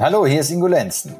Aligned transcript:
Hallo, 0.00 0.24
hier 0.24 0.40
ist 0.40 0.50
Ingo 0.50 0.66
Lenzen. 0.66 1.14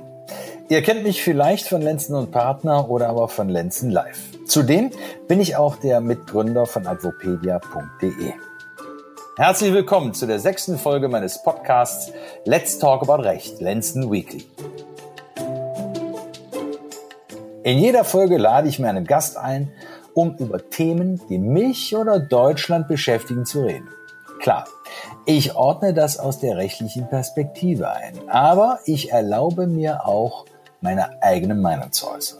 Ihr 0.71 0.81
kennt 0.81 1.03
mich 1.03 1.23
vielleicht 1.23 1.69
von 1.69 1.83
Lenzen 1.83 2.15
und 2.15 2.31
Partner 2.31 2.89
oder 2.89 3.11
aber 3.11 3.29
von 3.29 3.51
Lenzen 3.51 3.91
Live. 3.91 4.19
Zudem 4.47 4.91
bin 5.29 5.39
ich 5.39 5.55
auch 5.57 5.77
der 5.77 6.01
Mitgründer 6.01 6.65
von 6.65 6.87
advopedia.de. 6.87 8.33
Herzlich 9.37 9.75
willkommen 9.75 10.15
zu 10.15 10.27
der 10.27 10.39
sechsten 10.39 10.79
Folge 10.79 11.09
meines 11.09 11.43
Podcasts 11.43 12.11
Let's 12.47 12.79
Talk 12.79 13.03
About 13.03 13.23
Recht, 13.23 13.61
Lenzen 13.61 14.11
Weekly. 14.11 14.47
In 17.63 17.77
jeder 17.77 18.05
Folge 18.05 18.39
lade 18.39 18.69
ich 18.69 18.79
mir 18.79 18.89
einen 18.89 19.05
Gast 19.05 19.37
ein, 19.37 19.71
um 20.15 20.37
über 20.39 20.71
Themen, 20.71 21.21
die 21.29 21.37
mich 21.37 21.95
oder 21.95 22.19
Deutschland 22.19 22.89
beschäftigen, 22.89 23.45
zu 23.45 23.63
reden. 23.63 23.91
Klar, 24.41 24.65
ich 25.27 25.55
ordne 25.55 25.95
das 25.95 26.19
aus 26.19 26.39
der 26.39 26.57
rechtlichen 26.57 27.09
Perspektive 27.09 27.91
ein, 27.91 28.29
aber 28.29 28.81
ich 28.85 29.13
erlaube 29.13 29.67
mir 29.67 30.07
auch, 30.07 30.47
meine 30.81 31.23
eigene 31.23 31.55
Meinung 31.55 31.93
zu 31.93 32.11
äußern. 32.11 32.39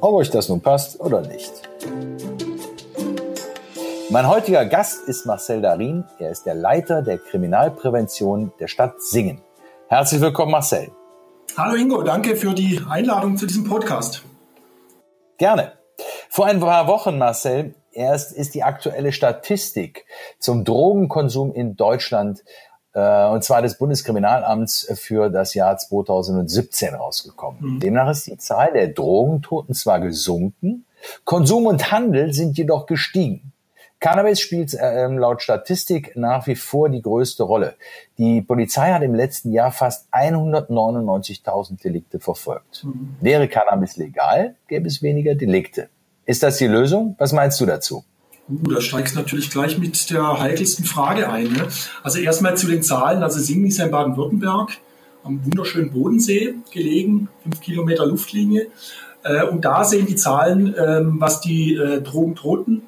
Ob 0.00 0.14
euch 0.14 0.30
das 0.30 0.48
nun 0.48 0.60
passt 0.60 1.00
oder 1.00 1.22
nicht. 1.22 1.50
Mein 4.10 4.28
heutiger 4.28 4.64
Gast 4.64 5.08
ist 5.08 5.26
Marcel 5.26 5.60
Darin. 5.60 6.04
Er 6.18 6.30
ist 6.30 6.46
der 6.46 6.54
Leiter 6.54 7.02
der 7.02 7.18
Kriminalprävention 7.18 8.52
der 8.60 8.68
Stadt 8.68 9.02
Singen. 9.02 9.40
Herzlich 9.88 10.20
willkommen, 10.20 10.52
Marcel. 10.52 10.92
Hallo 11.56 11.74
Ingo, 11.74 12.02
danke 12.02 12.36
für 12.36 12.54
die 12.54 12.80
Einladung 12.88 13.36
zu 13.36 13.46
diesem 13.46 13.64
Podcast. 13.64 14.22
Gerne. 15.36 15.72
Vor 16.28 16.46
ein 16.46 16.60
paar 16.60 16.86
Wochen, 16.86 17.18
Marcel, 17.18 17.74
erst 17.92 18.32
ist 18.32 18.54
die 18.54 18.62
aktuelle 18.62 19.12
Statistik 19.12 20.06
zum 20.38 20.64
Drogenkonsum 20.64 21.52
in 21.52 21.76
Deutschland 21.76 22.42
äh, 22.92 23.28
und 23.28 23.44
zwar 23.44 23.62
des 23.62 23.78
Bundeskriminalamts 23.78 24.92
für 24.94 25.30
das 25.30 25.54
Jahr 25.54 25.76
2017 25.76 26.94
rausgekommen. 26.94 27.74
Mhm. 27.74 27.80
Demnach 27.80 28.10
ist 28.10 28.26
die 28.26 28.36
Zahl 28.36 28.72
der 28.72 28.88
Drogentoten 28.88 29.74
zwar 29.74 30.00
gesunken, 30.00 30.86
Konsum 31.24 31.66
und 31.66 31.90
Handel 31.92 32.32
sind 32.32 32.58
jedoch 32.58 32.86
gestiegen. 32.86 33.52
Cannabis 34.00 34.40
spielt 34.40 34.72
äh, 34.72 35.06
laut 35.08 35.42
Statistik 35.42 36.16
nach 36.16 36.46
wie 36.46 36.56
vor 36.56 36.88
die 36.88 37.02
größte 37.02 37.42
Rolle. 37.42 37.74
Die 38.16 38.40
Polizei 38.40 38.92
hat 38.92 39.02
im 39.02 39.14
letzten 39.14 39.52
Jahr 39.52 39.72
fast 39.72 40.08
199.000 40.12 41.82
Delikte 41.82 42.18
verfolgt. 42.18 42.84
Mhm. 42.84 43.16
Wäre 43.20 43.46
Cannabis 43.46 43.98
legal, 43.98 44.56
gäbe 44.68 44.88
es 44.88 45.02
weniger 45.02 45.34
Delikte. 45.34 45.90
Ist 46.30 46.44
das 46.44 46.58
die 46.58 46.68
Lösung? 46.68 47.16
Was 47.18 47.32
meinst 47.32 47.60
du 47.60 47.66
dazu? 47.66 48.04
Uh, 48.48 48.70
da 48.70 48.80
steigst 48.80 49.16
natürlich 49.16 49.50
gleich 49.50 49.78
mit 49.78 50.10
der 50.10 50.38
heikelsten 50.38 50.84
Frage 50.84 51.28
ein. 51.28 51.52
Ne? 51.52 51.66
Also 52.04 52.20
erstmal 52.20 52.56
zu 52.56 52.68
den 52.68 52.84
Zahlen. 52.84 53.24
Also 53.24 53.40
Singen 53.40 53.66
ist 53.66 53.78
ja 53.78 53.86
in 53.86 53.90
Baden-Württemberg 53.90 54.78
am 55.24 55.44
wunderschönen 55.44 55.90
Bodensee 55.90 56.54
gelegen, 56.72 57.28
fünf 57.42 57.60
Kilometer 57.60 58.06
Luftlinie. 58.06 58.68
Äh, 59.24 59.42
und 59.46 59.64
da 59.64 59.82
sehen 59.82 60.06
die 60.06 60.14
Zahlen, 60.14 60.72
ähm, 60.78 61.16
was 61.18 61.40
die 61.40 61.74
äh, 61.74 62.00
Drogentoten 62.00 62.82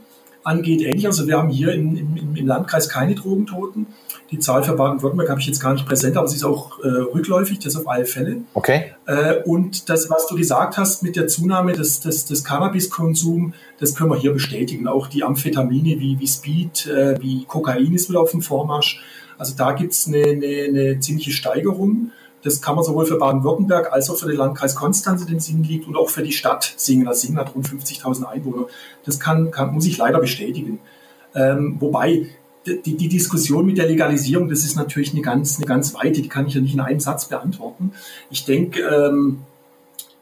angeht, 0.45 0.81
ähnlich. 0.83 1.07
Also 1.07 1.27
wir 1.27 1.37
haben 1.37 1.49
hier 1.49 1.73
im, 1.73 1.97
im, 1.97 2.37
im 2.37 2.47
Landkreis 2.47 2.89
keine 2.89 3.17
Drogentoten. 3.17 3.89
Die 4.33 4.39
Zahl 4.39 4.65
für 4.65 4.73
Baden-Württemberg 4.73 5.29
habe 5.29 5.41
ich 5.41 5.47
jetzt 5.47 5.61
gar 5.61 5.75
nicht 5.75 5.87
präsent, 5.87 6.17
aber 6.17 6.27
sie 6.27 6.37
ist 6.37 6.45
auch 6.45 6.83
äh, 6.83 6.89
rückläufig, 6.89 7.59
das 7.59 7.77
auf 7.77 7.87
alle 7.87 8.07
Fälle. 8.07 8.39
Okay. 8.55 8.95
Äh, 9.05 9.43
und 9.45 9.91
das, 9.91 10.09
was 10.09 10.27
du 10.27 10.37
gesagt 10.37 10.79
hast 10.79 11.03
mit 11.03 11.17
der 11.17 11.29
Zunahme 11.29 11.75
des, 11.75 12.01
des, 12.01 12.25
des 12.25 12.43
Cannabiskonsums, 12.43 13.53
das 13.79 13.95
können 13.95 14.11
wir 14.11 14.19
hier 14.19 14.33
bestätigen. 14.33 14.89
Auch 14.89 15.09
die 15.09 15.23
Amphetamine 15.23 16.01
wie, 16.01 16.19
wie 16.19 16.27
Speed, 16.27 16.87
äh, 16.87 17.21
wie 17.21 17.45
Kokain 17.45 17.93
ist 17.93 18.09
wieder 18.09 18.21
auf 18.21 18.31
dem 18.31 18.41
Vormarsch. 18.41 19.03
Also 19.37 19.55
da 19.55 19.73
gibt 19.73 19.93
es 19.93 20.07
eine, 20.07 20.23
eine, 20.23 20.47
eine 20.47 21.01
ziemliche 21.01 21.33
Steigerung. 21.33 22.13
Das 22.43 22.63
kann 22.63 22.75
man 22.75 22.85
sowohl 22.85 23.05
für 23.05 23.19
Baden-Württemberg 23.19 23.93
als 23.93 24.09
auch 24.09 24.17
für 24.17 24.29
den 24.29 24.37
Landkreis 24.37 24.75
Konstanz, 24.75 25.27
den 25.27 25.41
Singen 25.41 25.65
liegt, 25.65 25.87
und 25.87 25.97
auch 25.97 26.09
für 26.09 26.23
die 26.23 26.33
Stadt 26.33 26.73
Singen. 26.79 27.05
Das 27.05 27.21
Singen 27.21 27.39
hat 27.39 27.55
rund 27.55 27.69
50.000 27.69 28.25
Einwohner. 28.25 28.67
Das 29.05 29.21
kann, 29.21 29.51
kann, 29.51 29.75
muss 29.75 29.85
ich 29.85 29.99
leider 29.99 30.21
bestätigen. 30.21 30.81
Ähm, 31.35 31.77
wobei 31.81 32.29
die, 32.67 32.97
die 32.97 33.09
Diskussion 33.09 33.67
mit 33.67 33.79
der 33.79 33.87
Legalisierung, 33.87 34.49
das 34.49 34.61
ist 34.61 34.77
natürlich 34.77 35.13
eine 35.13 35.23
ganz, 35.23 35.57
eine 35.57 35.67
ganz 35.67 35.95
weite, 35.95 36.23
die 36.23 36.29
kann 36.29 36.47
ich 36.47 36.55
ja 36.55 36.61
nicht 36.61 36.75
in 36.75 36.81
einem 36.81 37.01
Satz 37.01 37.27
beantworten. 37.27 37.93
Ich 38.31 38.45
denke, 38.45 38.81
ähm, 38.81 39.43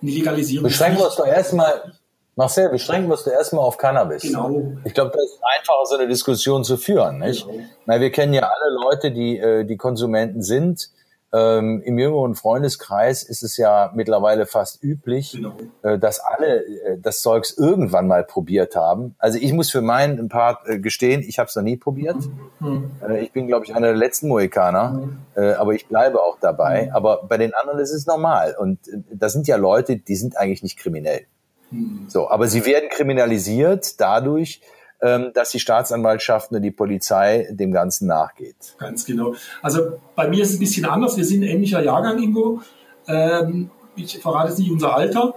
eine 0.02 0.10
Legalisierung. 0.10 0.64
Beschränken 0.64 0.98
wir 0.98 1.06
uns 1.06 1.16
doch 1.16 1.26
erstmal, 1.26 1.92
Marcel, 2.36 2.70
beschränken 2.70 3.08
wir 3.08 3.12
uns 3.12 3.24
doch 3.24 3.32
erstmal 3.32 3.64
auf 3.64 3.76
Cannabis. 3.76 4.22
Genau. 4.22 4.72
Ich 4.84 4.94
glaube, 4.94 5.12
das 5.14 5.24
ist 5.24 5.40
einfacher, 5.42 5.86
so 5.86 5.96
eine 5.96 6.08
Diskussion 6.08 6.64
zu 6.64 6.76
führen, 6.76 7.18
nicht? 7.18 7.46
Genau. 7.46 7.62
Weil 7.86 8.00
wir 8.00 8.10
kennen 8.10 8.32
ja 8.32 8.42
alle 8.42 8.74
Leute, 8.74 9.12
die, 9.12 9.38
äh, 9.38 9.64
die 9.64 9.76
Konsumenten 9.76 10.42
sind 10.42 10.90
ähm, 11.32 11.80
Im 11.82 11.96
jüngeren 11.96 12.34
Freundeskreis 12.34 13.22
ist 13.22 13.44
es 13.44 13.56
ja 13.56 13.92
mittlerweile 13.94 14.46
fast 14.46 14.82
üblich, 14.82 15.32
genau. 15.32 15.52
äh, 15.82 15.96
dass 15.96 16.18
alle 16.18 16.64
äh, 16.64 16.98
das 17.00 17.22
Zeugs 17.22 17.56
irgendwann 17.56 18.08
mal 18.08 18.24
probiert 18.24 18.74
haben. 18.74 19.14
Also 19.18 19.38
ich 19.40 19.52
muss 19.52 19.70
für 19.70 19.80
meinen 19.80 20.28
Part 20.28 20.66
äh, 20.66 20.80
gestehen, 20.80 21.22
ich 21.22 21.38
habe 21.38 21.48
es 21.48 21.54
noch 21.54 21.62
nie 21.62 21.76
probiert. 21.76 22.16
Mhm. 22.58 22.90
Äh, 23.08 23.22
ich 23.22 23.30
bin, 23.30 23.46
glaube 23.46 23.64
ich, 23.64 23.74
einer 23.74 23.88
der 23.88 23.96
letzten 23.96 24.28
Mohikaner, 24.28 24.90
mhm. 24.90 25.18
Äh, 25.36 25.52
aber 25.52 25.74
ich 25.74 25.86
bleibe 25.86 26.20
auch 26.20 26.38
dabei. 26.40 26.86
Mhm. 26.86 26.96
Aber 26.96 27.22
bei 27.28 27.38
den 27.38 27.54
anderen 27.54 27.78
ist 27.78 27.92
es 27.92 28.06
normal. 28.06 28.56
Und 28.58 28.88
äh, 28.88 28.98
das 29.12 29.32
sind 29.32 29.46
ja 29.46 29.54
Leute, 29.54 29.98
die 29.98 30.16
sind 30.16 30.36
eigentlich 30.36 30.64
nicht 30.64 30.78
kriminell. 30.78 31.26
Mhm. 31.70 32.06
So, 32.08 32.28
aber 32.28 32.48
sie 32.48 32.66
werden 32.66 32.88
kriminalisiert 32.88 34.00
dadurch, 34.00 34.62
dass 35.00 35.50
die 35.50 35.60
Staatsanwaltschaft 35.60 36.52
und 36.52 36.62
die 36.62 36.70
Polizei 36.70 37.48
dem 37.50 37.72
Ganzen 37.72 38.06
nachgeht. 38.06 38.74
Ganz 38.78 39.06
genau. 39.06 39.34
Also 39.62 39.98
bei 40.14 40.28
mir 40.28 40.42
ist 40.42 40.50
es 40.50 40.56
ein 40.56 40.60
bisschen 40.60 40.84
anders. 40.84 41.16
Wir 41.16 41.24
sind 41.24 41.42
ein 41.42 41.48
ähnlicher 41.48 41.82
Jahrgang, 41.82 42.22
Ingo. 42.22 42.60
Ähm, 43.08 43.70
ich 43.96 44.18
verrate 44.18 44.50
jetzt 44.50 44.58
nicht 44.58 44.70
unser 44.70 44.94
Alter. 44.94 45.34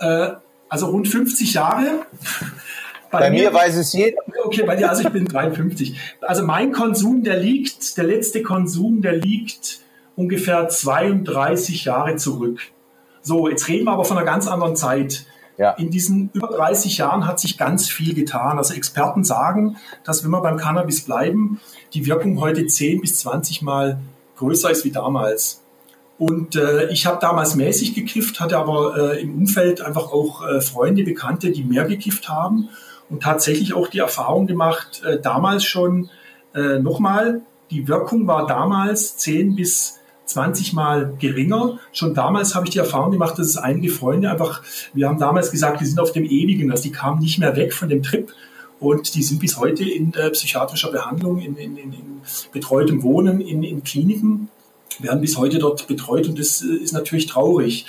Äh, 0.00 0.32
also 0.68 0.86
rund 0.86 1.08
50 1.08 1.54
Jahre. 1.54 2.06
Bei, 3.10 3.18
bei 3.18 3.30
mir, 3.30 3.50
mir, 3.50 3.54
weiß 3.54 3.76
es 3.76 3.92
jeder. 3.92 4.18
Okay, 4.44 4.62
bei 4.64 4.76
dir, 4.76 4.88
also 4.88 5.02
ich 5.02 5.08
bin 5.08 5.24
53. 5.24 5.98
Also 6.20 6.44
mein 6.44 6.72
Konsum, 6.72 7.24
der 7.24 7.36
liegt, 7.36 7.96
der 7.96 8.04
letzte 8.04 8.42
Konsum, 8.42 9.02
der 9.02 9.16
liegt 9.16 9.80
ungefähr 10.14 10.68
32 10.68 11.86
Jahre 11.86 12.16
zurück. 12.16 12.60
So, 13.22 13.48
jetzt 13.48 13.66
reden 13.68 13.86
wir 13.86 13.92
aber 13.92 14.04
von 14.04 14.16
einer 14.16 14.26
ganz 14.26 14.46
anderen 14.46 14.76
Zeit. 14.76 15.26
Ja. 15.60 15.72
In 15.72 15.90
diesen 15.90 16.30
über 16.32 16.48
30 16.48 16.96
Jahren 16.96 17.26
hat 17.26 17.38
sich 17.38 17.58
ganz 17.58 17.86
viel 17.86 18.14
getan. 18.14 18.56
Also 18.56 18.72
Experten 18.72 19.24
sagen, 19.24 19.76
dass 20.04 20.24
wenn 20.24 20.30
wir 20.30 20.40
beim 20.40 20.56
Cannabis 20.56 21.02
bleiben, 21.02 21.60
die 21.92 22.06
Wirkung 22.06 22.40
heute 22.40 22.66
10 22.66 23.02
bis 23.02 23.18
20 23.18 23.60
Mal 23.60 24.00
größer 24.38 24.70
ist 24.70 24.86
wie 24.86 24.90
damals. 24.90 25.60
Und 26.16 26.56
äh, 26.56 26.88
ich 26.88 27.04
habe 27.04 27.18
damals 27.20 27.56
mäßig 27.56 27.94
gekifft, 27.94 28.40
hatte 28.40 28.56
aber 28.56 28.96
äh, 28.96 29.20
im 29.20 29.34
Umfeld 29.36 29.82
einfach 29.82 30.10
auch 30.12 30.48
äh, 30.48 30.62
Freunde, 30.62 31.04
Bekannte, 31.04 31.50
die 31.50 31.62
mehr 31.62 31.84
gekifft 31.84 32.30
haben 32.30 32.70
und 33.10 33.22
tatsächlich 33.22 33.74
auch 33.74 33.88
die 33.88 33.98
Erfahrung 33.98 34.46
gemacht, 34.46 35.02
äh, 35.04 35.20
damals 35.20 35.64
schon 35.64 36.08
äh, 36.54 36.78
nochmal, 36.78 37.42
die 37.70 37.86
Wirkung 37.86 38.26
war 38.26 38.46
damals 38.46 39.18
10 39.18 39.56
bis 39.56 39.99
20 40.30 40.72
Mal 40.72 41.14
geringer. 41.18 41.78
Schon 41.92 42.14
damals 42.14 42.54
habe 42.54 42.66
ich 42.66 42.72
die 42.72 42.78
Erfahrung 42.78 43.12
gemacht, 43.12 43.38
dass 43.38 43.48
es 43.48 43.56
einige 43.56 43.90
Freunde 43.90 44.30
einfach, 44.30 44.62
wir 44.94 45.08
haben 45.08 45.18
damals 45.18 45.50
gesagt, 45.50 45.80
die 45.80 45.86
sind 45.86 46.00
auf 46.00 46.12
dem 46.12 46.24
Ewigen, 46.24 46.70
also 46.70 46.84
die 46.84 46.92
kamen 46.92 47.20
nicht 47.20 47.38
mehr 47.38 47.56
weg 47.56 47.74
von 47.74 47.88
dem 47.88 48.02
Trip 48.02 48.32
und 48.78 49.14
die 49.14 49.22
sind 49.22 49.40
bis 49.40 49.58
heute 49.58 49.84
in 49.84 50.14
äh, 50.14 50.30
psychiatrischer 50.30 50.90
Behandlung, 50.90 51.38
in, 51.38 51.56
in, 51.56 51.76
in, 51.76 51.92
in 51.92 52.20
betreutem 52.52 53.02
Wohnen, 53.02 53.40
in, 53.40 53.62
in 53.62 53.84
Kliniken, 53.84 54.48
werden 54.98 55.20
bis 55.20 55.36
heute 55.36 55.58
dort 55.58 55.86
betreut 55.86 56.28
und 56.28 56.38
das 56.38 56.62
äh, 56.62 56.82
ist 56.82 56.92
natürlich 56.92 57.26
traurig. 57.26 57.86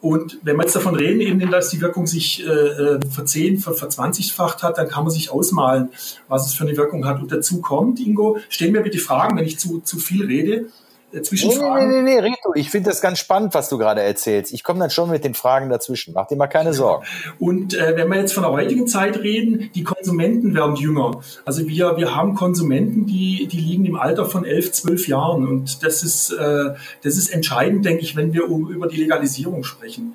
Und 0.00 0.38
wenn 0.42 0.56
wir 0.56 0.62
jetzt 0.62 0.76
davon 0.76 0.94
reden, 0.94 1.20
eben, 1.20 1.50
dass 1.50 1.70
die 1.70 1.80
Wirkung 1.80 2.06
sich 2.06 2.46
äh, 2.46 2.50
äh 2.50 3.00
verzehn, 3.10 3.58
ver, 3.58 3.74
verzwanzigfacht 3.74 4.62
hat, 4.62 4.78
dann 4.78 4.88
kann 4.88 5.02
man 5.02 5.10
sich 5.10 5.30
ausmalen, 5.30 5.88
was 6.28 6.46
es 6.46 6.54
für 6.54 6.64
eine 6.64 6.76
Wirkung 6.76 7.04
hat. 7.04 7.20
Und 7.20 7.32
dazu 7.32 7.60
kommt, 7.60 7.98
Ingo, 7.98 8.38
stell 8.48 8.70
mir 8.70 8.82
bitte 8.82 8.98
Fragen, 8.98 9.36
wenn 9.36 9.44
ich 9.44 9.58
zu, 9.58 9.80
zu 9.80 9.98
viel 9.98 10.24
rede. 10.24 10.66
Äh, 11.12 11.22
Zwischenfragen. 11.22 11.88
Nee, 11.88 12.02
nee, 12.02 12.02
nee, 12.02 12.20
nee, 12.20 12.26
Rito, 12.26 12.52
ich 12.54 12.70
finde 12.70 12.90
das 12.90 13.00
ganz 13.00 13.18
spannend, 13.18 13.54
was 13.54 13.68
du 13.68 13.78
gerade 13.78 14.02
erzählst. 14.02 14.52
Ich 14.52 14.62
komme 14.62 14.80
dann 14.80 14.90
schon 14.90 15.10
mit 15.10 15.24
den 15.24 15.34
Fragen 15.34 15.70
dazwischen. 15.70 16.12
Mach 16.14 16.26
dir 16.26 16.36
mal 16.36 16.48
keine 16.48 16.74
Sorgen. 16.74 17.04
Und 17.38 17.74
äh, 17.74 17.96
wenn 17.96 18.08
wir 18.08 18.18
jetzt 18.18 18.32
von 18.32 18.42
der 18.42 18.52
heutigen 18.52 18.86
Zeit 18.86 19.18
reden, 19.18 19.70
die 19.74 19.84
Konsumenten 19.84 20.54
werden 20.54 20.76
jünger. 20.76 21.20
Also 21.44 21.66
wir, 21.66 21.96
wir 21.96 22.14
haben 22.14 22.34
Konsumenten, 22.34 23.06
die, 23.06 23.46
die 23.46 23.60
liegen 23.60 23.86
im 23.86 23.96
Alter 23.96 24.26
von 24.26 24.44
elf, 24.44 24.72
zwölf 24.72 25.08
Jahren. 25.08 25.46
Und 25.48 25.82
das 25.82 26.02
ist, 26.02 26.30
äh, 26.30 26.74
das 27.02 27.16
ist 27.16 27.28
entscheidend, 27.30 27.84
denke 27.84 28.02
ich, 28.02 28.14
wenn 28.16 28.32
wir 28.32 28.50
um, 28.50 28.70
über 28.70 28.86
die 28.86 28.96
Legalisierung 28.96 29.64
sprechen. 29.64 30.14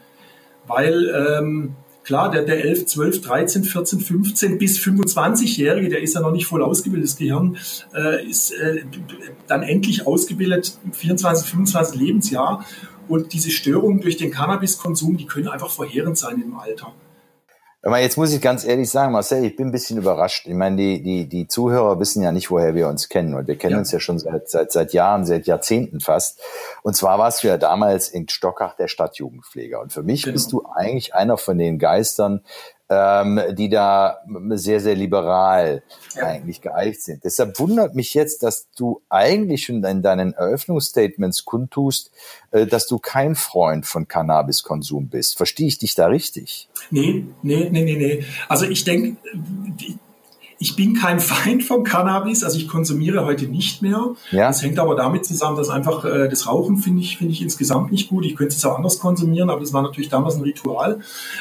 Weil 0.68 1.10
ähm, 1.10 1.76
Klar, 2.04 2.32
der, 2.32 2.44
der 2.44 2.64
11, 2.64 2.86
12, 2.86 3.22
13, 3.22 3.64
14, 3.64 4.00
15 4.02 4.58
bis 4.58 4.78
25-Jährige, 4.80 5.90
der 5.90 6.02
ist 6.02 6.16
ja 6.16 6.22
noch 6.22 6.32
nicht 6.32 6.46
voll 6.46 6.62
ausgebildet. 6.62 7.10
Das 7.10 7.18
Gehirn 7.18 7.58
äh, 7.96 8.28
ist 8.28 8.52
äh, 8.52 8.84
dann 9.48 9.64
endlich 9.64 10.06
ausgebildet, 10.06 10.78
24, 10.92 11.50
25 11.50 12.00
Lebensjahr. 12.00 12.66
Und 13.08 13.34
diese 13.34 13.52
Störungen 13.52 14.02
durch 14.02 14.18
den 14.18 14.32
Cannabiskonsum, 14.32 15.18
die 15.18 15.26
können 15.26 15.48
einfach 15.48 15.70
verheerend 15.70 16.18
sein 16.18 16.42
im 16.42 16.58
Alter. 16.58 16.94
Jetzt 17.86 18.18
muss 18.18 18.32
ich 18.32 18.40
ganz 18.40 18.64
ehrlich 18.64 18.90
sagen, 18.90 19.12
Marcel, 19.12 19.44
ich 19.44 19.58
bin 19.58 19.68
ein 19.68 19.72
bisschen 19.74 19.98
überrascht. 19.98 20.48
Ich 20.48 20.54
meine, 20.54 20.78
die, 20.78 21.04
die, 21.04 21.26
die 21.28 21.48
Zuhörer 21.50 22.00
wissen 22.00 22.24
ja 22.24 22.32
nicht, 22.32 22.50
woher 22.50 22.76
wir 22.76 22.88
uns 22.88 23.10
kennen. 23.10 23.34
Und 23.34 23.46
wir 23.48 23.58
kennen 23.58 23.74
ja. 23.74 23.80
uns 23.80 23.92
ja 23.92 24.00
schon 24.00 24.20
seit, 24.20 24.50
seit, 24.50 24.72
seit 24.72 24.94
Jahren, 24.94 25.26
seit 25.26 25.48
Jahrzehnten 25.48 26.00
fast. 26.00 26.40
Und 26.82 26.96
zwar 26.96 27.20
warst 27.20 27.44
du 27.44 27.50
ja 27.50 27.58
damals 27.58 28.08
in 28.08 28.30
Stockach 28.30 28.78
der 28.78 28.88
Stadtjugendpfleger. 28.88 29.82
Und 29.82 29.92
für 29.92 30.02
mich 30.02 30.24
genau. 30.24 30.34
bist 30.34 30.54
du 30.54 30.66
eigentlich 30.74 31.14
einer 31.14 31.38
von 31.38 31.58
den 31.58 31.78
Geistern, 31.78 32.46
ähm, 32.90 33.40
die 33.52 33.70
da 33.70 34.20
sehr, 34.52 34.80
sehr 34.80 34.96
liberal 34.96 35.84
ja. 36.16 36.24
eigentlich 36.24 36.62
geeicht 36.62 37.02
sind. 37.02 37.24
Deshalb 37.24 37.60
wundert 37.60 37.96
mich 37.96 38.14
jetzt, 38.14 38.44
dass 38.44 38.70
du 38.76 39.02
eigentlich 39.10 39.66
schon 39.66 39.84
in 39.84 40.02
deinen 40.02 40.34
Eröffnungsstatements 40.34 41.46
kundtust, 41.46 42.12
äh, 42.52 42.66
dass 42.66 42.88
du 42.88 43.00
kein 43.00 43.36
Freund 43.36 43.86
von 43.86 44.08
Cannabiskonsum 44.08 45.08
bist. 45.08 45.38
Verstehe 45.38 45.68
ich 45.68 45.78
dich 45.78 45.96
da 45.96 46.08
richtig? 46.08 46.70
Nee, 46.92 47.26
nee, 47.42 47.70
nee, 47.70 47.84
nee, 47.84 47.96
nee. 47.96 48.26
Also 48.50 48.66
ich 48.66 48.84
denke, 48.84 49.18
ich 50.64 50.78
bin 50.78 50.96
kein 50.96 51.20
Feind 51.34 51.64
von 51.64 51.84
Cannabis, 51.84 52.44
also 52.44 52.58
ich 52.58 52.68
konsumiere 52.68 53.26
heute 53.26 53.46
nicht 53.46 53.82
mehr. 53.82 54.16
Ja. 54.32 54.48
Das 54.48 54.64
hängt 54.64 54.80
aber 54.80 54.96
damit 54.96 55.26
zusammen, 55.26 55.58
dass 55.58 55.70
einfach 55.70 56.06
äh, 56.06 56.30
das 56.30 56.48
Rauchen 56.48 56.78
finde 56.78 57.02
ich, 57.02 57.18
finde 57.18 57.34
ich 57.34 57.42
insgesamt 57.42 57.92
nicht 57.92 58.10
gut. 58.10 58.26
Ich 58.26 58.36
könnte 58.36 58.56
es 58.56 58.64
auch 58.64 58.78
anders 58.78 59.00
konsumieren, 59.00 59.50
aber 59.50 59.60
das 59.60 59.74
war 59.74 59.82
natürlich 59.82 60.10
damals 60.10 60.36
ein 60.36 60.42
Ritual. 60.42 61.00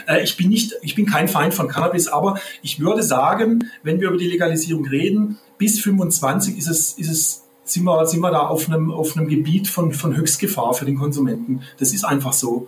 Äh, 0.08 0.24
ich 0.24 0.36
bin 0.36 0.48
nicht, 0.48 0.74
ich 0.82 0.96
bin 0.96 1.06
kein 1.06 1.28
Feind 1.28 1.54
von 1.54 1.68
Cannabis, 1.68 2.08
aber 2.08 2.38
ich 2.62 2.80
würde 2.80 3.02
sagen, 3.02 3.70
wenn 3.84 4.00
wir 4.00 4.08
über 4.08 4.18
die 4.18 4.28
Legalisierung 4.28 4.86
reden, 4.86 5.38
bis 5.56 5.80
25 5.80 6.58
ist 6.58 6.68
es, 6.68 6.92
ist 6.94 7.10
es 7.10 7.38
sind 7.64 7.84
wir, 7.84 8.04
sind 8.06 8.20
wir 8.20 8.32
da 8.32 8.40
auf 8.48 8.68
einem, 8.68 8.90
auf 8.90 9.16
einem 9.16 9.28
Gebiet 9.28 9.68
von, 9.68 9.92
von 9.92 10.16
Höchstgefahr 10.16 10.74
für 10.74 10.84
den 10.84 10.98
Konsumenten. 10.98 11.62
Das 11.78 11.92
ist 11.92 12.04
einfach 12.04 12.32
so. 12.32 12.66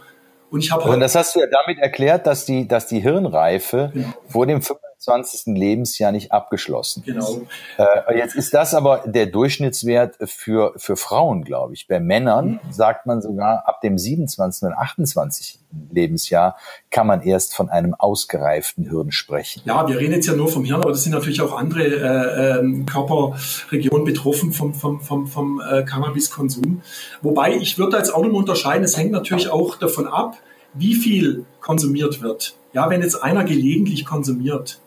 Und 0.51 0.61
ich 0.61 0.71
habe. 0.71 0.85
Und 0.85 1.01
das 1.01 1.17
hast 1.17 1.35
du 1.35 1.41
ja 1.41 1.47
damit 1.51 1.81
erklärt, 1.81 2.29
dass 2.29 2.45
die, 2.47 2.69
dass 2.69 2.87
die 2.87 3.01
Hirnreife 3.01 3.91
genau. 3.93 4.15
vor 4.29 4.47
dem 4.47 4.63
20. 4.99 5.55
Lebensjahr 5.57 6.13
nicht 6.13 6.33
abgeschlossen 6.33 7.03
genau. 7.05 7.43
Äh, 7.79 8.19
jetzt 8.19 8.35
ist 8.35 8.55
das 8.55 8.75
aber 8.75 9.03
der 9.07 9.27
Durchschnittswert 9.27 10.17
für, 10.25 10.73
für 10.77 10.97
Frauen, 10.97 11.45
glaube 11.45 11.75
ich. 11.75 11.87
Bei 11.87 12.01
Männern 12.01 12.61
mhm. 12.63 12.73
sagt 12.73 13.07
man 13.07 13.21
sogar, 13.23 13.67
ab 13.67 13.81
dem 13.81 13.99
27. 13.99 14.63
und 14.65 14.75
28. 14.75 15.59
Lebensjahr 15.91 16.57
kann 16.91 17.07
man 17.07 17.23
erst 17.23 17.55
von 17.55 17.69
einem 17.69 17.95
ausgereiften 17.95 18.89
Hirn 18.89 19.11
sprechen. 19.11 19.63
Ja, 19.65 19.89
wir 19.89 19.99
reden 19.99 20.13
jetzt 20.13 20.27
ja 20.27 20.35
nur 20.35 20.49
vom 20.49 20.65
Hirn, 20.65 20.81
aber 20.81 20.93
das 20.93 21.03
sind 21.03 21.13
natürlich 21.13 21.41
auch 21.41 21.57
andere 21.57 21.85
äh, 21.85 22.59
ähm, 22.59 22.87
Körperregionen 22.87 24.05
betroffen 24.05 24.53
vom, 24.53 24.75
vom, 24.75 25.01
vom, 25.01 25.27
vom 25.27 25.61
äh, 25.61 25.83
Cannabiskonsum. 25.85 26.83
Wobei 27.23 27.55
ich 27.55 27.79
würde 27.79 27.93
da 27.93 27.99
jetzt 27.99 28.15
auch 28.15 28.25
unterscheiden, 28.25 28.85
es 28.85 28.97
hängt 28.97 29.13
natürlich 29.13 29.51
auch 29.51 29.77
davon 29.77 30.07
ab, 30.07 30.37
wie 30.75 30.95
viel 30.95 31.45
konsumiert 31.61 32.21
wird. 32.23 32.57
Ja, 32.73 32.91
wenn 32.91 33.03
jetzt 33.03 33.23
einer 33.23 33.45
gelegentlich 33.45 34.05
konsumiert, 34.05 34.81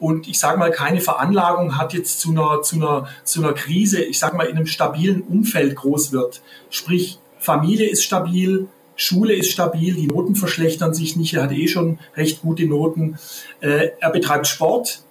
und 0.00 0.28
ich 0.28 0.38
sage 0.38 0.58
mal, 0.58 0.70
keine 0.70 1.00
Veranlagung 1.00 1.76
hat 1.76 1.92
jetzt 1.92 2.20
zu 2.20 2.30
einer, 2.30 2.62
zu 2.62 2.76
einer, 2.76 3.08
zu 3.24 3.42
einer 3.42 3.52
Krise, 3.52 4.02
ich 4.02 4.18
sage 4.18 4.36
mal, 4.36 4.46
in 4.46 4.56
einem 4.56 4.66
stabilen 4.66 5.22
Umfeld 5.22 5.74
groß 5.74 6.12
wird. 6.12 6.42
Sprich, 6.70 7.18
Familie 7.38 7.88
ist 7.88 8.04
stabil, 8.04 8.68
Schule 8.96 9.34
ist 9.34 9.50
stabil, 9.50 9.94
die 9.94 10.06
Noten 10.06 10.34
verschlechtern 10.34 10.94
sich 10.94 11.16
nicht, 11.16 11.34
er 11.34 11.44
hat 11.44 11.52
eh 11.52 11.68
schon 11.68 11.98
recht 12.16 12.42
gute 12.42 12.66
Noten, 12.66 13.18
äh, 13.60 13.90
er 14.00 14.10
betreibt 14.10 14.46
Sport 14.46 15.02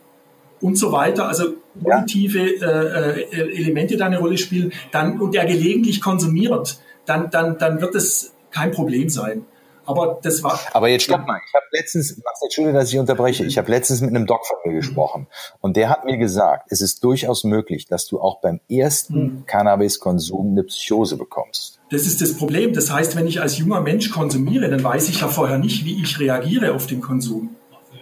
und 0.60 0.78
so 0.78 0.92
weiter, 0.92 1.28
also 1.28 1.54
positive 1.82 2.40
äh, 2.40 3.22
äh, 3.22 3.58
Elemente 3.58 3.98
da 3.98 4.08
eine 4.08 4.20
Rolle 4.20 4.38
spielen, 4.38 4.74
dann, 4.92 5.20
und 5.20 5.36
er 5.36 5.46
gelegentlich 5.46 6.02
konsumiert, 6.02 6.80
dann, 7.06 7.30
dann, 7.30 7.58
dann 7.58 7.82
wird 7.82 7.96
es 7.96 8.34
kein 8.52 8.72
Problem 8.72 9.10
sein. 9.10 9.46
Aber 9.88 10.20
das 10.22 10.44
war. 10.44 10.60
Aber 10.74 10.90
jetzt 10.90 11.04
stopp 11.04 11.26
mal. 11.26 11.40
Ich 11.48 11.54
habe 11.54 11.66
letztens, 11.72 12.22
Entschuldigung, 12.44 12.80
dass 12.80 12.92
ich 12.92 13.00
unterbreche. 13.00 13.46
Ich 13.46 13.58
habe 13.58 13.72
letztens 13.72 14.02
mit 14.02 14.10
einem 14.10 14.26
Doc 14.26 14.46
von 14.46 14.58
mir 14.66 14.76
gesprochen 14.76 15.28
und 15.62 15.78
der 15.78 15.90
hat 15.90 16.06
mir 16.06 16.18
gesagt, 16.18 16.68
es 16.72 16.82
ist 16.82 17.04
durchaus 17.04 17.44
möglich, 17.44 17.88
dass 17.88 18.06
du 18.08 18.20
auch 18.20 18.42
beim 18.42 18.60
ersten 18.70 19.14
hm. 19.14 19.44
Cannabiskonsum 19.46 20.52
eine 20.52 20.64
Psychose 20.64 21.18
bekommst. 21.18 21.80
Das 21.90 22.02
ist 22.02 22.22
das 22.22 22.36
Problem. 22.36 22.74
Das 22.74 22.92
heißt, 22.92 23.16
wenn 23.16 23.28
ich 23.28 23.42
als 23.42 23.58
junger 23.58 23.82
Mensch 23.82 24.12
konsumiere, 24.12 24.70
dann 24.70 24.84
weiß 24.84 25.10
ich 25.10 25.22
ja 25.22 25.28
vorher 25.28 25.58
nicht, 25.58 25.86
wie 25.86 26.02
ich 26.02 26.20
reagiere 26.20 26.74
auf 26.74 26.86
den 26.86 27.02
Konsum. 27.02 27.56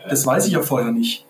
Das 0.10 0.26
weiß 0.26 0.48
ich 0.48 0.54
ja 0.54 0.62
vorher 0.62 0.92
nicht. 0.92 1.25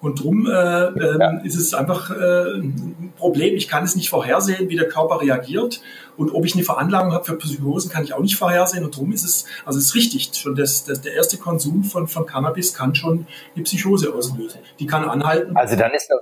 Und 0.00 0.22
drum 0.22 0.46
äh, 0.46 0.50
äh, 0.50 1.18
ja. 1.18 1.40
ist 1.42 1.56
es 1.56 1.74
einfach 1.74 2.10
äh, 2.10 2.58
ein 2.58 3.12
Problem. 3.16 3.56
Ich 3.56 3.68
kann 3.68 3.82
es 3.82 3.96
nicht 3.96 4.10
vorhersehen, 4.10 4.68
wie 4.68 4.76
der 4.76 4.88
Körper 4.88 5.20
reagiert. 5.20 5.80
Und 6.16 6.32
ob 6.34 6.44
ich 6.44 6.54
eine 6.54 6.64
Veranlagung 6.64 7.12
habe 7.12 7.24
für 7.24 7.36
Psychosen, 7.36 7.90
kann 7.90 8.04
ich 8.04 8.12
auch 8.12 8.20
nicht 8.20 8.36
vorhersehen. 8.36 8.84
Und 8.84 8.96
drum 8.96 9.12
ist 9.12 9.24
es, 9.24 9.46
also 9.64 9.78
es 9.78 9.86
ist 9.86 9.94
richtig, 9.96 10.30
schon 10.34 10.54
das, 10.54 10.84
das, 10.84 11.00
der 11.00 11.14
erste 11.14 11.36
Konsum 11.36 11.82
von, 11.82 12.06
von 12.06 12.26
Cannabis 12.26 12.74
kann 12.74 12.94
schon 12.94 13.26
eine 13.54 13.64
Psychose 13.64 14.14
auslösen. 14.14 14.60
Die 14.78 14.86
kann 14.86 15.04
anhalten. 15.08 15.56
Also 15.56 15.74
dann 15.74 15.92
ist 15.92 16.08
doch 16.10 16.20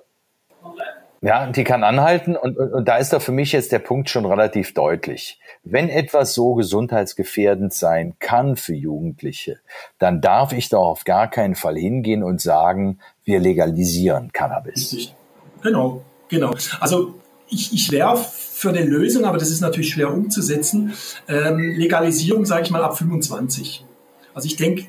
ja, 1.22 1.50
die 1.50 1.64
kann 1.64 1.82
anhalten 1.82 2.36
und, 2.36 2.58
und, 2.58 2.72
und 2.72 2.86
da 2.86 2.98
ist 2.98 3.12
doch 3.12 3.22
für 3.22 3.32
mich 3.32 3.52
jetzt 3.52 3.72
der 3.72 3.78
Punkt 3.78 4.10
schon 4.10 4.26
relativ 4.26 4.74
deutlich. 4.74 5.40
Wenn 5.64 5.88
etwas 5.88 6.34
so 6.34 6.54
gesundheitsgefährdend 6.54 7.72
sein 7.72 8.14
kann 8.18 8.56
für 8.56 8.74
Jugendliche, 8.74 9.58
dann 9.98 10.20
darf 10.20 10.52
ich 10.52 10.68
doch 10.68 10.86
auf 10.86 11.04
gar 11.04 11.28
keinen 11.28 11.54
Fall 11.54 11.76
hingehen 11.76 12.22
und 12.22 12.40
sagen, 12.40 13.00
wir 13.26 13.40
legalisieren 13.40 14.32
Cannabis. 14.32 14.92
Richtig. 14.92 15.14
Genau, 15.62 16.02
genau. 16.28 16.54
Also 16.80 17.14
ich, 17.48 17.72
ich 17.74 17.90
wäre 17.90 18.16
für 18.16 18.70
eine 18.70 18.84
Lösung, 18.84 19.24
aber 19.24 19.36
das 19.36 19.50
ist 19.50 19.60
natürlich 19.60 19.90
schwer 19.90 20.12
umzusetzen. 20.14 20.94
Ähm, 21.28 21.74
Legalisierung, 21.76 22.46
sage 22.46 22.62
ich 22.62 22.70
mal, 22.70 22.82
ab 22.82 22.96
25. 22.96 23.84
Also 24.32 24.46
ich 24.46 24.56
denke, 24.56 24.86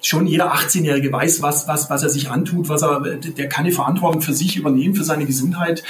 schon 0.00 0.26
jeder 0.26 0.54
18-Jährige 0.54 1.10
weiß, 1.10 1.40
was, 1.40 1.66
was, 1.66 1.88
was 1.88 2.02
er 2.02 2.10
sich 2.10 2.30
antut, 2.30 2.68
was 2.68 2.82
er, 2.82 3.00
der 3.00 3.48
kann 3.48 3.64
die 3.64 3.72
Verantwortung 3.72 4.20
für 4.20 4.34
sich 4.34 4.56
übernehmen, 4.56 4.94
für 4.94 5.04
seine 5.04 5.24
Gesundheit. 5.24 5.82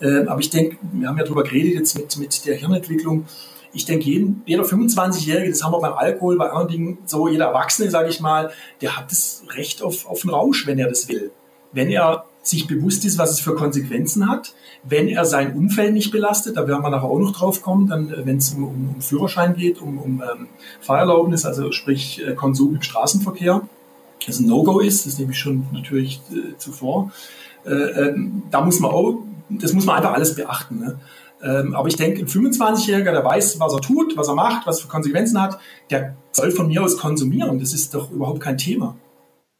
Äh, 0.00 0.26
aber 0.26 0.40
ich 0.40 0.50
denke, 0.50 0.76
wir 0.92 1.08
haben 1.08 1.18
ja 1.18 1.24
darüber 1.24 1.44
geredet 1.44 1.74
jetzt 1.74 1.96
mit, 1.96 2.16
mit 2.18 2.46
der 2.46 2.56
Hirnentwicklung. 2.56 3.26
Ich 3.72 3.84
denke, 3.84 4.06
jeden, 4.06 4.42
jeder 4.46 4.64
25-Jährige, 4.64 5.50
das 5.50 5.62
haben 5.62 5.72
wir 5.72 5.80
beim 5.80 5.92
Alkohol, 5.92 6.36
bei 6.36 6.50
anderen 6.50 6.68
Dingen, 6.68 6.98
so 7.06 7.28
jeder 7.28 7.46
Erwachsene, 7.46 7.90
sage 7.90 8.08
ich 8.08 8.20
mal, 8.20 8.50
der 8.80 8.96
hat 8.96 9.10
das 9.10 9.42
Recht 9.50 9.82
auf, 9.82 10.06
auf 10.06 10.22
einen 10.22 10.34
Rausch, 10.34 10.66
wenn 10.66 10.78
er 10.78 10.88
das 10.88 11.08
will. 11.08 11.30
Wenn 11.72 11.90
er 11.90 12.24
sich 12.42 12.66
bewusst 12.66 13.04
ist, 13.04 13.18
was 13.18 13.30
es 13.30 13.40
für 13.40 13.54
Konsequenzen 13.54 14.28
hat, 14.28 14.54
wenn 14.82 15.08
er 15.08 15.24
sein 15.24 15.54
Umfeld 15.54 15.92
nicht 15.92 16.10
belastet, 16.10 16.56
da 16.56 16.66
werden 16.66 16.82
wir 16.82 16.90
nachher 16.90 17.08
auch 17.08 17.18
noch 17.18 17.32
drauf 17.32 17.62
kommen, 17.62 17.86
dann, 17.86 18.10
äh, 18.12 18.24
wenn 18.24 18.38
es 18.38 18.54
um, 18.54 18.64
um, 18.64 18.94
um, 18.94 19.00
Führerschein 19.00 19.54
geht, 19.54 19.80
um, 19.80 19.98
um 19.98 20.22
ähm, 20.22 20.48
Fahrerlaubnis, 20.80 21.44
also 21.44 21.70
sprich 21.72 22.26
äh, 22.26 22.34
Konsum 22.34 22.76
im 22.76 22.82
Straßenverkehr, 22.82 23.62
das 24.26 24.40
ein 24.40 24.46
No-Go 24.46 24.80
ist, 24.80 25.06
das 25.06 25.18
nehme 25.18 25.32
ich 25.32 25.38
schon 25.38 25.66
natürlich 25.72 26.20
äh, 26.30 26.56
zuvor. 26.58 27.12
Äh, 27.64 27.72
ähm, 27.72 28.42
da 28.50 28.62
muss 28.62 28.80
man 28.80 28.90
auch, 28.90 29.22
das 29.48 29.72
muss 29.72 29.84
man 29.84 29.96
einfach 29.96 30.14
alles 30.14 30.34
beachten. 30.34 30.78
Ne? 30.78 30.98
Ähm, 31.42 31.74
aber 31.74 31.88
ich 31.88 31.96
denke, 31.96 32.20
ein 32.20 32.26
25-Jähriger, 32.26 33.12
der 33.12 33.24
weiß, 33.24 33.58
was 33.60 33.72
er 33.72 33.80
tut, 33.80 34.16
was 34.16 34.28
er 34.28 34.34
macht, 34.34 34.66
was 34.66 34.80
für 34.80 34.88
Konsequenzen 34.88 35.40
hat, 35.40 35.58
der 35.90 36.14
soll 36.32 36.50
von 36.50 36.68
mir 36.68 36.82
aus 36.82 36.98
konsumieren. 36.98 37.58
Das 37.58 37.72
ist 37.72 37.94
doch 37.94 38.10
überhaupt 38.10 38.40
kein 38.40 38.58
Thema. 38.58 38.96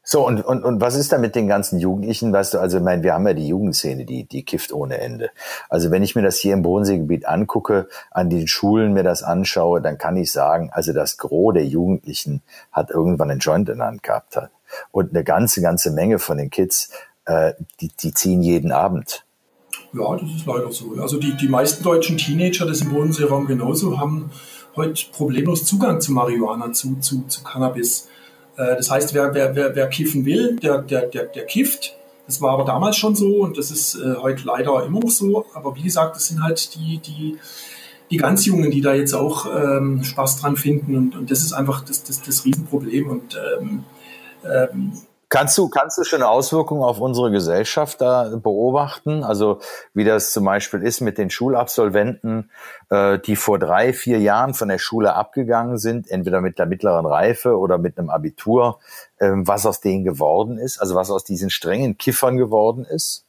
So, 0.02 0.26
und, 0.26 0.44
und, 0.44 0.64
und 0.64 0.80
was 0.80 0.96
ist 0.96 1.12
da 1.12 1.18
mit 1.18 1.36
den 1.36 1.46
ganzen 1.46 1.78
Jugendlichen? 1.78 2.32
Weißt 2.32 2.54
du, 2.54 2.58
also, 2.58 2.78
ich 2.78 2.82
meine, 2.82 3.02
wir 3.02 3.14
haben 3.14 3.26
ja 3.26 3.34
die 3.34 3.46
Jugendszene, 3.46 4.04
die, 4.06 4.24
die 4.24 4.44
kifft 4.44 4.72
ohne 4.72 4.98
Ende. 4.98 5.30
Also, 5.68 5.90
wenn 5.90 6.02
ich 6.02 6.16
mir 6.16 6.22
das 6.22 6.38
hier 6.38 6.54
im 6.54 6.62
Bodenseegebiet 6.62 7.26
angucke, 7.26 7.86
an 8.10 8.30
den 8.30 8.48
Schulen 8.48 8.92
mir 8.92 9.02
das 9.02 9.22
anschaue, 9.22 9.80
dann 9.80 9.98
kann 9.98 10.16
ich 10.16 10.32
sagen, 10.32 10.70
also 10.72 10.92
das 10.92 11.18
Gros 11.18 11.54
der 11.54 11.66
Jugendlichen 11.66 12.42
hat 12.72 12.90
irgendwann 12.90 13.30
einen 13.30 13.40
Joint 13.40 13.68
in 13.68 13.78
der 13.78 13.86
Hand 13.86 14.02
gehabt. 14.02 14.36
Und 14.90 15.10
eine 15.10 15.22
ganze, 15.22 15.60
ganze 15.60 15.90
Menge 15.90 16.18
von 16.18 16.38
den 16.38 16.50
Kids, 16.50 16.90
äh, 17.26 17.52
die, 17.80 17.90
die 18.00 18.14
ziehen 18.14 18.42
jeden 18.42 18.72
Abend. 18.72 19.24
Ja, 19.92 20.16
das 20.16 20.30
ist 20.30 20.46
leider 20.46 20.70
so. 20.70 20.94
Also 21.00 21.18
die, 21.18 21.36
die 21.36 21.48
meisten 21.48 21.82
deutschen 21.82 22.16
Teenager, 22.16 22.66
das 22.66 22.80
im 22.80 22.90
Bodenseeraum 22.90 23.46
genauso, 23.46 23.98
haben 23.98 24.30
heute 24.76 25.04
problemlos 25.12 25.64
Zugang 25.64 26.00
zu 26.00 26.12
Marihuana, 26.12 26.72
zu, 26.72 26.96
zu, 27.00 27.24
zu 27.26 27.42
Cannabis. 27.42 28.08
Äh, 28.56 28.76
das 28.76 28.90
heißt, 28.90 29.14
wer, 29.14 29.34
wer, 29.34 29.56
wer, 29.56 29.74
wer 29.74 29.88
kiffen 29.88 30.24
will, 30.24 30.56
der, 30.56 30.82
der, 30.82 31.06
der, 31.06 31.24
der 31.24 31.44
kifft. 31.44 31.96
Das 32.26 32.40
war 32.40 32.52
aber 32.52 32.64
damals 32.64 32.96
schon 32.96 33.16
so 33.16 33.40
und 33.40 33.58
das 33.58 33.72
ist 33.72 33.96
äh, 33.96 34.14
heute 34.22 34.44
leider 34.44 34.84
immer 34.84 35.00
noch 35.00 35.10
so. 35.10 35.46
Aber 35.54 35.74
wie 35.74 35.82
gesagt, 35.82 36.14
das 36.14 36.28
sind 36.28 36.42
halt 36.42 36.76
die, 36.76 36.98
die, 36.98 37.38
die 38.10 38.16
ganz 38.16 38.46
Jungen, 38.46 38.70
die 38.70 38.80
da 38.80 38.94
jetzt 38.94 39.14
auch 39.14 39.46
ähm, 39.46 40.04
Spaß 40.04 40.40
dran 40.40 40.56
finden. 40.56 40.96
Und, 40.96 41.16
und 41.16 41.30
das 41.32 41.40
ist 41.40 41.52
einfach 41.52 41.84
das, 41.84 42.04
das, 42.04 42.22
das 42.22 42.44
Riesenproblem. 42.44 43.08
Und 43.08 43.36
ähm, 43.58 43.84
ähm, 44.44 44.92
Kannst 45.32 45.56
du, 45.58 45.68
kannst 45.68 45.96
du 45.96 46.02
schon 46.02 46.24
Auswirkungen 46.24 46.82
auf 46.82 47.00
unsere 47.00 47.30
Gesellschaft 47.30 48.00
da 48.00 48.36
beobachten? 48.36 49.22
Also 49.22 49.60
wie 49.94 50.02
das 50.02 50.32
zum 50.32 50.44
Beispiel 50.44 50.82
ist 50.82 51.00
mit 51.02 51.18
den 51.18 51.30
Schulabsolventen, 51.30 52.50
äh, 52.90 53.20
die 53.20 53.36
vor 53.36 53.60
drei, 53.60 53.92
vier 53.92 54.18
Jahren 54.18 54.54
von 54.54 54.66
der 54.66 54.78
Schule 54.78 55.14
abgegangen 55.14 55.78
sind, 55.78 56.10
entweder 56.10 56.40
mit 56.40 56.58
der 56.58 56.66
mittleren 56.66 57.06
Reife 57.06 57.56
oder 57.56 57.78
mit 57.78 57.96
einem 57.96 58.10
Abitur, 58.10 58.80
äh, 59.18 59.30
was 59.32 59.66
aus 59.66 59.80
denen 59.80 60.02
geworden 60.02 60.58
ist, 60.58 60.80
also 60.80 60.96
was 60.96 61.12
aus 61.12 61.22
diesen 61.22 61.48
strengen 61.48 61.96
Kiffern 61.96 62.36
geworden 62.36 62.84
ist? 62.84 63.24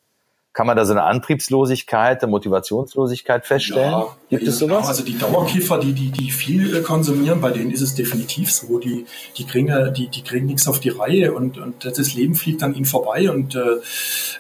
Kann 0.54 0.68
man 0.68 0.76
da 0.76 0.84
so 0.84 0.92
eine 0.92 1.04
Antriebslosigkeit, 1.04 2.22
eine 2.22 2.30
Motivationslosigkeit 2.30 3.46
feststellen? 3.46 3.92
Ja, 3.92 4.18
Gibt 4.30 4.48
es 4.48 4.60
sowas? 4.60 4.86
Also 4.86 5.04
die 5.06 5.18
Dauerkiffer, 5.18 5.80
die, 5.80 5.94
die, 5.94 6.12
die 6.12 6.30
viel 6.30 6.76
äh, 6.76 6.82
konsumieren, 6.82 7.40
bei 7.40 7.52
denen 7.52 7.72
ist 7.72 7.80
es 7.80 7.96
definitiv 7.96 8.52
so. 8.52 8.78
Die, 8.78 9.06
die, 9.38 9.46
kriegen, 9.46 9.94
die, 9.94 10.10
die 10.10 10.24
kriegen 10.24 10.48
nichts 10.48 10.68
auf 10.68 10.82
die 10.82 10.90
Reihe 10.90 11.34
und, 11.34 11.58
und 11.58 11.86
das 11.86 12.14
Leben 12.14 12.36
fliegt 12.36 12.64
an 12.64 12.76
ihnen 12.76 12.84
vorbei. 12.84 13.32
Und 13.32 13.56
äh, 13.56 13.60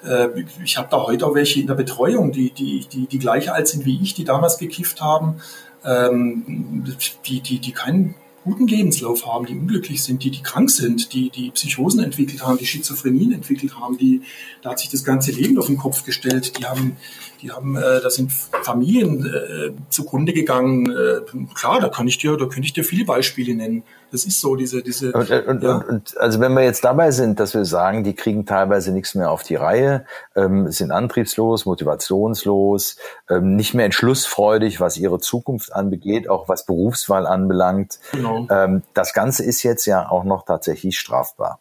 äh 0.05 0.43
ich 0.65 0.77
habe 0.77 0.89
da 0.91 0.97
heute 0.97 1.25
auch 1.25 1.33
welche 1.33 1.61
in 1.61 1.67
der 1.67 1.75
Betreuung, 1.75 2.33
die, 2.33 2.49
die, 2.51 2.85
die, 2.91 3.07
die 3.07 3.19
gleich 3.19 3.49
alt 3.49 3.69
sind 3.69 3.85
wie 3.85 3.97
ich, 4.03 4.13
die 4.13 4.25
damals 4.25 4.57
gekifft 4.57 4.99
haben, 4.99 5.41
ähm, 5.85 6.83
die, 7.25 7.39
die, 7.39 7.59
die 7.59 7.71
keinen 7.71 8.15
guten 8.43 8.67
Lebenslauf 8.67 9.25
haben, 9.25 9.45
die 9.45 9.53
unglücklich 9.53 10.03
sind, 10.03 10.24
die, 10.24 10.31
die 10.31 10.41
krank 10.41 10.71
sind, 10.71 11.13
die, 11.13 11.29
die 11.29 11.51
Psychosen 11.51 12.01
entwickelt 12.01 12.41
haben, 12.43 12.57
die 12.57 12.65
Schizophrenien 12.65 13.33
entwickelt 13.33 13.75
haben, 13.79 13.98
die, 13.98 14.21
da 14.62 14.71
hat 14.71 14.79
sich 14.79 14.89
das 14.89 15.03
ganze 15.03 15.31
Leben 15.31 15.57
auf 15.57 15.67
den 15.67 15.77
Kopf 15.77 16.03
gestellt, 16.05 16.57
die 16.57 16.65
haben, 16.65 16.98
die 17.41 17.51
haben, 17.51 17.75
äh, 17.75 18.01
da 18.01 18.10
sind 18.10 18.31
Familien 18.31 19.25
äh, 19.25 19.71
zugrunde 19.89 20.33
gegangen. 20.33 20.89
Äh, 20.89 21.21
klar, 21.53 21.79
da 21.79 21.89
kann 21.89 22.07
ich 22.07 22.17
dir, 22.17 22.38
da 22.38 22.45
könnte 22.45 22.62
ich 22.62 22.74
dir 22.74 22.83
viele 22.83 23.05
Beispiele 23.05 23.55
nennen. 23.55 23.83
Das 24.12 24.25
ist 24.25 24.41
so, 24.41 24.55
diese, 24.55 24.83
diese. 24.83 25.13
Und, 25.13 25.31
und, 25.31 25.63
ja. 25.63 25.77
und, 25.77 26.17
also 26.17 26.39
wenn 26.39 26.53
wir 26.53 26.63
jetzt 26.63 26.83
dabei 26.83 27.12
sind, 27.12 27.39
dass 27.39 27.53
wir 27.53 27.65
sagen, 27.65 28.03
die 28.03 28.13
kriegen 28.13 28.45
teilweise 28.45 28.91
nichts 28.91 29.15
mehr 29.15 29.31
auf 29.31 29.43
die 29.43 29.55
Reihe, 29.55 30.05
ähm, 30.36 30.69
sind 30.69 30.91
antriebslos, 30.91 31.65
motivationslos, 31.65 32.98
ähm, 33.29 33.55
nicht 33.55 33.74
mehr 33.74 33.86
entschlussfreudig, 33.86 34.79
was 34.79 34.98
ihre 34.98 35.19
Zukunft 35.19 35.74
anbegeht, 35.74 36.29
auch 36.29 36.50
was 36.50 36.65
Berufswahl 36.65 37.25
anbelangt. 37.25 38.00
Genau. 38.12 38.48
Ähm, 38.50 38.83
das 38.93 39.13
Ganze 39.13 39.43
ist 39.43 39.63
jetzt 39.63 39.86
ja 39.86 40.10
auch 40.10 40.25
noch 40.25 40.45
tatsächlich 40.45 41.00
strafbar 41.00 41.60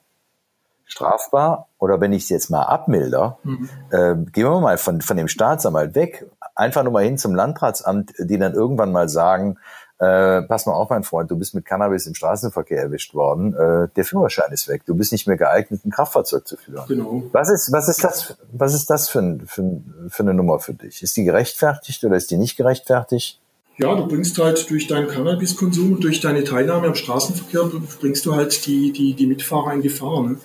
strafbar 0.91 1.69
oder 1.79 2.01
wenn 2.01 2.13
ich 2.13 2.25
es 2.25 2.29
jetzt 2.29 2.51
mal 2.51 2.63
abmilder, 2.63 3.39
mhm. 3.45 3.69
äh, 3.91 4.17
gehen 4.31 4.45
wir 4.45 4.61
mal 4.61 4.79
von, 4.79 5.01
von 5.01 5.17
dem 5.17 5.29
Staatsanwalt 5.29 5.95
weg, 5.95 6.27
einfach 6.55 6.83
nur 6.83 6.93
mal 6.93 7.05
hin 7.05 7.17
zum 7.17 7.35
Landratsamt, 7.35 8.13
die 8.19 8.39
dann 8.39 8.55
irgendwann 8.55 8.93
mal 8.93 9.09
sagen, 9.09 9.57
äh, 9.99 10.43
pass 10.43 10.67
mal 10.67 10.73
auf, 10.73 10.89
mein 10.91 11.05
Freund, 11.05 11.31
du 11.31 11.37
bist 11.37 11.55
mit 11.55 11.67
Cannabis 11.67 12.07
im 12.07 12.15
Straßenverkehr 12.15 12.81
erwischt 12.81 13.15
worden, 13.15 13.55
äh, 13.55 13.89
der 13.95 14.05
Führerschein 14.05 14.51
ist 14.51 14.67
weg, 14.67 14.83
du 14.87 14.95
bist 14.95 15.13
nicht 15.13 15.27
mehr 15.27 15.37
geeignet, 15.37 15.85
ein 15.85 15.91
Kraftfahrzeug 15.91 16.47
zu 16.49 16.57
führen. 16.57 16.85
Genau. 16.89 17.23
Was 17.33 17.51
ist, 17.51 17.71
was 17.71 17.89
ist 17.89 18.03
das, 18.03 18.37
was 18.51 18.75
ist 18.75 18.89
das 18.89 19.09
für, 19.11 19.39
für, 19.47 19.81
für 20.09 20.23
eine 20.23 20.35
Nummer 20.35 20.59
für 20.59 20.75
dich? 20.75 21.03
Ist 21.03 21.17
die 21.17 21.25
gerechtfertigt 21.25 22.03
oder 22.03 22.17
ist 22.17 22.31
die 22.31 22.39
nicht 22.39 22.57
gerechtfertigt? 22.57 23.41
Ja, 23.77 23.95
du 23.95 24.07
bringst 24.07 24.37
halt 24.39 24.69
durch 24.69 24.89
deinen 24.89 25.09
Cannabiskonsum 25.09 25.93
und 25.93 26.05
durch 26.05 26.21
deine 26.21 26.45
Teilnahme 26.45 26.89
am 26.89 26.95
Straßenverkehr, 26.95 27.71
bringst 28.01 28.27
du 28.27 28.35
halt 28.35 28.67
die, 28.67 28.93
die, 28.93 29.15
die 29.15 29.27
Mitfahrer 29.27 29.73
in 29.73 29.81
Gefahr. 29.81 30.23
Ne? 30.23 30.37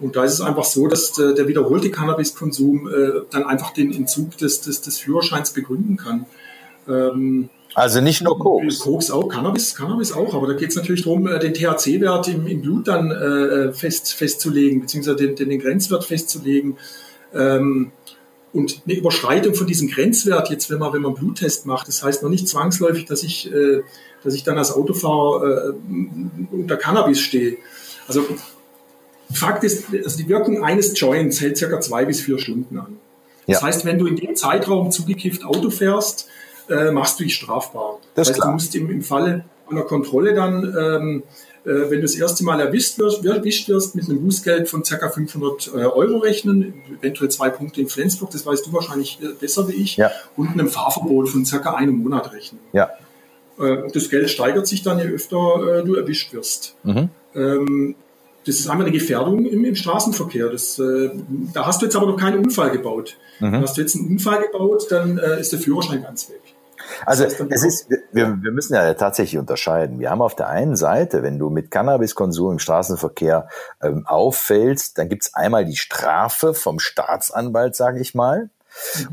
Und 0.00 0.16
da 0.16 0.24
ist 0.24 0.32
es 0.32 0.40
einfach 0.40 0.64
so, 0.64 0.88
dass 0.88 1.12
der, 1.12 1.32
der 1.32 1.46
wiederholte 1.46 1.90
Cannabiskonsum 1.90 2.88
äh, 2.88 3.20
dann 3.30 3.44
einfach 3.44 3.72
den 3.72 3.92
Entzug 3.92 4.36
des, 4.38 4.62
des, 4.62 4.80
des 4.80 4.98
Führerscheins 4.98 5.50
begründen 5.50 5.96
kann. 5.96 6.26
Ähm, 6.88 7.50
also 7.74 8.00
nicht 8.00 8.22
nur 8.22 8.38
Koks. 8.38 8.80
Koks 8.80 9.10
auch, 9.10 9.28
Cannabis, 9.28 9.74
Cannabis 9.74 10.12
auch, 10.12 10.34
aber 10.34 10.48
da 10.48 10.54
geht 10.54 10.70
es 10.70 10.76
natürlich 10.76 11.04
darum, 11.04 11.26
äh, 11.26 11.38
den 11.38 11.54
THC-Wert 11.54 12.28
im, 12.28 12.46
im, 12.46 12.62
Blut 12.62 12.88
dann 12.88 13.10
äh, 13.10 13.72
fest, 13.72 14.14
festzulegen, 14.14 14.80
beziehungsweise 14.80 15.16
den, 15.16 15.36
den, 15.36 15.50
den 15.50 15.60
Grenzwert 15.60 16.04
festzulegen. 16.04 16.78
Ähm, 17.34 17.92
und 18.52 18.82
eine 18.84 18.96
Überschreitung 18.96 19.54
von 19.54 19.66
diesem 19.66 19.88
Grenzwert, 19.88 20.50
jetzt 20.50 20.70
wenn 20.70 20.78
man, 20.78 20.92
wenn 20.92 21.02
man 21.02 21.14
einen 21.14 21.24
Bluttest 21.24 21.66
macht, 21.66 21.86
das 21.86 22.02
heißt 22.02 22.22
noch 22.22 22.30
nicht 22.30 22.48
zwangsläufig, 22.48 23.04
dass 23.04 23.22
ich, 23.22 23.52
äh, 23.52 23.82
dass 24.24 24.34
ich 24.34 24.42
dann 24.42 24.58
als 24.58 24.72
Autofahrer 24.72 25.68
äh, 25.68 25.72
unter 26.50 26.76
Cannabis 26.76 27.20
stehe. 27.20 27.58
Also 28.08 28.24
Fakt 29.32 29.64
ist, 29.64 29.86
also 29.92 30.18
die 30.18 30.28
Wirkung 30.28 30.64
eines 30.64 30.98
Joints 30.98 31.40
hält 31.40 31.56
circa 31.56 31.80
zwei 31.80 32.04
bis 32.04 32.20
vier 32.20 32.38
Stunden 32.38 32.78
an. 32.78 32.96
Das 33.46 33.60
ja. 33.60 33.66
heißt, 33.66 33.84
wenn 33.84 33.98
du 33.98 34.06
in 34.06 34.16
dem 34.16 34.36
Zeitraum 34.36 34.90
zugekifft 34.90 35.44
Auto 35.44 35.70
fährst, 35.70 36.28
äh, 36.68 36.90
machst 36.90 37.18
du 37.18 37.24
dich 37.24 37.34
strafbar. 37.34 37.98
Das, 38.14 38.28
das 38.28 38.36
heißt, 38.36 38.46
du 38.46 38.52
musst 38.52 38.74
im, 38.74 38.90
im 38.90 39.02
Falle 39.02 39.44
einer 39.68 39.82
Kontrolle 39.82 40.34
dann, 40.34 40.64
ähm, 40.64 41.22
äh, 41.64 41.90
wenn 41.90 41.98
du 41.98 42.02
das 42.02 42.14
erste 42.14 42.44
Mal 42.44 42.60
erwischt 42.60 42.98
wirst, 42.98 43.24
erwischt 43.24 43.68
wirst, 43.68 43.94
mit 43.94 44.08
einem 44.08 44.22
Bußgeld 44.22 44.68
von 44.68 44.82
ca. 44.82 45.08
500 45.08 45.68
äh, 45.68 45.78
Euro 45.78 46.18
rechnen, 46.18 46.74
eventuell 47.00 47.30
zwei 47.30 47.50
Punkte 47.50 47.80
in 47.80 47.88
Flensburg, 47.88 48.30
das 48.30 48.46
weißt 48.46 48.66
du 48.66 48.72
wahrscheinlich 48.72 49.18
äh, 49.22 49.28
besser 49.38 49.68
wie 49.68 49.74
ich, 49.74 49.96
ja. 49.96 50.10
und 50.36 50.50
einem 50.50 50.68
Fahrverbot 50.68 51.28
von 51.28 51.44
ca. 51.44 51.74
einem 51.74 51.96
Monat 51.96 52.32
rechnen. 52.32 52.60
Ja. 52.72 52.90
Äh, 53.58 53.90
das 53.92 54.08
Geld 54.08 54.30
steigert 54.30 54.66
sich 54.66 54.82
dann, 54.82 54.98
je 54.98 55.06
öfter 55.06 55.80
äh, 55.80 55.84
du 55.84 55.94
erwischt 55.94 56.32
wirst. 56.32 56.74
Mhm. 56.82 57.10
Ähm, 57.34 57.94
das 58.50 58.60
ist 58.60 58.68
einmal 58.68 58.86
eine 58.86 58.96
Gefährdung 58.96 59.46
im, 59.46 59.64
im 59.64 59.74
Straßenverkehr. 59.76 60.48
Das, 60.48 60.78
äh, 60.78 61.10
da 61.54 61.66
hast 61.66 61.80
du 61.80 61.86
jetzt 61.86 61.94
aber 61.94 62.06
noch 62.06 62.16
keinen 62.16 62.44
Unfall 62.44 62.70
gebaut. 62.70 63.16
Mhm. 63.38 63.60
Hast 63.60 63.76
du 63.76 63.80
jetzt 63.80 63.96
einen 63.96 64.08
Unfall 64.08 64.42
gebaut, 64.42 64.86
dann 64.90 65.18
äh, 65.18 65.40
ist 65.40 65.52
der 65.52 65.60
Führerschein 65.60 66.02
ganz 66.02 66.28
weg. 66.28 66.40
Also 67.06 67.24
das 67.24 67.38
heißt, 67.38 67.50
es 67.50 67.64
ist, 67.64 67.90
wir, 68.10 68.36
wir 68.42 68.50
müssen 68.50 68.74
ja 68.74 68.92
tatsächlich 68.94 69.38
unterscheiden. 69.38 70.00
Wir 70.00 70.10
haben 70.10 70.20
auf 70.20 70.34
der 70.34 70.48
einen 70.48 70.74
Seite, 70.74 71.22
wenn 71.22 71.38
du 71.38 71.48
mit 71.48 71.70
Cannabiskonsum 71.70 72.52
im 72.52 72.58
Straßenverkehr 72.58 73.48
ähm, 73.82 74.04
auffällst, 74.06 74.98
dann 74.98 75.08
gibt's 75.08 75.34
einmal 75.34 75.64
die 75.64 75.76
Strafe 75.76 76.52
vom 76.52 76.80
Staatsanwalt, 76.80 77.76
sage 77.76 78.00
ich 78.00 78.14
mal. 78.16 78.50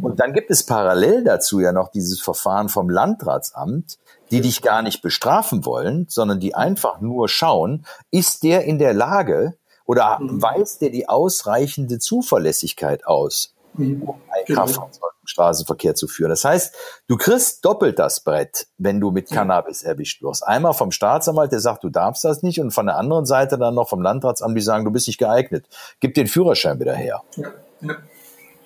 Und 0.01 0.19
dann 0.19 0.33
gibt 0.33 0.51
es 0.51 0.65
parallel 0.65 1.23
dazu 1.23 1.59
ja 1.59 1.71
noch 1.71 1.89
dieses 1.89 2.19
Verfahren 2.19 2.69
vom 2.69 2.89
Landratsamt, 2.89 3.97
die 4.31 4.41
dich 4.41 4.61
gar 4.61 4.81
nicht 4.81 5.01
bestrafen 5.01 5.65
wollen, 5.65 6.05
sondern 6.09 6.39
die 6.39 6.55
einfach 6.55 7.01
nur 7.01 7.29
schauen, 7.29 7.85
ist 8.11 8.43
der 8.43 8.65
in 8.65 8.79
der 8.79 8.93
Lage 8.93 9.55
oder 9.85 10.19
mhm. 10.19 10.41
weist 10.41 10.81
der 10.81 10.89
die 10.89 11.07
ausreichende 11.07 11.99
Zuverlässigkeit 11.99 13.05
aus, 13.07 13.53
mhm. 13.73 14.03
um 14.03 14.15
ein 14.29 14.43
genau. 14.45 14.61
Kraftfahrzeug 14.61 15.11
im 15.21 15.27
Straßenverkehr 15.27 15.95
zu 15.95 16.07
führen. 16.07 16.29
Das 16.29 16.43
heißt, 16.43 16.75
du 17.07 17.17
kriegst 17.17 17.63
doppelt 17.63 17.97
das 17.99 18.19
Brett, 18.19 18.67
wenn 18.77 18.99
du 18.99 19.11
mit 19.11 19.29
Cannabis 19.29 19.83
erwischt 19.83 20.21
wirst. 20.21 20.45
Einmal 20.45 20.73
vom 20.73 20.91
Staatsanwalt, 20.91 21.51
der 21.51 21.61
sagt, 21.61 21.83
du 21.83 21.89
darfst 21.89 22.23
das 22.23 22.43
nicht, 22.43 22.59
und 22.59 22.71
von 22.71 22.85
der 22.85 22.97
anderen 22.97 23.25
Seite 23.25 23.57
dann 23.57 23.75
noch 23.75 23.89
vom 23.89 24.01
Landratsamt, 24.01 24.55
die 24.57 24.61
sagen, 24.61 24.85
du 24.85 24.91
bist 24.91 25.07
nicht 25.07 25.17
geeignet. 25.17 25.65
Gib 25.99 26.13
den 26.13 26.27
Führerschein 26.27 26.79
wieder 26.79 26.93
her. 26.93 27.23
Ja. 27.37 27.51
Ja. 27.81 27.95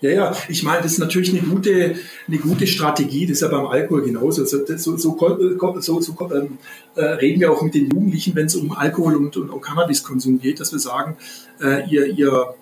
Ja, 0.02 0.10
ja, 0.10 0.36
ich 0.50 0.64
meine, 0.64 0.82
das 0.82 0.94
ist 0.94 0.98
natürlich 0.98 1.30
eine 1.30 1.42
gute, 1.42 1.96
eine 2.28 2.38
gute 2.40 2.66
Strategie, 2.66 3.28
das 3.28 3.36
ist 3.36 3.42
ja 3.42 3.50
beim 3.50 3.68
Alkohol 3.68 4.02
genauso. 4.02 4.44
So, 4.46 4.66
so, 4.66 4.98
so, 4.98 5.08
so, 5.80 6.02
so 6.02 6.18
ähm, 6.34 6.58
äh, 6.96 7.04
reden 7.04 7.40
wir 7.40 7.52
auch 7.52 7.62
mit 7.62 7.76
den 7.76 7.92
Jugendlichen, 7.92 8.34
wenn 8.34 8.48
es 8.48 8.56
um 8.56 8.72
Alkohol 8.72 9.16
und, 9.16 9.38
und 9.38 9.52
um 9.52 9.62
Cannabiskonsum 9.62 10.40
geht, 10.40 10.60
dass 10.60 10.72
wir 10.72 10.80
sagen, 10.80 11.18
äh, 11.62 11.88
ihr, 11.88 12.08
ihr, 12.08 12.56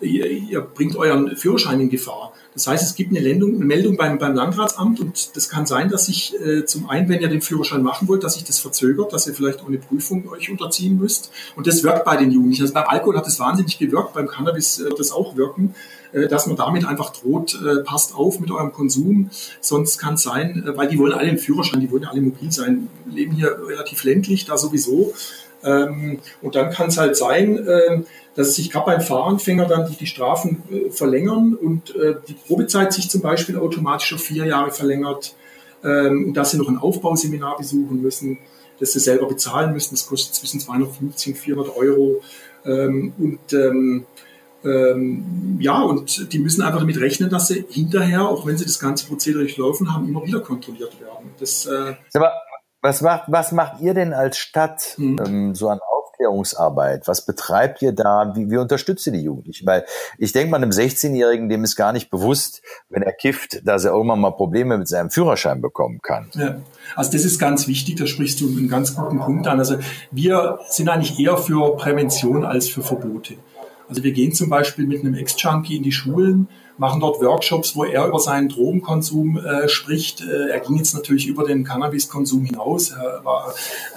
ihr, 0.00 0.30
ihr 0.30 0.60
bringt 0.62 0.96
euren 0.96 1.36
Führerschein 1.36 1.78
in 1.78 1.90
Gefahr. 1.90 2.32
Das 2.54 2.66
heißt, 2.66 2.82
es 2.82 2.94
gibt 2.94 3.10
eine, 3.10 3.20
Meldung, 3.20 3.56
eine 3.56 3.66
Meldung 3.66 3.98
beim, 3.98 4.18
beim 4.18 4.34
Landratsamt 4.34 4.98
und 5.00 5.36
das 5.36 5.50
kann 5.50 5.66
sein, 5.66 5.90
dass 5.90 6.06
sich 6.06 6.34
äh, 6.40 6.64
zum 6.64 6.88
einen, 6.88 7.10
wenn 7.10 7.20
ihr 7.20 7.28
den 7.28 7.42
Führerschein 7.42 7.82
machen 7.82 8.08
wollt, 8.08 8.24
dass 8.24 8.34
sich 8.34 8.44
das 8.44 8.60
verzögert, 8.60 9.12
dass 9.12 9.26
ihr 9.26 9.34
vielleicht 9.34 9.62
ohne 9.62 9.76
Prüfung 9.76 10.26
euch 10.30 10.50
unterziehen 10.50 10.98
müsst. 10.98 11.30
Und 11.54 11.66
das 11.66 11.84
wirkt 11.84 12.06
bei 12.06 12.16
den 12.16 12.30
Jugendlichen. 12.30 12.62
Also 12.62 12.72
beim 12.72 12.88
Alkohol 12.88 13.18
hat 13.18 13.26
das 13.26 13.38
wahnsinnig 13.38 13.78
gewirkt, 13.78 14.14
beim 14.14 14.26
Cannabis 14.26 14.78
wird 14.78 14.98
das 14.98 15.12
auch 15.12 15.36
wirken, 15.36 15.74
äh, 15.74 15.97
dass 16.12 16.46
man 16.46 16.56
damit 16.56 16.86
einfach 16.86 17.12
droht, 17.12 17.54
äh, 17.54 17.82
passt 17.82 18.14
auf 18.14 18.40
mit 18.40 18.50
eurem 18.50 18.72
Konsum. 18.72 19.30
Sonst 19.60 19.98
kann 19.98 20.14
es 20.14 20.22
sein, 20.22 20.64
äh, 20.66 20.76
weil 20.76 20.88
die 20.88 20.98
wollen 20.98 21.12
alle 21.12 21.28
einen 21.28 21.38
Führerschein, 21.38 21.80
die 21.80 21.90
wollen 21.90 22.04
alle 22.04 22.20
mobil 22.20 22.50
sein, 22.50 22.88
leben 23.10 23.32
hier 23.32 23.58
relativ 23.66 24.04
ländlich, 24.04 24.44
da 24.44 24.56
sowieso. 24.56 25.12
Ähm, 25.62 26.20
und 26.40 26.54
dann 26.54 26.70
kann 26.70 26.88
es 26.88 26.98
halt 26.98 27.16
sein, 27.16 27.66
äh, 27.66 28.02
dass 28.34 28.54
sich 28.54 28.70
gerade 28.70 28.86
beim 28.86 29.00
Fahranfänger 29.00 29.66
dann 29.66 29.90
die, 29.90 29.96
die 29.96 30.06
Strafen 30.06 30.62
äh, 30.70 30.90
verlängern 30.90 31.54
und 31.54 31.94
äh, 31.96 32.14
die 32.28 32.34
Probezeit 32.34 32.92
sich 32.92 33.10
zum 33.10 33.20
Beispiel 33.20 33.58
automatisch 33.58 34.14
auf 34.14 34.20
vier 34.20 34.46
Jahre 34.46 34.70
verlängert 34.70 35.34
ähm, 35.82 36.28
und 36.28 36.34
dass 36.34 36.52
sie 36.52 36.58
noch 36.58 36.68
ein 36.68 36.78
Aufbauseminar 36.78 37.56
besuchen 37.56 38.00
müssen, 38.00 38.38
das 38.78 38.92
sie 38.92 39.00
selber 39.00 39.26
bezahlen 39.26 39.72
müssen. 39.72 39.94
Das 39.94 40.06
kostet 40.06 40.34
zwischen 40.36 40.60
250 40.60 41.34
und 41.34 41.38
400 41.38 41.76
Euro. 41.76 42.20
Ähm, 42.64 43.12
und 43.18 43.40
ähm, 44.64 45.58
ja, 45.60 45.80
und 45.82 46.32
die 46.32 46.38
müssen 46.38 46.62
einfach 46.62 46.80
damit 46.80 47.00
rechnen, 47.00 47.30
dass 47.30 47.48
sie 47.48 47.64
hinterher, 47.68 48.28
auch 48.28 48.46
wenn 48.46 48.56
sie 48.56 48.64
das 48.64 48.78
ganze 48.78 49.06
Prozedere 49.06 49.42
durchlaufen 49.42 49.94
haben, 49.94 50.08
immer 50.08 50.24
wieder 50.24 50.40
kontrolliert 50.40 51.00
werden. 51.00 51.30
Das, 51.38 51.66
äh, 51.66 51.94
Aber 52.14 52.32
was 52.80 53.00
macht, 53.02 53.24
was 53.28 53.52
macht 53.52 53.80
ihr 53.80 53.94
denn 53.94 54.12
als 54.12 54.38
Stadt 54.38 54.94
mhm. 54.98 55.18
ähm, 55.24 55.54
so 55.54 55.68
an 55.68 55.78
Aufklärungsarbeit? 55.80 57.06
Was 57.06 57.24
betreibt 57.24 57.82
ihr 57.82 57.92
da? 57.92 58.32
Wie, 58.34 58.50
wie 58.50 58.56
unterstützt 58.56 59.06
ihr 59.06 59.12
die 59.12 59.22
Jugendlichen? 59.22 59.66
Weil 59.66 59.84
ich 60.16 60.32
denke 60.32 60.50
mal, 60.50 60.58
einem 60.58 60.70
16-Jährigen, 60.70 61.48
dem 61.48 61.64
ist 61.64 61.76
gar 61.76 61.92
nicht 61.92 62.10
bewusst, 62.10 62.62
wenn 62.88 63.02
er 63.02 63.12
kifft, 63.12 63.66
dass 63.66 63.84
er 63.84 63.92
irgendwann 63.92 64.20
mal 64.20 64.30
Probleme 64.30 64.78
mit 64.78 64.88
seinem 64.88 65.10
Führerschein 65.10 65.60
bekommen 65.60 66.00
kann. 66.02 66.30
Ja. 66.34 66.56
Also 66.94 67.12
das 67.12 67.24
ist 67.24 67.38
ganz 67.38 67.68
wichtig, 67.68 67.96
da 67.96 68.06
sprichst 68.06 68.40
du 68.40 68.48
einen 68.48 68.68
ganz 68.68 68.94
guten 68.94 69.18
Punkt 69.20 69.46
an. 69.46 69.58
Also 69.58 69.76
wir 70.10 70.58
sind 70.68 70.88
eigentlich 70.88 71.18
eher 71.18 71.36
für 71.36 71.76
Prävention 71.76 72.44
als 72.44 72.68
für 72.68 72.82
Verbote. 72.82 73.34
Also 73.88 74.02
wir 74.02 74.12
gehen 74.12 74.32
zum 74.32 74.48
Beispiel 74.48 74.86
mit 74.86 75.00
einem 75.00 75.14
Ex-Junkie 75.14 75.76
in 75.76 75.82
die 75.82 75.92
Schulen 75.92 76.48
machen 76.78 77.00
dort 77.00 77.20
Workshops, 77.20 77.74
wo 77.74 77.84
er 77.84 78.06
über 78.06 78.20
seinen 78.20 78.48
Drogenkonsum 78.48 79.38
äh, 79.38 79.68
spricht. 79.68 80.22
Äh, 80.22 80.50
er 80.50 80.60
ging 80.60 80.76
jetzt 80.76 80.94
natürlich 80.94 81.26
über 81.26 81.44
den 81.44 81.64
Cannabiskonsum 81.64 82.44
hinaus. 82.44 82.92
Er 82.92 83.24
war 83.24 83.54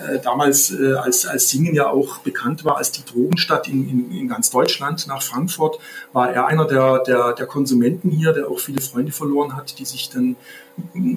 äh, 0.08 0.20
damals, 0.20 0.72
äh, 0.72 0.94
als, 0.96 1.26
als 1.26 1.50
Singen 1.50 1.76
ja 1.76 1.90
auch 1.90 2.20
bekannt 2.20 2.66
war 2.66 2.78
als 2.78 2.92
die 2.92 3.06
Drogenstadt 3.06 3.68
in, 3.68 3.88
in, 3.88 4.12
in 4.12 4.28
ganz 4.28 4.50
Deutschland 4.50 5.08
nach 5.08 5.22
Frankfurt, 5.22 5.78
war 6.12 6.34
er 6.34 6.48
einer 6.48 6.66
der, 6.66 7.04
der, 7.04 7.34
der 7.34 7.46
Konsumenten 7.46 8.10
hier, 8.10 8.34
der 8.34 8.50
auch 8.50 8.60
viele 8.60 8.82
Freunde 8.82 9.12
verloren 9.12 9.56
hat, 9.56 9.78
die 9.78 9.86
sich 9.86 10.10
dann 10.10 10.36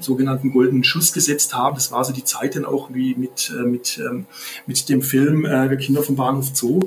sogenannten 0.01 0.53
goldenen 0.53 0.85
Schuss 0.85 1.13
gesetzt 1.13 1.55
haben. 1.55 1.77
Das 1.77 1.91
war 1.91 2.05
so 2.05 2.13
die 2.13 2.25
Zeit 2.25 2.57
dann 2.57 2.67
auch 2.67 2.91
wie 2.93 3.15
mit, 3.15 3.51
äh, 3.59 3.63
mit, 3.63 3.99
ähm, 3.99 4.27
mit 4.67 4.87
dem 4.91 5.01
Film 5.01 5.47
äh, 5.47 5.71
Wir 5.71 5.79
Kinder 5.79 6.03
vom 6.03 6.17
Bahnhof 6.17 6.51
Zoo. 6.53 6.81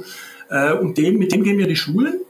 Äh, 0.49 0.73
und 0.73 0.97
dem, 0.97 1.17
mit 1.17 1.31
dem 1.31 1.43
gehen 1.43 1.57
wir 1.57 1.67
die 1.67 1.75
Schulen 1.75 2.21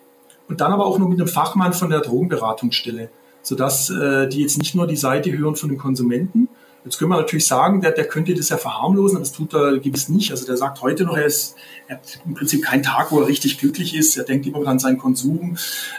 und 0.47 0.62
dann 0.62 0.71
aber 0.71 0.86
auch 0.86 0.97
noch 0.97 1.07
mit 1.07 1.19
einem 1.19 1.27
Fachmann 1.27 1.74
von 1.74 1.89
der 1.89 2.01
Drogenberatungsstelle, 2.01 3.09
sodass 3.41 3.89
äh, 3.89 4.27
die 4.27 4.41
jetzt 4.41 4.57
nicht 4.57 4.75
nur 4.75 4.88
die 4.88 4.95
Seite 4.95 5.36
hören 5.38 5.55
von 5.55 5.69
den 5.69 5.77
Konsumenten. 5.77 6.50
Jetzt 6.88 7.00
können 7.00 7.12
wir 7.12 7.17
natürlich 7.17 7.45
sagen, 7.45 7.81
der, 7.81 7.91
der 7.91 8.07
könnte 8.07 8.33
das 8.33 8.47
ja 8.47 8.55
verharmlosen, 8.55 9.19
das 9.19 9.33
tut 9.33 9.53
er 9.53 9.77
gewiss 9.79 10.07
nicht. 10.07 10.31
Also 10.31 10.45
der 10.45 10.55
sagt 10.55 10.81
heute 10.81 11.03
noch, 11.03 11.17
er, 11.17 11.25
ist, 11.25 11.57
er 11.88 11.97
hat 11.97 12.19
im 12.25 12.33
Prinzip 12.33 12.63
keinen 12.63 12.81
Tag, 12.81 13.12
wo 13.12 13.19
er 13.19 13.27
richtig 13.27 13.57
glücklich 13.57 13.93
ist. 13.93 14.15
Er 14.15 14.24
denkt 14.24 14.47
immer 14.47 14.65
an 14.65 14.79
seinen 14.79 14.97
Konsum. 14.97 15.57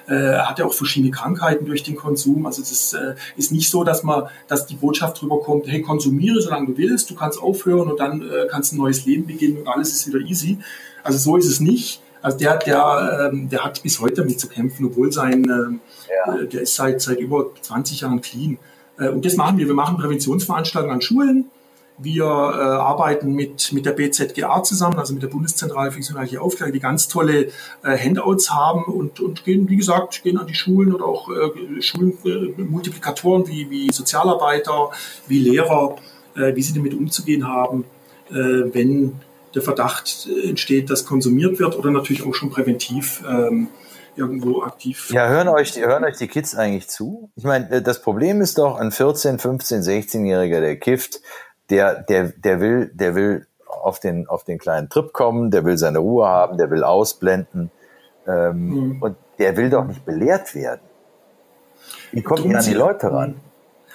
Äh, 0.09 0.15
er 0.15 0.49
hat 0.49 0.59
ja 0.59 0.65
auch 0.65 0.73
verschiedene 0.73 1.11
Krankheiten 1.11 1.67
durch 1.67 1.83
den 1.83 1.95
Konsum. 1.95 2.47
Also 2.47 2.63
das 2.63 2.95
äh, 2.95 3.17
ist 3.37 3.53
nicht 3.53 3.69
so, 3.69 3.85
dass 3.85 4.03
man, 4.03 4.29
dass 4.47 4.65
die 4.65 4.77
Botschaft 4.77 5.21
drüber 5.21 5.41
kommt, 5.41 5.69
hey, 5.69 5.83
konsumiere, 5.83 6.41
solange 6.41 6.69
du 6.69 6.79
willst, 6.79 7.11
du 7.11 7.15
kannst 7.15 7.39
aufhören 7.39 7.91
und 7.91 8.01
dann 8.01 8.23
äh, 8.23 8.47
kannst 8.51 8.73
ein 8.73 8.79
neues 8.79 9.05
Leben 9.05 9.27
beginnen 9.27 9.59
und 9.59 9.69
alles 9.69 9.93
ist 9.93 10.07
wieder 10.07 10.21
easy. 10.21 10.57
Also 11.03 11.19
so 11.19 11.37
ist 11.37 11.47
es 11.47 11.61
nicht. 11.61 12.01
Also 12.23 12.39
der, 12.39 12.57
der, 12.59 13.31
ähm, 13.33 13.49
der 13.49 13.65
hat 13.65 13.83
bis 13.83 14.01
heute 14.01 14.17
damit 14.17 14.41
zu 14.41 14.49
kämpfen, 14.49 14.87
obwohl 14.87 15.13
sein, 15.13 15.45
ähm, 15.45 15.81
ja. 16.27 16.35
Äh, 16.35 16.47
der 16.47 16.63
ist 16.63 16.75
seit, 16.75 17.01
seit 17.01 17.21
über 17.21 17.51
20 17.61 18.01
Jahren 18.01 18.21
clean. 18.21 18.59
Äh, 18.99 19.09
und 19.09 19.25
das 19.25 19.37
machen 19.37 19.59
wir. 19.59 19.67
Wir 19.67 19.75
machen 19.75 19.97
Präventionsveranstaltungen 19.97 20.97
an 20.97 21.03
Schulen. 21.03 21.51
Wir 22.01 22.25
äh, 22.25 22.27
arbeiten 22.27 23.33
mit, 23.33 23.73
mit 23.73 23.85
der 23.85 23.91
BZGA 23.91 24.63
zusammen, 24.63 24.99
also 24.99 25.15
mit 25.15 25.23
der 25.23 25.29
Bundeszentrale 25.29 25.91
für 25.91 25.99
gesundheitliche 25.99 26.41
Aufklärung, 26.41 26.73
die 26.73 26.79
ganz 26.79 27.09
tolle 27.09 27.49
Handouts 27.83 28.53
haben 28.53 28.85
und, 28.85 29.19
und 29.19 29.45
gehen, 29.45 29.69
wie 29.69 29.77
gesagt, 29.77 30.23
gehen 30.23 30.39
an 30.39 30.47
die 30.47 30.55
Schulen 30.55 30.95
oder 30.95 31.07
auch 31.07 31.29
äh, 31.29 31.83
Schulenmultiplikatoren 31.83 33.47
äh, 33.47 33.49
wie, 33.49 33.71
wie 33.71 33.93
Sozialarbeiter, 33.93 34.91
wie 35.27 35.41
Lehrer, 35.41 35.97
äh, 36.37 36.55
wie 36.55 36.63
sie 36.63 36.73
damit 36.73 36.95
umzugehen 36.95 37.49
haben, 37.49 37.85
wenn 38.31 39.19
der 39.59 39.65
Verdacht 39.65 40.29
entsteht, 40.45 40.89
dass 40.91 41.05
konsumiert 41.05 41.59
wird 41.59 41.77
oder 41.77 41.91
natürlich 41.91 42.25
auch 42.25 42.35
schon 42.35 42.51
präventiv 42.51 43.23
ähm, 43.29 43.69
irgendwo 44.17 44.63
aktiv. 44.63 45.11
Ja, 45.11 45.29
hören 45.29 45.49
euch, 45.49 45.73
die, 45.73 45.81
hören 45.81 46.05
euch 46.05 46.17
die 46.17 46.29
Kids 46.29 46.55
eigentlich 46.55 46.89
zu? 46.89 47.31
Ich 47.37 47.45
meine, 47.45 47.71
äh, 47.71 47.83
das 47.83 48.01
Problem 48.01 48.41
ist 48.41 48.59
doch, 48.59 48.79
ein 48.79 48.91
14, 48.91 49.39
15, 49.39 49.83
16-Jähriger, 49.83 50.61
der 50.61 50.77
kifft, 50.77 51.21
der, 51.71 52.03
der, 52.03 52.29
der 52.29 52.61
will, 52.61 52.91
der 52.95 53.15
will 53.15 53.47
auf 53.67 54.01
den, 54.01 54.29
auf 54.29 54.45
den 54.45 54.59
kleinen 54.59 54.89
Trip 54.89 55.13
kommen, 55.13 55.51
der 55.51 55.65
will 55.65 55.77
seine 55.77 55.99
Ruhe 55.99 56.27
haben, 56.27 56.57
der 56.57 56.71
will 56.71 56.85
ausblenden, 56.85 57.71
ähm, 58.27 58.69
mhm. 58.69 59.03
und 59.03 59.17
der 59.39 59.57
will 59.57 59.71
doch 59.71 59.85
nicht 59.85 60.05
belehrt 60.05 60.55
werden. 60.55 60.81
Wie 62.13 62.23
kommt 62.23 62.45
ihr 62.45 62.59
an 62.59 62.65
die 62.65 62.75
Leute 62.75 63.13
ran? 63.13 63.41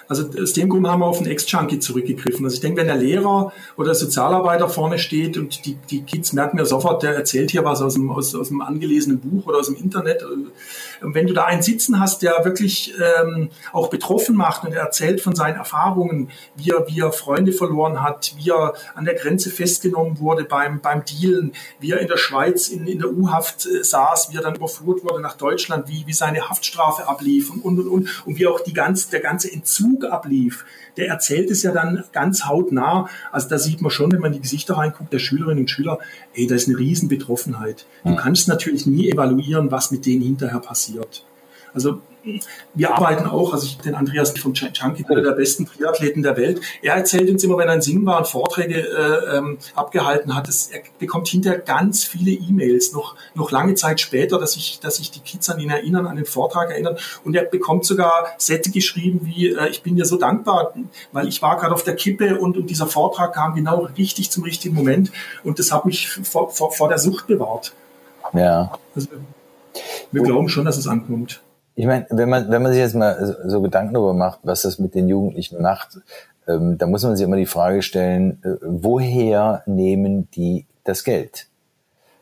Also 0.08 0.24
aus 0.40 0.52
dem 0.52 0.68
Grund 0.68 0.86
haben 0.86 1.00
wir 1.00 1.06
auf 1.06 1.18
den 1.18 1.26
Ex-Junkie 1.26 1.78
zurückgegriffen. 1.78 2.44
Also 2.44 2.54
ich 2.54 2.60
denke, 2.60 2.80
wenn 2.80 2.86
der 2.86 2.96
Lehrer 2.96 3.52
oder 3.76 3.86
der 3.86 3.94
Sozialarbeiter 3.94 4.68
vorne 4.68 4.98
steht 4.98 5.36
und 5.36 5.64
die, 5.64 5.76
die 5.90 6.02
Kids 6.02 6.32
merken 6.32 6.58
ja 6.58 6.64
sofort, 6.64 7.02
der 7.02 7.14
erzählt 7.14 7.50
hier 7.50 7.64
was 7.64 7.82
aus 7.82 7.94
dem, 7.94 8.10
aus, 8.10 8.34
aus 8.34 8.48
dem 8.48 8.60
angelesenen 8.60 9.20
Buch 9.20 9.46
oder 9.46 9.58
aus 9.58 9.66
dem 9.66 9.76
Internet. 9.76 10.24
Und 11.00 11.14
wenn 11.14 11.26
du 11.26 11.34
da 11.34 11.44
einen 11.44 11.62
sitzen 11.62 12.00
hast, 12.00 12.22
der 12.22 12.44
wirklich 12.44 12.94
ähm, 12.98 13.50
auch 13.72 13.88
betroffen 13.88 14.36
macht 14.36 14.64
und 14.64 14.72
er 14.72 14.82
erzählt 14.82 15.20
von 15.20 15.34
seinen 15.34 15.56
Erfahrungen, 15.56 16.30
wie 16.56 16.70
er, 16.70 16.86
wie 16.88 17.00
er 17.00 17.12
Freunde 17.12 17.52
verloren 17.52 18.02
hat, 18.02 18.34
wie 18.36 18.50
er 18.50 18.74
an 18.94 19.04
der 19.04 19.14
Grenze 19.14 19.50
festgenommen 19.50 20.18
wurde 20.18 20.44
beim, 20.44 20.80
beim 20.80 21.04
Dealen, 21.04 21.52
wie 21.80 21.92
er 21.92 22.00
in 22.00 22.08
der 22.08 22.16
Schweiz 22.16 22.68
in, 22.68 22.86
in 22.86 22.98
der 22.98 23.10
U-Haft 23.10 23.66
äh, 23.66 23.82
saß, 23.82 24.30
wie 24.30 24.36
er 24.36 24.42
dann 24.42 24.54
überführt 24.54 25.04
wurde 25.04 25.20
nach 25.20 25.36
Deutschland, 25.36 25.88
wie, 25.88 26.04
wie 26.06 26.12
seine 26.12 26.48
Haftstrafe 26.48 27.08
ablief 27.08 27.50
und, 27.50 27.64
und, 27.64 27.78
und, 27.78 27.88
und, 27.88 28.26
und 28.26 28.38
wie 28.38 28.46
auch 28.46 28.60
die 28.60 28.72
ganz, 28.72 29.08
der 29.08 29.20
ganze 29.20 29.50
Entzug 29.52 30.04
ablief, 30.04 30.64
der 30.96 31.08
erzählt 31.08 31.50
es 31.50 31.62
ja 31.62 31.72
dann 31.72 32.04
ganz 32.12 32.46
hautnah. 32.46 33.08
Also 33.32 33.48
da 33.48 33.58
sieht 33.58 33.82
man 33.82 33.90
schon, 33.90 34.12
wenn 34.12 34.20
man 34.20 34.32
in 34.32 34.38
die 34.38 34.42
Gesichter 34.42 34.76
reinguckt, 34.76 35.12
der 35.12 35.18
Schülerinnen 35.18 35.60
und 35.60 35.70
Schüler, 35.70 35.98
ey, 36.34 36.46
da 36.46 36.54
ist 36.54 36.68
eine 36.68 36.78
riesen 36.78 37.08
Betroffenheit. 37.08 37.86
Du 38.04 38.14
kannst 38.16 38.48
natürlich 38.48 38.86
nie 38.86 39.10
evaluieren, 39.10 39.70
was 39.70 39.90
mit 39.90 40.06
denen 40.06 40.22
hinterher 40.22 40.60
passiert. 40.60 41.24
Also 41.74 42.00
wir 42.74 42.94
arbeiten 42.94 43.26
auch, 43.26 43.52
also 43.52 43.66
ich 43.66 43.78
den 43.78 43.94
Andreas 43.94 44.32
vom 44.38 44.54
Chunky, 44.54 45.04
einer 45.06 45.20
der 45.20 45.32
besten 45.32 45.66
Triathleten 45.66 46.22
der 46.22 46.36
Welt. 46.36 46.60
Er 46.80 46.94
erzählt 46.94 47.28
uns 47.28 47.44
immer, 47.44 47.58
wenn 47.58 47.68
er 47.68 47.74
in 47.74 47.82
Singen 47.82 48.06
war 48.06 48.18
und 48.18 48.26
Vorträge 48.26 48.80
äh, 48.80 49.36
ähm, 49.36 49.58
abgehalten 49.74 50.34
hat, 50.34 50.48
dass 50.48 50.68
er 50.68 50.80
bekommt 50.98 51.28
hinterher 51.28 51.58
ganz 51.58 52.04
viele 52.04 52.30
E-Mails, 52.30 52.92
noch, 52.92 53.16
noch 53.34 53.50
lange 53.50 53.74
Zeit 53.74 54.00
später, 54.00 54.38
dass 54.38 54.52
sich 54.52 54.80
dass 54.80 54.98
ich 55.00 55.10
die 55.10 55.20
Kids 55.20 55.50
an 55.50 55.60
ihn 55.60 55.70
erinnern, 55.70 56.06
an 56.06 56.16
den 56.16 56.24
Vortrag 56.24 56.70
erinnern. 56.70 56.96
Und 57.24 57.36
er 57.36 57.44
bekommt 57.44 57.84
sogar 57.84 58.28
Sätze 58.38 58.70
geschrieben 58.70 59.20
wie, 59.24 59.48
äh, 59.48 59.68
ich 59.68 59.82
bin 59.82 59.96
dir 59.96 60.06
so 60.06 60.16
dankbar, 60.16 60.74
weil 61.12 61.28
ich 61.28 61.42
war 61.42 61.58
gerade 61.58 61.74
auf 61.74 61.84
der 61.84 61.94
Kippe 61.94 62.38
und, 62.38 62.56
und 62.56 62.70
dieser 62.70 62.86
Vortrag 62.86 63.34
kam 63.34 63.54
genau 63.54 63.88
richtig 63.98 64.30
zum 64.30 64.44
richtigen 64.44 64.74
Moment 64.74 65.12
und 65.42 65.58
das 65.58 65.72
hat 65.72 65.84
mich 65.84 66.08
vor, 66.08 66.50
vor, 66.50 66.72
vor 66.72 66.88
der 66.88 66.98
Sucht 66.98 67.26
bewahrt. 67.26 67.74
Ja. 68.32 68.78
Also, 68.94 69.08
wir 70.10 70.22
glauben 70.22 70.48
schon, 70.48 70.64
dass 70.64 70.78
es 70.78 70.86
ankommt. 70.86 71.42
Ich 71.76 71.86
meine, 71.86 72.06
wenn 72.10 72.28
man, 72.28 72.50
wenn 72.50 72.62
man 72.62 72.72
sich 72.72 72.80
jetzt 72.80 72.94
mal 72.94 73.36
so 73.46 73.60
Gedanken 73.60 73.94
darüber 73.94 74.14
macht, 74.14 74.40
was 74.42 74.62
das 74.62 74.78
mit 74.78 74.94
den 74.94 75.08
Jugendlichen 75.08 75.60
macht, 75.60 75.98
ähm, 76.46 76.78
da 76.78 76.86
muss 76.86 77.02
man 77.02 77.16
sich 77.16 77.24
immer 77.24 77.36
die 77.36 77.46
Frage 77.46 77.82
stellen, 77.82 78.42
äh, 78.44 78.56
woher 78.62 79.62
nehmen 79.66 80.28
die 80.32 80.66
das 80.84 81.04
Geld? 81.04 81.48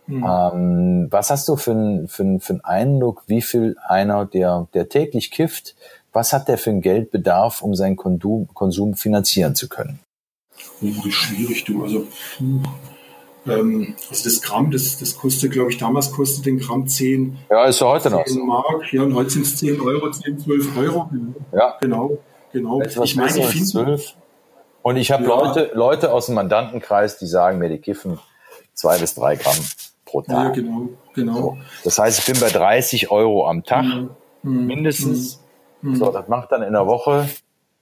Mhm. 0.06 0.24
Ähm, 0.26 1.06
was 1.10 1.30
hast 1.30 1.48
du 1.48 1.56
für, 1.56 1.72
ein, 1.72 2.08
für, 2.08 2.22
ein, 2.22 2.40
für 2.40 2.54
einen 2.54 2.64
Eindruck, 2.64 3.24
wie 3.26 3.42
viel 3.42 3.76
einer, 3.86 4.24
der, 4.24 4.68
der 4.74 4.88
täglich 4.88 5.30
kifft, 5.30 5.74
was 6.12 6.32
hat 6.32 6.48
der 6.48 6.58
für 6.58 6.70
einen 6.70 6.82
Geldbedarf, 6.82 7.62
um 7.62 7.74
seinen 7.74 7.96
Konsum, 7.96 8.48
Konsum 8.54 8.94
finanzieren 8.94 9.54
zu 9.54 9.68
können? 9.68 9.98
Oh, 10.82 11.06
ist 11.06 11.14
schwierig, 11.14 11.64
du. 11.64 11.82
Also, 11.82 12.06
ähm, 13.46 13.94
also 14.08 14.24
das 14.24 14.40
Gramm, 14.42 14.70
das, 14.70 14.98
das 14.98 15.16
kostet, 15.16 15.52
glaube 15.52 15.70
ich, 15.70 15.78
damals 15.78 16.12
kostet 16.12 16.46
den 16.46 16.58
Gramm 16.58 16.86
10, 16.86 17.38
ja, 17.50 17.64
ist 17.64 17.80
ja 17.80 17.88
heute 17.88 18.10
noch. 18.10 18.24
Mark. 18.44 18.92
Ja, 18.92 19.02
und 19.02 19.14
heute 19.14 19.30
sind 19.30 19.46
es 19.46 19.56
10 19.56 19.80
Euro, 19.80 20.10
10, 20.10 20.38
12 20.38 20.76
Euro. 20.76 21.10
Ja. 21.52 21.76
Genau, 21.80 22.18
genau. 22.52 22.80
Ich 22.82 23.16
meine, 23.16 23.38
ich 23.38 23.46
finde. 23.46 24.00
Und 24.82 24.96
ich 24.96 25.12
habe 25.12 25.24
ja. 25.24 25.28
Leute, 25.28 25.70
Leute 25.74 26.12
aus 26.12 26.26
dem 26.26 26.34
Mandantenkreis, 26.34 27.18
die 27.18 27.26
sagen 27.26 27.58
mir, 27.58 27.68
die 27.68 27.78
kiffen 27.78 28.18
zwei 28.74 28.98
bis 28.98 29.14
drei 29.14 29.36
Gramm 29.36 29.56
pro 30.04 30.22
Tag. 30.22 30.56
Ja, 30.56 30.62
genau, 30.62 30.88
genau. 31.14 31.34
So. 31.34 31.58
Das 31.84 31.98
heißt, 31.98 32.18
ich 32.18 32.26
bin 32.26 32.40
bei 32.40 32.50
30 32.50 33.10
Euro 33.10 33.48
am 33.48 33.64
Tag, 33.64 33.84
mhm. 34.42 34.66
mindestens. 34.66 35.40
Mhm. 35.80 35.96
So, 35.96 36.10
das 36.10 36.28
macht 36.28 36.52
dann 36.52 36.62
in 36.62 36.72
der 36.72 36.86
Woche 36.86 37.28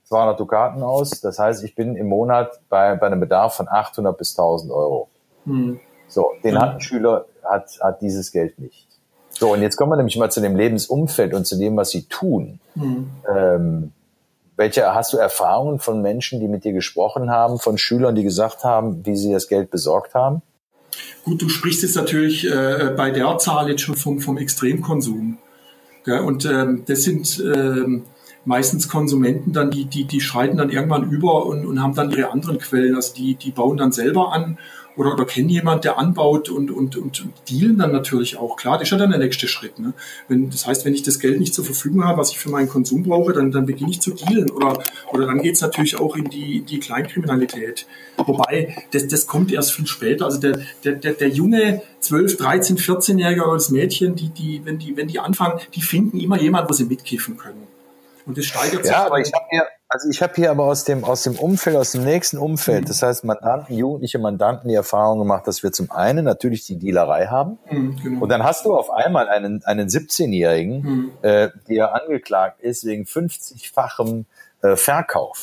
200 0.05 0.39
Dukaten 0.39 0.83
aus. 0.83 1.21
Das 1.21 1.39
heißt, 1.39 1.65
ich 1.65 1.75
bin 1.75 1.97
im 1.97 2.09
Monat 2.09 2.61
bei, 2.69 2.95
bei 2.97 3.07
einem 3.07 3.21
Bedarf 3.21 3.55
von 3.55 3.69
800 3.69 4.17
bis 4.17 4.39
1000 4.39 4.73
Euro. 4.73 5.09
Mhm. 5.45 5.81
So, 6.09 6.33
den 6.43 6.59
hat 6.59 6.75
ein 6.75 6.81
Schüler, 6.81 7.27
hat, 7.43 7.71
hat 7.81 8.03
dieses 8.03 8.33
Geld 8.33 8.59
nicht. 8.59 8.87
So, 9.31 9.53
und 9.53 9.63
jetzt 9.63 9.77
kommen 9.77 9.93
wir 9.93 9.97
nämlich 9.97 10.17
mal 10.17 10.31
zu 10.31 10.41
dem 10.41 10.57
Lebensumfeld 10.57 11.35
und 11.35 11.47
zu 11.47 11.57
dem, 11.57 11.77
was 11.77 11.91
sie 11.91 12.03
tun. 12.03 12.61
Mhm. 12.75 13.11
Ähm, 13.33 13.93
welche 14.57 14.95
hast 14.95 15.15
du 15.15 15.17
Erfahrungen 15.17 15.79
von 15.79 16.03
Menschen, 16.03 16.41
die 16.41 16.49
mit 16.49 16.65
dir 16.65 16.73
gesprochen 16.73 17.31
haben, 17.31 17.59
von 17.59 17.79
Schülern, 17.79 18.15
die 18.15 18.25
gesagt 18.25 18.65
haben, 18.65 19.07
wie 19.07 19.17
sie 19.17 19.33
das 19.33 19.49
Geld 19.49 19.71
besorgt 19.71 20.15
haben? 20.15 20.43
Gut, 21.25 21.41
du 21.41 21.49
sprichst 21.49 21.83
jetzt 21.83 21.97
natürlich 21.97 22.47
äh, 22.47 22.93
bei 22.97 23.11
der 23.11 23.39
Zahl 23.39 23.71
jetzt 23.71 23.83
schon 23.83 23.97
vom, 23.97 24.21
vom 24.21 24.37
Extremkonsum. 24.37 25.39
Ja, 26.05 26.21
und 26.21 26.45
ähm, 26.45 26.83
das 26.87 27.03
sind 27.05 27.43
ähm, 27.43 28.05
meistens 28.45 28.89
Konsumenten 28.89 29.53
dann, 29.53 29.71
die, 29.71 29.85
die, 29.85 30.05
die 30.05 30.21
schreiten 30.21 30.57
dann 30.57 30.71
irgendwann 30.71 31.11
über 31.11 31.47
und, 31.47 31.67
und 31.67 31.83
haben 31.83 31.95
dann 31.95 32.11
ihre 32.11 32.31
anderen 32.31 32.59
Quellen. 32.59 32.95
Also 32.97 33.15
die, 33.15 33.37
die 33.37 33.53
bauen 33.53 33.77
dann 33.77 33.93
selber 33.93 34.33
an 34.33 34.59
oder, 34.97 35.13
oder 35.13 35.25
kennen 35.25 35.49
jemand, 35.49 35.85
der 35.85 35.99
anbaut 35.99 36.49
und, 36.49 36.71
und, 36.71 36.97
und 36.97 37.25
dealen 37.49 37.79
dann 37.79 37.93
natürlich 37.93 38.37
auch. 38.37 38.57
Klar, 38.57 38.79
das 38.79 38.89
ist 38.89 38.93
ja 38.93 38.99
dann 38.99 39.11
der 39.11 39.19
nächste 39.19 39.49
Schritt. 39.49 39.79
Ne? 39.79 39.93
Wenn, 40.29 40.51
das 40.51 40.67
heißt, 40.67 40.85
wenn 40.85 40.95
ich 40.95 41.03
das 41.03 41.19
Geld 41.19 41.41
nicht 41.41 41.55
zur 41.55 41.65
Verfügung 41.65 42.05
habe, 42.05 42.19
was 42.19 42.31
ich 42.31 42.39
für 42.39 42.51
meinen 42.51 42.69
Konsum 42.69 43.03
brauche, 43.03 43.33
dann, 43.33 43.51
dann 43.51 43.67
beginne 43.67 43.91
ich 43.91 44.01
zu 44.01 44.13
dealen. 44.13 44.51
Oder, 44.51 44.79
oder 45.13 45.27
dann 45.27 45.41
geht 45.41 45.55
es 45.55 45.61
natürlich 45.61 45.99
auch 45.99 46.17
in 46.17 46.25
die, 46.25 46.61
die 46.63 46.81
Kleinkriminalität. 46.81 47.87
Wobei, 48.17 48.77
das, 48.91 49.09
das 49.09 49.27
kommt 49.27 49.53
erst 49.53 49.73
viel 49.73 49.87
später. 49.87 50.25
Also 50.27 50.41
der, 50.41 50.61
der, 50.85 50.95
der, 50.95 51.13
der 51.13 51.29
junge 51.29 51.83
12, 52.01 52.37
13, 52.37 52.77
14-Jährige 52.77 53.45
oder 53.45 53.55
das 53.55 53.71
Mädchen, 53.71 54.17
die, 54.17 54.29
die, 54.29 54.63
wenn 54.65 54.79
die, 54.79 54.97
wenn 54.97 55.09
die 55.09 55.19
anfangen, 55.19 55.61
die 55.75 55.83
finden 55.83 56.19
immer 56.21 56.41
jemand, 56.41 56.69
wo 56.69 56.73
sie 56.73 56.85
mitkiffen 56.85 57.37
können. 57.37 57.67
Und 58.27 58.39
das 58.39 58.45
steigert 58.45 58.85
sich. 58.85 58.93
Ja, 58.93 59.07
aber 59.07 59.19
ich 59.19 59.33
habe 59.33 59.45
hier, 59.51 59.67
also 59.89 60.09
ich 60.09 60.23
habe 60.23 60.35
hier 60.35 60.51
aber 60.51 60.65
aus 60.65 60.85
dem, 60.85 61.05
aus 61.05 61.23
dem 61.23 61.37
Umfeld, 61.37 61.77
aus 61.77 61.93
dem 61.93 62.05
nächsten 62.05 62.39
Umfeld, 62.39 62.83
mhm. 62.83 62.89
das 62.89 63.03
heißt 63.03 63.25
Mandanten, 63.25 63.77
jugendliche 63.77 64.19
Mandanten, 64.19 64.69
die 64.69 64.75
Erfahrung 64.75 65.19
gemacht, 65.19 65.47
dass 65.47 65.63
wir 65.63 65.73
zum 65.73 65.91
einen 65.91 66.25
natürlich 66.25 66.65
die 66.65 66.79
Dealerei 66.79 67.27
haben 67.27 67.59
mhm, 67.71 67.97
genau. 68.03 68.23
und 68.23 68.29
dann 68.29 68.45
hast 68.45 68.65
du 68.65 68.75
auf 68.75 68.91
einmal 68.91 69.29
einen, 69.29 69.63
einen 69.65 69.89
17-Jährigen, 69.89 70.83
mhm. 70.83 71.11
äh, 71.23 71.49
der 71.69 71.95
angeklagt 71.95 72.61
ist 72.61 72.85
wegen 72.85 73.05
50-fachem 73.05 74.27
äh, 74.63 74.77
Verkauf. 74.77 75.43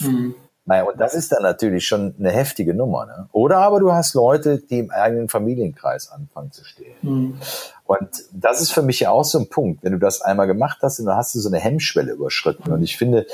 Mhm. 0.67 0.71
Naja, 0.71 0.83
und 0.83 0.99
das 0.99 1.13
ist 1.13 1.31
dann 1.31 1.43
natürlich 1.43 1.87
schon 1.87 2.13
eine 2.19 2.31
heftige 2.31 2.73
Nummer. 2.73 3.05
Ne? 3.05 3.29
Oder 3.31 3.57
aber 3.57 3.79
du 3.79 3.91
hast 3.91 4.13
Leute, 4.13 4.59
die 4.59 4.79
im 4.79 4.91
eigenen 4.91 5.29
Familienkreis 5.29 6.11
anfangen 6.11 6.51
zu 6.51 6.63
stehen. 6.63 6.95
Mhm. 7.01 7.37
Und 7.85 8.09
das 8.33 8.61
ist 8.61 8.73
für 8.73 8.81
mich 8.81 8.99
ja 8.99 9.11
auch 9.11 9.23
so 9.23 9.39
ein 9.39 9.49
Punkt. 9.49 9.83
Wenn 9.83 9.93
du 9.93 9.99
das 9.99 10.21
einmal 10.21 10.47
gemacht 10.47 10.79
hast, 10.81 10.99
dann 10.99 11.15
hast 11.15 11.33
du 11.35 11.39
so 11.39 11.49
eine 11.49 11.59
Hemmschwelle 11.59 12.11
überschritten. 12.11 12.71
Und 12.71 12.83
ich 12.83 12.97
finde, 12.97 13.25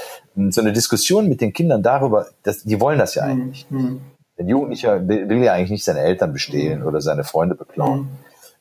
so 0.49 0.61
eine 0.61 0.73
Diskussion 0.73 1.27
mit 1.27 1.41
den 1.41 1.53
Kindern 1.53 1.81
darüber, 1.81 2.27
dass, 2.43 2.63
die 2.63 2.79
wollen 2.79 2.99
das 2.99 3.15
ja 3.15 3.23
eigentlich 3.23 3.69
nicht. 3.69 3.71
Mhm. 3.71 4.01
Ein 4.37 4.47
Jugendlicher 4.47 5.07
will, 5.07 5.43
ja 5.43 5.53
eigentlich 5.53 5.69
nicht 5.69 5.83
seine 5.83 5.99
Eltern 5.99 6.33
bestehlen 6.33 6.81
mhm. 6.81 6.87
oder 6.87 7.01
seine 7.01 7.23
Freunde 7.23 7.55
beklauen. 7.55 8.01
Mhm. 8.01 8.09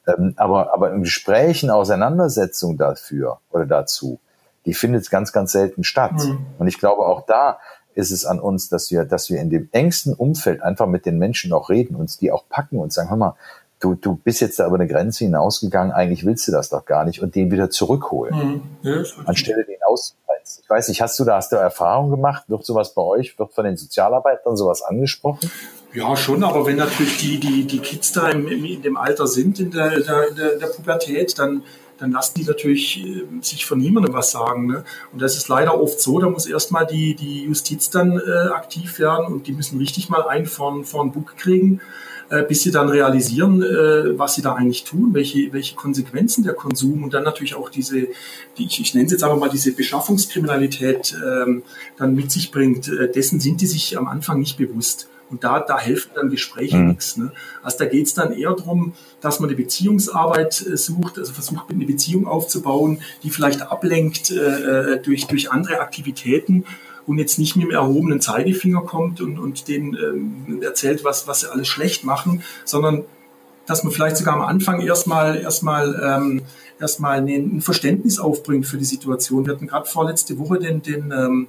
Ähm, 0.06 0.34
aber, 0.36 0.74
aber 0.74 0.92
in 0.92 1.02
Gesprächen, 1.02 1.70
Auseinandersetzung 1.70 2.76
dafür 2.76 3.38
oder 3.50 3.66
dazu, 3.66 4.18
die 4.64 4.74
findet 4.74 5.10
ganz, 5.10 5.32
ganz 5.32 5.52
selten 5.52 5.84
statt. 5.84 6.12
Mhm. 6.12 6.46
Und 6.58 6.68
ich 6.68 6.78
glaube, 6.78 7.02
auch 7.02 7.26
da 7.26 7.58
ist 7.94 8.10
es 8.10 8.24
an 8.24 8.40
uns, 8.40 8.68
dass 8.68 8.90
wir, 8.90 9.04
dass 9.04 9.30
wir 9.30 9.40
in 9.40 9.50
dem 9.50 9.68
engsten 9.72 10.14
Umfeld 10.14 10.62
einfach 10.62 10.86
mit 10.86 11.06
den 11.06 11.18
Menschen 11.18 11.52
auch 11.52 11.70
reden, 11.70 11.94
uns 11.94 12.18
die 12.18 12.32
auch 12.32 12.44
packen 12.48 12.78
und 12.78 12.92
sagen, 12.92 13.10
hör 13.10 13.16
mal, 13.16 13.36
du, 13.80 13.94
du 13.94 14.16
bist 14.16 14.40
jetzt 14.40 14.58
da 14.58 14.66
über 14.66 14.76
eine 14.76 14.86
Grenze 14.86 15.24
hinausgegangen, 15.24 15.92
eigentlich 15.92 16.24
willst 16.24 16.46
du 16.48 16.52
das 16.52 16.68
doch 16.70 16.84
gar 16.84 17.04
nicht 17.04 17.22
und 17.22 17.34
den 17.34 17.50
wieder 17.50 17.70
zurückholen. 17.70 18.34
Mhm. 18.34 18.62
Ja, 18.82 19.02
anstelle 19.26 19.64
den 19.64 19.76
auszureizen. 19.84 20.62
Ich 20.62 20.70
weiß 20.70 20.88
nicht, 20.88 21.02
hast 21.02 21.18
du 21.18 21.24
da, 21.24 21.36
hast 21.36 21.52
du 21.52 21.56
Erfahrung 21.56 22.10
gemacht? 22.10 22.44
Wird 22.48 22.64
sowas 22.64 22.94
bei 22.94 23.02
euch, 23.02 23.38
wird 23.38 23.52
von 23.52 23.64
den 23.64 23.76
Sozialarbeitern 23.76 24.56
sowas 24.56 24.82
angesprochen? 24.82 25.50
Ja, 25.92 26.16
schon, 26.16 26.42
aber 26.42 26.64
wenn 26.64 26.76
natürlich 26.76 27.18
die, 27.18 27.38
die, 27.38 27.66
die 27.66 27.80
Kids 27.80 28.12
da 28.12 28.30
im, 28.30 28.46
in 28.46 28.80
dem 28.80 28.96
Alter 28.96 29.26
sind, 29.26 29.60
in 29.60 29.70
der, 29.70 30.00
der, 30.00 30.28
in 30.28 30.36
der 30.60 30.66
Pubertät, 30.68 31.38
dann 31.38 31.64
dann 32.02 32.10
lassen 32.10 32.34
die 32.36 32.44
natürlich 32.44 33.04
äh, 33.04 33.22
sich 33.40 33.64
von 33.64 33.78
niemandem 33.78 34.12
was 34.12 34.32
sagen. 34.32 34.66
Ne? 34.66 34.84
Und 35.12 35.22
das 35.22 35.36
ist 35.36 35.48
leider 35.48 35.80
oft 35.80 36.00
so, 36.00 36.18
da 36.18 36.28
muss 36.28 36.46
erstmal 36.46 36.84
die, 36.84 37.14
die 37.14 37.44
Justiz 37.44 37.90
dann 37.90 38.18
äh, 38.18 38.48
aktiv 38.50 38.98
werden 38.98 39.26
und 39.26 39.46
die 39.46 39.52
müssen 39.52 39.78
richtig 39.78 40.08
mal 40.08 40.22
einen 40.26 40.46
vor, 40.46 40.84
vor 40.84 41.04
den 41.04 41.12
Bug 41.12 41.36
kriegen, 41.36 41.80
äh, 42.28 42.42
bis 42.42 42.62
sie 42.62 42.72
dann 42.72 42.88
realisieren, 42.88 43.62
äh, 43.62 44.18
was 44.18 44.34
sie 44.34 44.42
da 44.42 44.54
eigentlich 44.54 44.82
tun, 44.82 45.10
welche, 45.14 45.52
welche 45.52 45.76
Konsequenzen 45.76 46.42
der 46.42 46.54
Konsum 46.54 47.04
und 47.04 47.14
dann 47.14 47.22
natürlich 47.22 47.54
auch 47.54 47.70
diese, 47.70 48.08
die, 48.58 48.66
ich, 48.66 48.80
ich 48.80 48.94
nenne 48.94 49.06
es 49.06 49.12
jetzt 49.12 49.22
aber 49.22 49.36
mal 49.36 49.48
diese 49.48 49.72
Beschaffungskriminalität 49.72 51.14
ähm, 51.24 51.62
dann 51.98 52.16
mit 52.16 52.32
sich 52.32 52.50
bringt. 52.50 52.88
Äh, 52.88 53.12
dessen 53.12 53.38
sind 53.38 53.60
die 53.60 53.66
sich 53.66 53.96
am 53.96 54.08
Anfang 54.08 54.40
nicht 54.40 54.58
bewusst. 54.58 55.08
Und 55.32 55.42
da, 55.42 55.58
da 55.60 55.78
helfen 55.78 56.10
dann 56.14 56.30
Gespräche 56.30 56.76
mhm. 56.76 56.88
nichts. 56.88 57.16
Ne? 57.16 57.32
Also 57.62 57.78
da 57.78 57.86
geht 57.86 58.06
es 58.06 58.14
dann 58.14 58.32
eher 58.32 58.52
darum, 58.52 58.92
dass 59.20 59.40
man 59.40 59.48
eine 59.48 59.56
Beziehungsarbeit 59.56 60.64
äh, 60.64 60.76
sucht, 60.76 61.18
also 61.18 61.32
versucht, 61.32 61.70
eine 61.70 61.86
Beziehung 61.86 62.26
aufzubauen, 62.28 63.00
die 63.24 63.30
vielleicht 63.30 63.62
ablenkt 63.62 64.30
äh, 64.30 64.36
äh, 64.36 65.02
durch, 65.02 65.26
durch 65.26 65.50
andere 65.50 65.80
Aktivitäten 65.80 66.64
und 67.06 67.18
jetzt 67.18 67.38
nicht 67.38 67.56
mit 67.56 67.66
dem 67.66 67.72
erhobenen 67.72 68.20
Zeigefinger 68.20 68.82
kommt 68.82 69.20
und, 69.20 69.38
und 69.38 69.66
denen 69.66 69.96
ähm, 69.96 70.62
erzählt, 70.62 71.02
was, 71.02 71.26
was 71.26 71.40
sie 71.40 71.50
alles 71.50 71.66
schlecht 71.66 72.04
machen, 72.04 72.42
sondern 72.64 73.04
dass 73.66 73.84
man 73.84 73.92
vielleicht 73.92 74.16
sogar 74.16 74.34
am 74.34 74.42
Anfang 74.42 74.80
erstmal 74.80 75.36
erstmal 75.36 76.00
ähm, 76.04 76.42
erstmal 76.80 77.18
ein 77.18 77.60
Verständnis 77.60 78.18
aufbringt 78.18 78.66
für 78.66 78.76
die 78.76 78.84
Situation. 78.84 79.46
Wir 79.46 79.54
hatten 79.54 79.68
gerade 79.68 79.88
vorletzte 79.88 80.38
Woche 80.38 80.58
den, 80.58 80.82
den, 80.82 81.12
ähm, 81.12 81.48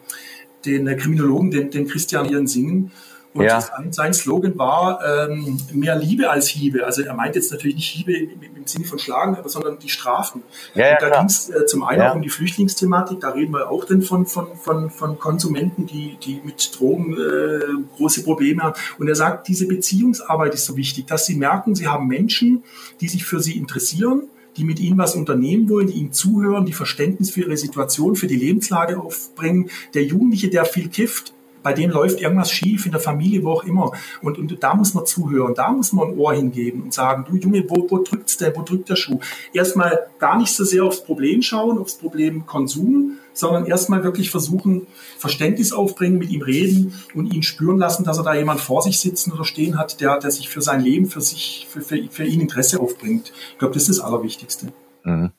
den 0.65 0.86
Kriminologen, 0.98 1.52
den, 1.52 1.72
den 1.72 1.88
Christian 1.88 2.30
Iren 2.30 2.48
Singen, 2.48 2.91
und 3.34 3.46
ja. 3.46 3.62
sein 3.89 4.13
Slogan 4.13 4.58
war 4.60 5.00
ähm, 5.04 5.58
mehr 5.72 5.96
Liebe 5.96 6.30
als 6.30 6.48
Hiebe. 6.50 6.86
Also 6.86 7.02
er 7.02 7.15
meint 7.15 7.36
jetzt 7.36 7.52
natürlich 7.52 7.76
nicht 7.76 7.89
Hiebe 7.89 8.13
im, 8.13 8.41
im 8.56 8.67
Sinne 8.67 8.86
von 8.86 9.00
Schlagen, 9.00 9.36
aber 9.36 9.50
sondern 9.50 9.80
die 9.80 9.89
Strafen. 9.89 10.43
Ja, 10.76 10.86
ja, 10.86 10.91
und 10.93 11.02
da 11.02 11.17
ging 11.17 11.26
es 11.26 11.50
äh, 11.50 11.65
zum 11.65 11.84
einen 11.84 12.02
auch 12.04 12.15
um 12.15 12.22
die 12.22 12.30
Flüchtlingsthematik. 12.30 13.22
Da 13.22 13.30
reden 13.30 13.54
wir 13.54 13.72
auch 13.72 13.86
dann 13.86 14.04
von, 14.04 14.28
von, 14.28 14.56
von, 14.56 14.91
von 14.91 15.17
Konsumenten, 15.17 15.88
die, 15.88 16.17
die 16.24 16.41
mit 16.43 16.78
Drogen 16.78 17.13
äh, 17.13 17.60
große 17.98 18.24
Probleme 18.24 18.62
haben. 18.62 18.76
Und 19.00 19.08
er 19.08 19.15
sagt, 19.15 19.48
diese 19.48 19.67
Beziehungsarbeit 19.67 20.54
ist 20.54 20.65
so 20.65 20.78
wichtig, 20.78 21.08
dass 21.08 21.26
sie 21.26 21.36
merken, 21.36 21.74
sie 21.74 21.88
haben 21.88 22.08
Menschen, 22.08 22.63
die 23.02 23.08
sich 23.08 23.26
für 23.26 23.39
sie 23.39 23.58
interessieren, 23.58 24.30
die 24.58 24.63
mit 24.63 24.80
ihnen 24.80 25.00
was 25.00 25.15
unternehmen 25.15 25.67
wollen, 25.69 25.88
die 25.88 25.93
ihnen 25.93 26.13
zuhören, 26.13 26.67
die 26.67 26.74
Verständnis 26.74 27.32
für 27.32 27.41
ihre 27.41 27.58
Situation, 27.58 28.15
für 28.15 28.28
die 28.28 28.36
Lebenslage 28.36 29.00
aufbringen. 29.00 29.72
Der 29.96 30.04
Jugendliche, 30.04 30.50
der 30.50 30.65
viel 30.65 30.89
kifft, 30.89 31.34
bei 31.63 31.73
denen 31.73 31.93
läuft 31.93 32.21
irgendwas 32.21 32.52
schief 32.52 32.86
in 32.86 32.91
der 32.91 33.02
Familie, 33.02 33.43
wo 33.43 33.52
auch 33.52 33.63
immer. 33.63 33.91
Und, 34.21 34.38
und 34.38 34.62
da 34.62 34.76
muss 34.76 34.93
man 34.93 35.06
zuhören, 35.06 35.56
da 35.56 35.71
muss 35.71 35.93
man 35.93 36.10
ein 36.10 36.17
Ohr 36.17 36.34
hingeben 36.34 36.84
und 36.84 36.93
sagen, 36.93 37.26
du 37.28 37.38
Junge, 37.38 37.65
wo, 37.67 37.88
wo 37.89 38.04
drückt's 38.04 38.38
denn, 38.38 38.54
wo 38.56 38.62
drückt 38.62 38.89
der 38.89 38.95
Schuh? 38.95 39.19
Erstmal 39.54 40.08
gar 40.19 40.38
nicht 40.38 40.54
so 40.54 40.63
sehr 40.63 40.84
aufs 40.84 41.04
Problem 41.04 41.41
schauen, 41.41 41.78
aufs 41.78 41.95
Problem 41.95 42.45
Konsum, 42.45 43.17
sondern 43.34 43.65
erstmal 43.65 44.04
wirklich 44.04 44.30
versuchen, 44.30 44.88
Verständnis 45.17 45.73
aufbringen, 45.73 46.19
mit 46.19 46.30
ihm 46.30 46.41
reden 46.41 46.93
und 47.15 47.34
ihn 47.34 47.43
spüren 47.43 47.78
lassen, 47.78 48.04
dass 48.04 48.17
er 48.17 48.23
da 48.23 48.36
jemand 48.36 48.62
vor 48.62 48.82
sich 48.82 48.99
sitzen 48.99 49.32
oder 49.32 49.45
stehen 49.45 49.78
hat, 49.78 50.02
der, 50.02 50.19
der 50.19 50.32
sich 50.32 50.49
für 50.49 50.62
sein 50.62 50.82
Leben, 50.82 51.08
für 51.08 51.21
sich, 51.21 51.67
für, 51.69 51.82
für, 51.82 51.97
für 52.10 52.23
ihn 52.23 52.41
Interesse 52.41 52.80
aufbringt. 52.80 53.34
Ich 53.54 53.58
glaube, 53.58 53.73
das 53.73 53.89
ist 53.89 53.99
das 53.99 54.06
Allerwichtigste. 54.06 54.71
Mhm. 55.04 55.32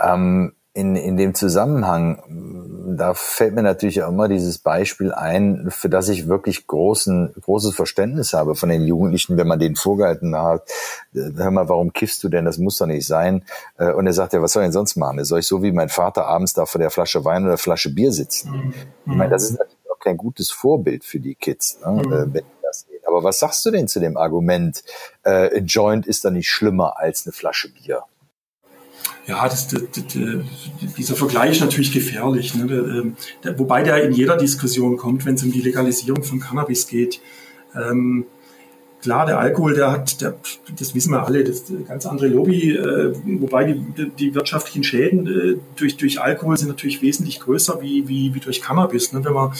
Ähm, 0.00 0.52
in, 0.78 0.94
in 0.94 1.16
dem 1.16 1.34
Zusammenhang, 1.34 2.22
da 2.96 3.12
fällt 3.12 3.54
mir 3.54 3.64
natürlich 3.64 4.00
auch 4.04 4.10
immer 4.10 4.28
dieses 4.28 4.58
Beispiel 4.58 5.12
ein, 5.12 5.66
für 5.70 5.88
das 5.88 6.08
ich 6.08 6.28
wirklich 6.28 6.68
großen, 6.68 7.34
großes 7.42 7.74
Verständnis 7.74 8.32
habe 8.32 8.54
von 8.54 8.68
den 8.68 8.84
Jugendlichen, 8.84 9.36
wenn 9.36 9.48
man 9.48 9.58
denen 9.58 9.74
vorgehalten 9.74 10.36
hat, 10.36 10.70
äh, 11.14 11.30
hör 11.36 11.50
mal, 11.50 11.68
warum 11.68 11.92
kiffst 11.92 12.22
du 12.22 12.28
denn? 12.28 12.44
Das 12.44 12.58
muss 12.58 12.78
doch 12.78 12.86
nicht 12.86 13.08
sein. 13.08 13.44
Äh, 13.76 13.92
und 13.92 14.06
er 14.06 14.12
sagt 14.12 14.32
ja, 14.34 14.40
was 14.40 14.52
soll 14.52 14.62
ich 14.62 14.66
denn 14.66 14.72
sonst 14.72 14.94
machen? 14.94 15.24
Soll 15.24 15.40
ich 15.40 15.48
so 15.48 15.64
wie 15.64 15.72
mein 15.72 15.88
Vater 15.88 16.26
abends 16.26 16.54
da 16.54 16.64
vor 16.64 16.78
der 16.78 16.90
Flasche 16.90 17.24
Wein 17.24 17.44
oder 17.44 17.58
Flasche 17.58 17.92
Bier 17.92 18.12
sitzen? 18.12 18.72
Ich 19.04 19.14
meine, 19.14 19.30
das 19.30 19.44
ist 19.44 19.58
natürlich 19.58 19.90
auch 19.92 19.98
kein 19.98 20.16
gutes 20.16 20.52
Vorbild 20.52 21.04
für 21.04 21.18
die 21.18 21.34
Kids, 21.34 21.80
ne? 21.84 21.90
mhm. 21.90 22.12
Äh, 22.12 22.34
wenn 22.34 22.44
das 22.62 22.86
sehen. 22.88 23.02
Aber 23.04 23.24
was 23.24 23.40
sagst 23.40 23.66
du 23.66 23.72
denn 23.72 23.88
zu 23.88 23.98
dem 23.98 24.16
Argument, 24.16 24.84
äh, 25.24 25.58
Joint 25.58 26.06
ist 26.06 26.24
doch 26.24 26.30
nicht 26.30 26.48
schlimmer 26.48 27.00
als 27.00 27.26
eine 27.26 27.32
Flasche 27.32 27.68
Bier? 27.72 28.04
Ja, 29.26 29.48
das, 29.48 29.68
das, 29.68 29.82
das, 29.92 30.04
dieser 30.96 31.14
Vergleich 31.14 31.52
ist 31.52 31.60
natürlich 31.60 31.92
gefährlich. 31.92 32.54
Ne? 32.54 32.72
Ähm, 32.72 33.16
wobei 33.56 33.82
der 33.82 34.02
in 34.04 34.12
jeder 34.12 34.36
Diskussion 34.36 34.96
kommt, 34.96 35.26
wenn 35.26 35.34
es 35.34 35.42
um 35.42 35.52
die 35.52 35.60
Legalisierung 35.60 36.22
von 36.24 36.40
Cannabis 36.40 36.86
geht. 36.86 37.20
Ähm, 37.74 38.26
klar, 39.00 39.26
der 39.26 39.38
Alkohol, 39.38 39.74
der 39.74 39.92
hat, 39.92 40.20
der, 40.20 40.34
das 40.78 40.94
wissen 40.94 41.12
wir 41.12 41.24
alle, 41.24 41.44
das 41.44 41.60
ist 41.60 41.70
eine 41.70 41.84
ganz 41.84 42.06
andere 42.06 42.28
Lobby, 42.28 42.72
äh, 42.72 43.14
wobei 43.40 43.64
die, 43.64 44.10
die 44.10 44.34
wirtschaftlichen 44.34 44.82
Schäden 44.82 45.26
äh, 45.26 45.58
durch, 45.76 45.96
durch 45.96 46.20
Alkohol 46.20 46.56
sind 46.56 46.68
natürlich 46.68 47.00
wesentlich 47.02 47.40
größer 47.40 47.80
wie, 47.80 48.08
wie, 48.08 48.34
wie 48.34 48.40
durch 48.40 48.60
Cannabis. 48.60 49.12
Ne? 49.12 49.24
Wenn 49.24 49.34
wir, 49.34 49.52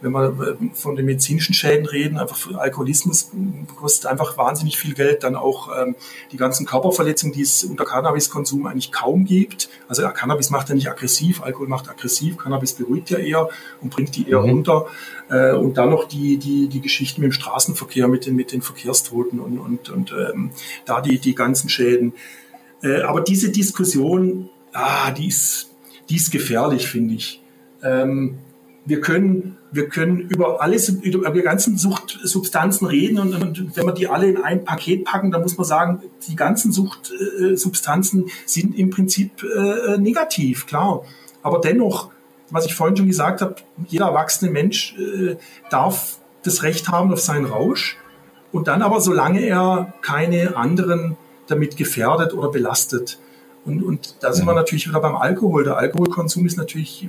wenn 0.00 0.12
wir 0.12 0.26
äh, 0.28 0.74
von 0.74 0.96
den 0.96 1.06
medizinischen 1.06 1.54
Schäden 1.54 1.86
reden, 1.86 2.18
einfach 2.18 2.54
Alkoholismus 2.56 3.30
kostet 3.76 4.06
einfach 4.06 4.36
wahnsinnig 4.38 4.78
viel 4.78 4.94
Geld, 4.94 5.22
dann 5.22 5.36
auch 5.36 5.68
ähm, 5.76 5.94
die 6.32 6.36
ganzen 6.36 6.66
Körperverletzungen, 6.66 7.34
die 7.34 7.42
es 7.42 7.64
unter 7.64 7.84
Cannabiskonsum 7.84 8.66
eigentlich 8.66 8.92
kaum 8.92 9.24
gibt. 9.24 9.68
Also 9.88 10.02
Cannabis 10.08 10.50
macht 10.50 10.68
ja 10.68 10.74
nicht 10.74 10.88
aggressiv, 10.88 11.42
Alkohol 11.42 11.68
macht 11.68 11.88
aggressiv, 11.88 12.38
Cannabis 12.38 12.72
beruhigt 12.72 13.10
ja 13.10 13.18
eher 13.18 13.48
und 13.80 13.90
bringt 13.90 14.16
die 14.16 14.28
eher 14.28 14.40
mhm. 14.40 14.50
runter. 14.50 14.86
Äh, 15.28 15.52
und 15.52 15.76
dann 15.76 15.90
noch 15.90 16.04
die, 16.04 16.36
die, 16.38 16.68
die 16.68 16.80
Geschichten 16.80 17.20
mit 17.20 17.30
dem 17.30 17.32
Straßenverkehr, 17.32 18.08
mit 18.08 18.26
den, 18.26 18.36
mit 18.36 18.52
den 18.52 18.62
Verkehrstoten 18.86 19.40
und, 19.40 19.58
und, 19.58 19.90
und 19.90 20.12
ähm, 20.12 20.50
da 20.84 21.00
die, 21.00 21.18
die 21.18 21.34
ganzen 21.34 21.68
Schäden. 21.68 22.12
Äh, 22.82 23.02
aber 23.02 23.20
diese 23.20 23.50
Diskussion, 23.50 24.48
ah, 24.72 25.10
die 25.10 25.28
ist, 25.28 25.70
die 26.08 26.16
ist 26.16 26.30
gefährlich, 26.30 26.88
finde 26.88 27.14
ich. 27.14 27.42
Ähm, 27.82 28.38
wir 28.84 29.00
können, 29.00 29.56
wir 29.72 29.88
können 29.88 30.20
über 30.20 30.62
alles, 30.62 30.88
über 30.88 31.30
die 31.30 31.42
ganzen 31.42 31.76
Suchtsubstanzen 31.76 32.86
reden 32.86 33.18
und, 33.18 33.34
und, 33.34 33.76
wenn 33.76 33.84
wir 33.84 33.92
die 33.92 34.06
alle 34.06 34.28
in 34.28 34.36
ein 34.36 34.64
Paket 34.64 35.04
packen, 35.04 35.32
dann 35.32 35.42
muss 35.42 35.58
man 35.58 35.66
sagen, 35.66 36.02
die 36.28 36.36
ganzen 36.36 36.70
Suchtsubstanzen 36.70 38.26
sind 38.44 38.78
im 38.78 38.90
Prinzip 38.90 39.42
äh, 39.42 39.98
negativ, 39.98 40.66
klar. 40.66 41.02
Aber 41.42 41.60
dennoch 41.60 42.10
was 42.50 42.66
ich 42.66 42.74
vorhin 42.74 42.96
schon 42.96 43.08
gesagt 43.08 43.40
habe, 43.40 43.56
jeder 43.88 44.06
erwachsene 44.06 44.50
Mensch 44.50 44.94
äh, 44.98 45.36
darf 45.70 46.18
das 46.44 46.62
Recht 46.62 46.88
haben 46.88 47.12
auf 47.12 47.20
seinen 47.20 47.46
Rausch 47.46 47.96
und 48.52 48.68
dann 48.68 48.82
aber, 48.82 49.00
solange 49.00 49.40
er 49.40 49.94
keine 50.02 50.56
anderen 50.56 51.16
damit 51.46 51.76
gefährdet 51.76 52.34
oder 52.34 52.50
belastet. 52.50 53.18
Und, 53.66 53.82
und 53.82 54.22
da 54.22 54.32
sind 54.32 54.46
wir 54.46 54.52
mhm. 54.52 54.58
natürlich 54.58 54.88
wieder 54.88 55.00
beim 55.00 55.16
Alkohol. 55.16 55.64
Der 55.64 55.76
Alkoholkonsum 55.76 56.46
ist 56.46 56.56
natürlich 56.56 57.08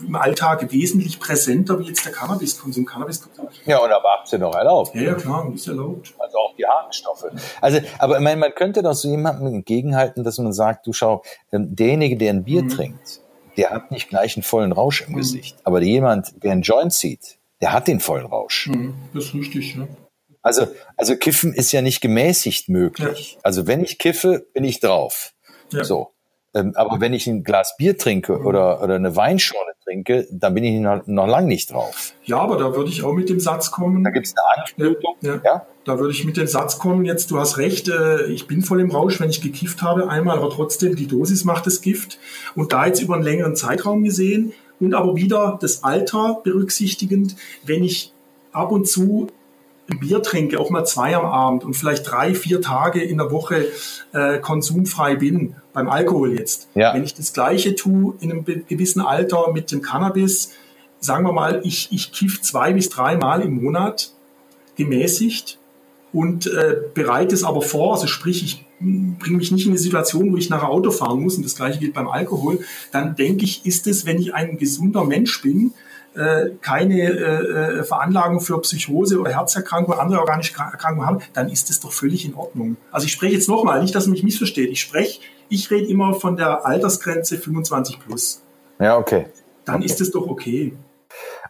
im 0.00 0.16
Alltag 0.16 0.72
wesentlich 0.72 1.20
präsenter 1.20 1.78
wie 1.78 1.84
jetzt 1.84 2.04
der 2.04 2.12
Cannabiskonsum. 2.12 2.84
Cannabiskonsum. 2.84 3.48
Ja, 3.66 3.78
und 3.78 3.92
ab 3.92 4.02
18 4.22 4.40
noch 4.40 4.54
erlaubt. 4.54 4.94
Ja, 4.96 5.02
ja, 5.02 5.14
klar, 5.14 5.48
ist 5.54 5.68
erlaubt. 5.68 6.12
Also 6.18 6.38
auch 6.38 6.56
die 6.56 6.66
harten 6.66 6.92
Stoffe. 6.92 7.30
Also, 7.60 7.78
aber 7.98 8.16
ich 8.16 8.22
meine, 8.22 8.40
man 8.40 8.52
könnte 8.52 8.82
doch 8.82 8.94
so 8.94 9.08
jemandem 9.08 9.46
entgegenhalten, 9.46 10.24
dass 10.24 10.38
man 10.38 10.52
sagt, 10.52 10.88
du 10.88 10.92
schau, 10.92 11.22
ähm, 11.52 11.74
derjenige, 11.74 12.16
der 12.16 12.32
ein 12.32 12.42
Bier 12.42 12.64
mhm. 12.64 12.70
trinkt, 12.70 13.20
der 13.56 13.70
hat 13.70 13.92
nicht 13.92 14.08
gleich 14.08 14.36
einen 14.36 14.42
vollen 14.42 14.72
Rausch 14.72 15.02
im 15.02 15.12
mhm. 15.12 15.18
Gesicht. 15.18 15.56
Aber 15.62 15.80
jemand, 15.82 16.42
der 16.42 16.50
einen 16.50 16.62
Joint 16.62 16.92
zieht, 16.92 17.38
der 17.60 17.72
hat 17.72 17.86
den 17.86 18.00
vollen 18.00 18.26
Rausch. 18.26 18.66
Mhm, 18.66 18.94
das 19.14 19.26
ist 19.26 19.34
richtig, 19.34 19.76
ja. 19.76 19.86
Also, 20.42 20.66
also 20.96 21.16
Kiffen 21.16 21.54
ist 21.54 21.72
ja 21.72 21.82
nicht 21.82 22.00
gemäßigt 22.00 22.68
möglich. 22.68 23.34
Ja. 23.34 23.40
Also 23.44 23.66
wenn 23.66 23.82
ich 23.82 23.98
kiffe, 23.98 24.46
bin 24.52 24.64
ich 24.64 24.80
drauf. 24.80 25.32
Ja. 25.72 25.84
So. 25.84 26.12
Ähm, 26.54 26.72
aber 26.74 27.00
wenn 27.00 27.14
ich 27.14 27.26
ein 27.26 27.44
Glas 27.44 27.76
Bier 27.78 27.96
trinke 27.96 28.36
mhm. 28.38 28.46
oder, 28.46 28.82
oder 28.82 28.96
eine 28.96 29.16
Weinschorle 29.16 29.72
trinke, 29.84 30.26
dann 30.30 30.54
bin 30.54 30.64
ich 30.64 30.78
noch, 30.80 31.06
noch 31.06 31.26
lang 31.26 31.46
nicht 31.46 31.72
drauf. 31.72 32.12
Ja, 32.24 32.38
aber 32.38 32.58
da 32.58 32.74
würde 32.76 32.90
ich 32.90 33.02
auch 33.02 33.14
mit 33.14 33.28
dem 33.28 33.40
Satz 33.40 33.70
kommen. 33.70 34.04
Da 34.04 34.10
gibt 34.10 34.26
es 34.26 34.34
eine 34.36 34.62
Anknüpfung. 34.62 35.16
Ja, 35.22 35.40
ja, 35.44 35.66
Da 35.84 35.98
würde 35.98 36.12
ich 36.12 36.24
mit 36.24 36.36
dem 36.36 36.46
Satz 36.46 36.78
kommen, 36.78 37.04
jetzt, 37.04 37.30
du 37.30 37.38
hast 37.38 37.56
recht, 37.56 37.88
äh, 37.88 38.26
ich 38.26 38.46
bin 38.46 38.62
voll 38.62 38.80
im 38.80 38.90
Rausch, 38.90 39.18
wenn 39.20 39.30
ich 39.30 39.40
gekifft 39.40 39.80
habe 39.80 40.08
einmal, 40.08 40.36
aber 40.36 40.50
trotzdem, 40.50 40.94
die 40.94 41.06
Dosis 41.06 41.44
macht 41.44 41.66
das 41.66 41.80
Gift. 41.80 42.18
Und 42.54 42.72
da 42.72 42.86
jetzt 42.86 43.00
über 43.00 43.14
einen 43.14 43.24
längeren 43.24 43.56
Zeitraum 43.56 44.04
gesehen 44.04 44.52
und 44.78 44.94
aber 44.94 45.16
wieder 45.16 45.58
das 45.60 45.84
Alter 45.84 46.40
berücksichtigend, 46.44 47.36
wenn 47.64 47.82
ich 47.82 48.12
ab 48.52 48.72
und 48.72 48.86
zu 48.86 49.28
ein 49.92 50.00
Bier 50.00 50.22
trinke, 50.22 50.58
auch 50.58 50.70
mal 50.70 50.84
zwei 50.84 51.14
am 51.14 51.24
Abend 51.24 51.64
und 51.64 51.74
vielleicht 51.74 52.10
drei, 52.10 52.34
vier 52.34 52.60
Tage 52.60 53.02
in 53.02 53.18
der 53.18 53.30
Woche 53.30 53.66
äh, 54.12 54.38
konsumfrei 54.38 55.16
bin, 55.16 55.56
beim 55.72 55.88
Alkohol 55.88 56.38
jetzt. 56.38 56.68
Ja. 56.74 56.94
Wenn 56.94 57.04
ich 57.04 57.14
das 57.14 57.32
Gleiche 57.32 57.74
tue 57.74 58.14
in 58.20 58.30
einem 58.30 58.44
gewissen 58.44 59.00
Alter 59.00 59.52
mit 59.52 59.70
dem 59.70 59.82
Cannabis, 59.82 60.52
sagen 61.00 61.24
wir 61.24 61.32
mal, 61.32 61.60
ich, 61.64 61.88
ich 61.90 62.12
kiff 62.12 62.40
zwei 62.42 62.72
bis 62.72 62.88
drei 62.88 63.16
Mal 63.16 63.42
im 63.42 63.62
Monat 63.62 64.12
gemäßigt 64.76 65.58
und 66.12 66.46
äh, 66.46 66.76
bereite 66.94 67.34
es 67.34 67.44
aber 67.44 67.62
vor, 67.62 67.94
also 67.94 68.06
sprich, 68.06 68.42
ich 68.44 68.64
bringe 68.80 69.38
mich 69.38 69.52
nicht 69.52 69.66
in 69.66 69.72
eine 69.72 69.78
Situation, 69.78 70.32
wo 70.32 70.36
ich 70.36 70.50
nachher 70.50 70.68
Auto 70.68 70.90
fahren 70.90 71.20
muss 71.20 71.36
und 71.36 71.44
das 71.44 71.56
gleiche 71.56 71.78
gilt 71.78 71.94
beim 71.94 72.08
Alkohol, 72.08 72.60
dann 72.90 73.16
denke 73.16 73.44
ich, 73.44 73.64
ist 73.64 73.86
es, 73.86 74.06
wenn 74.06 74.18
ich 74.18 74.34
ein 74.34 74.58
gesunder 74.58 75.04
Mensch 75.04 75.40
bin, 75.40 75.72
keine 76.60 77.00
äh, 77.00 77.78
äh, 77.80 77.84
Veranlagung 77.84 78.40
für 78.40 78.60
Psychose 78.60 79.18
oder 79.18 79.32
Herzerkrankung, 79.32 79.94
andere 79.94 80.20
organische 80.20 80.54
Erkrankungen 80.56 81.06
haben, 81.06 81.18
dann 81.32 81.48
ist 81.48 81.70
es 81.70 81.80
doch 81.80 81.92
völlig 81.92 82.24
in 82.24 82.34
Ordnung. 82.34 82.76
Also 82.90 83.06
ich 83.06 83.12
spreche 83.12 83.34
jetzt 83.34 83.48
nochmal, 83.48 83.80
nicht, 83.80 83.94
dass 83.94 84.06
ihr 84.06 84.10
mich 84.10 84.22
missversteht. 84.22 84.70
Ich 84.70 84.80
spreche, 84.80 85.20
ich 85.48 85.70
rede 85.70 85.86
immer 85.86 86.14
von 86.14 86.36
der 86.36 86.66
Altersgrenze 86.66 87.38
25 87.38 88.00
plus. 88.00 88.42
Ja, 88.78 88.98
okay. 88.98 89.26
Dann 89.64 89.76
okay. 89.76 89.86
ist 89.86 90.00
es 90.00 90.10
doch 90.10 90.26
okay. 90.26 90.74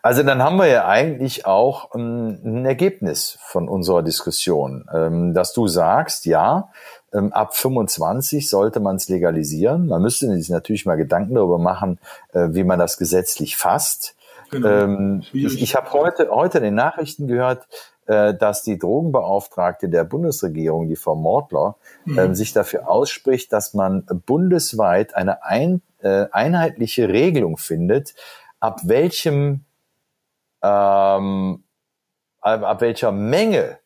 Also 0.03 0.25
dann 0.25 0.43
haben 0.43 0.57
wir 0.57 0.67
ja 0.67 0.87
eigentlich 0.87 1.47
auch 1.47 1.95
ein 1.95 2.67
Ergebnis 2.67 3.39
von 3.47 3.69
unserer 3.69 4.03
Diskussion, 4.03 4.85
ähm, 4.93 5.33
dass 5.33 5.53
du 5.53 5.69
sagst, 5.69 6.27
ja, 6.27 6.71
ähm, 7.13 7.33
ab 7.33 7.57
25 7.57 8.49
sollte 8.49 8.81
man 8.81 8.97
es 8.97 9.09
legalisieren. 9.09 9.87
Man 9.87 10.03
müsste 10.03 10.27
sich 10.35 10.49
natürlich 10.49 10.87
mal 10.87 10.97
Gedanken 10.97 11.35
darüber 11.35 11.59
machen, 11.59 12.01
äh, 12.33 12.49
wie 12.51 12.65
man 12.65 12.79
das 12.79 12.97
gesetzlich 12.97 13.57
fasst. 13.57 14.17
Genau. 14.53 14.69
Ähm, 14.69 15.23
ich 15.33 15.63
ich 15.63 15.75
habe 15.75 15.93
heute, 15.95 16.29
heute 16.31 16.59
in 16.59 16.65
den 16.65 16.75
Nachrichten 16.75 17.27
gehört, 17.27 17.67
äh, 18.07 18.35
dass 18.35 18.63
die 18.63 18.79
Drogenbeauftragte 18.79 19.89
der 19.89 20.05
Bundesregierung, 20.05 20.89
die 20.89 20.97
Frau 20.97 21.15
Mortler, 21.15 21.77
mhm. 22.05 22.19
äh, 22.19 22.35
sich 22.35 22.53
dafür 22.53 22.87
ausspricht, 22.89 23.53
dass 23.53 23.73
man 23.73 24.05
bundesweit 24.27 25.15
eine 25.15 25.43
ein, 25.43 25.81
äh, 26.03 26.27
einheitliche 26.31 27.09
Regelung 27.09 27.57
findet, 27.57 28.15
ab 28.61 28.81
welchem 28.85 29.65
ähm, 30.63 31.65
ab 32.41 32.81
welcher 32.81 33.11
Menge 33.11 33.79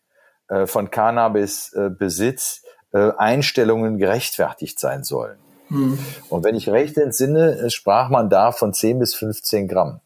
äh, 0.49 0.67
von 0.67 0.91
Cannabis-Besitz 0.91 2.65
äh, 2.93 3.13
Einstellungen 3.17 3.99
gerechtfertigt 3.99 4.81
sein 4.81 5.05
sollen. 5.05 5.39
Mhm. 5.69 5.99
Und 6.29 6.45
wenn 6.45 6.57
ich 6.57 6.69
recht 6.69 6.97
entsinne, 6.97 7.71
sprach 7.71 8.09
man 8.09 8.31
da 8.31 8.51
von 8.51 8.73
10 8.73 8.99
bis 8.99 9.15
15 9.15 9.69
Gramm. 9.69 10.01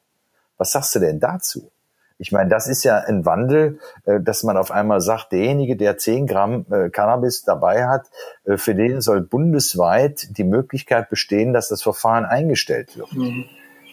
Was 0.61 0.73
sagst 0.73 0.95
du 0.95 0.99
denn 0.99 1.21
dazu? 1.21 1.73
Ich 2.19 2.33
meine, 2.33 2.51
das 2.51 2.69
ist 2.69 2.85
ja 2.85 2.99
ein 2.99 3.25
Wandel, 3.25 3.79
äh, 4.05 4.21
dass 4.21 4.43
man 4.43 4.59
auf 4.59 4.71
einmal 4.71 5.01
sagt, 5.01 5.33
derjenige, 5.33 5.75
der 5.75 5.97
10 5.97 6.27
Gramm 6.27 6.67
äh, 6.71 6.91
Cannabis 6.91 7.45
dabei 7.45 7.87
hat, 7.87 8.11
äh, 8.45 8.59
für 8.59 8.75
den 8.75 9.01
soll 9.01 9.23
bundesweit 9.23 10.37
die 10.37 10.45
Möglichkeit 10.45 11.09
bestehen, 11.09 11.55
dass 11.55 11.69
das 11.69 11.83
Verfahren 11.83 12.27
eingestellt 12.27 12.99
wird. 12.99 13.11
Mhm. 13.15 13.47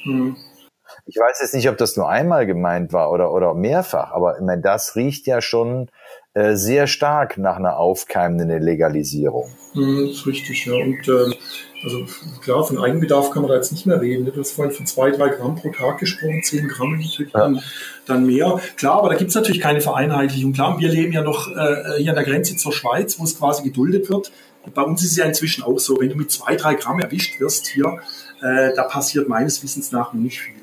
Mhm. 0.03 0.35
Ich 1.05 1.15
weiß 1.15 1.39
jetzt 1.39 1.53
nicht, 1.53 1.69
ob 1.69 1.77
das 1.77 1.95
nur 1.95 2.09
einmal 2.09 2.45
gemeint 2.45 2.91
war 2.91 3.11
oder, 3.11 3.31
oder 3.31 3.53
mehrfach, 3.53 4.11
aber 4.11 4.35
ich 4.35 4.43
meine, 4.43 4.61
das 4.61 4.97
riecht 4.97 5.25
ja 5.25 5.39
schon 5.39 5.89
äh, 6.37 6.55
sehr 6.55 6.85
stark 6.85 7.39
nach 7.39 7.55
einer 7.55 7.77
aufkeimenden 7.77 8.61
Legalisierung. 8.61 9.49
Mhm, 9.73 10.07
das 10.07 10.17
ist 10.17 10.27
richtig, 10.27 10.65
ja. 10.67 10.73
Und 10.73 11.07
äh, 11.07 11.35
also 11.83 12.05
klar, 12.43 12.63
von 12.63 12.77
Eigenbedarf 12.77 13.31
kann 13.31 13.41
man 13.41 13.49
da 13.49 13.55
jetzt 13.55 13.71
nicht 13.71 13.87
mehr 13.87 13.99
reden. 13.99 14.25
Du 14.25 14.39
hast 14.39 14.51
vorhin 14.51 14.71
von 14.71 14.85
zwei, 14.85 15.09
drei 15.09 15.29
Gramm 15.29 15.55
pro 15.55 15.71
Tag 15.71 15.97
gesprochen, 15.97 16.43
zehn 16.43 16.67
Gramm 16.67 16.99
natürlich 16.99 17.33
ja. 17.33 17.39
dann, 17.39 17.61
dann, 18.05 18.25
mehr. 18.27 18.59
Klar, 18.75 18.99
aber 18.99 19.09
da 19.09 19.15
gibt 19.15 19.29
es 19.29 19.35
natürlich 19.35 19.61
keine 19.61 19.81
Vereinheitlichung. 19.81 20.53
Klar, 20.53 20.77
wir 20.79 20.89
leben 20.89 21.11
ja 21.11 21.23
noch 21.23 21.47
äh, 21.47 21.97
hier 21.97 22.11
an 22.11 22.15
der 22.15 22.25
Grenze 22.25 22.55
zur 22.55 22.71
Schweiz, 22.71 23.19
wo 23.19 23.23
es 23.23 23.39
quasi 23.39 23.63
geduldet 23.63 24.07
wird. 24.07 24.31
bei 24.75 24.83
uns 24.83 25.03
ist 25.03 25.11
es 25.11 25.17
ja 25.17 25.25
inzwischen 25.25 25.63
auch 25.63 25.79
so, 25.79 25.99
wenn 25.99 26.09
du 26.09 26.15
mit 26.17 26.29
zwei, 26.29 26.55
drei 26.55 26.75
Gramm 26.75 26.99
erwischt 26.99 27.39
wirst 27.39 27.65
hier, 27.65 27.97
äh, 28.43 28.75
da 28.75 28.83
passiert 28.83 29.27
meines 29.27 29.63
Wissens 29.63 29.91
nach 29.91 30.13
noch 30.13 30.21
nicht 30.21 30.39
viel. 30.39 30.53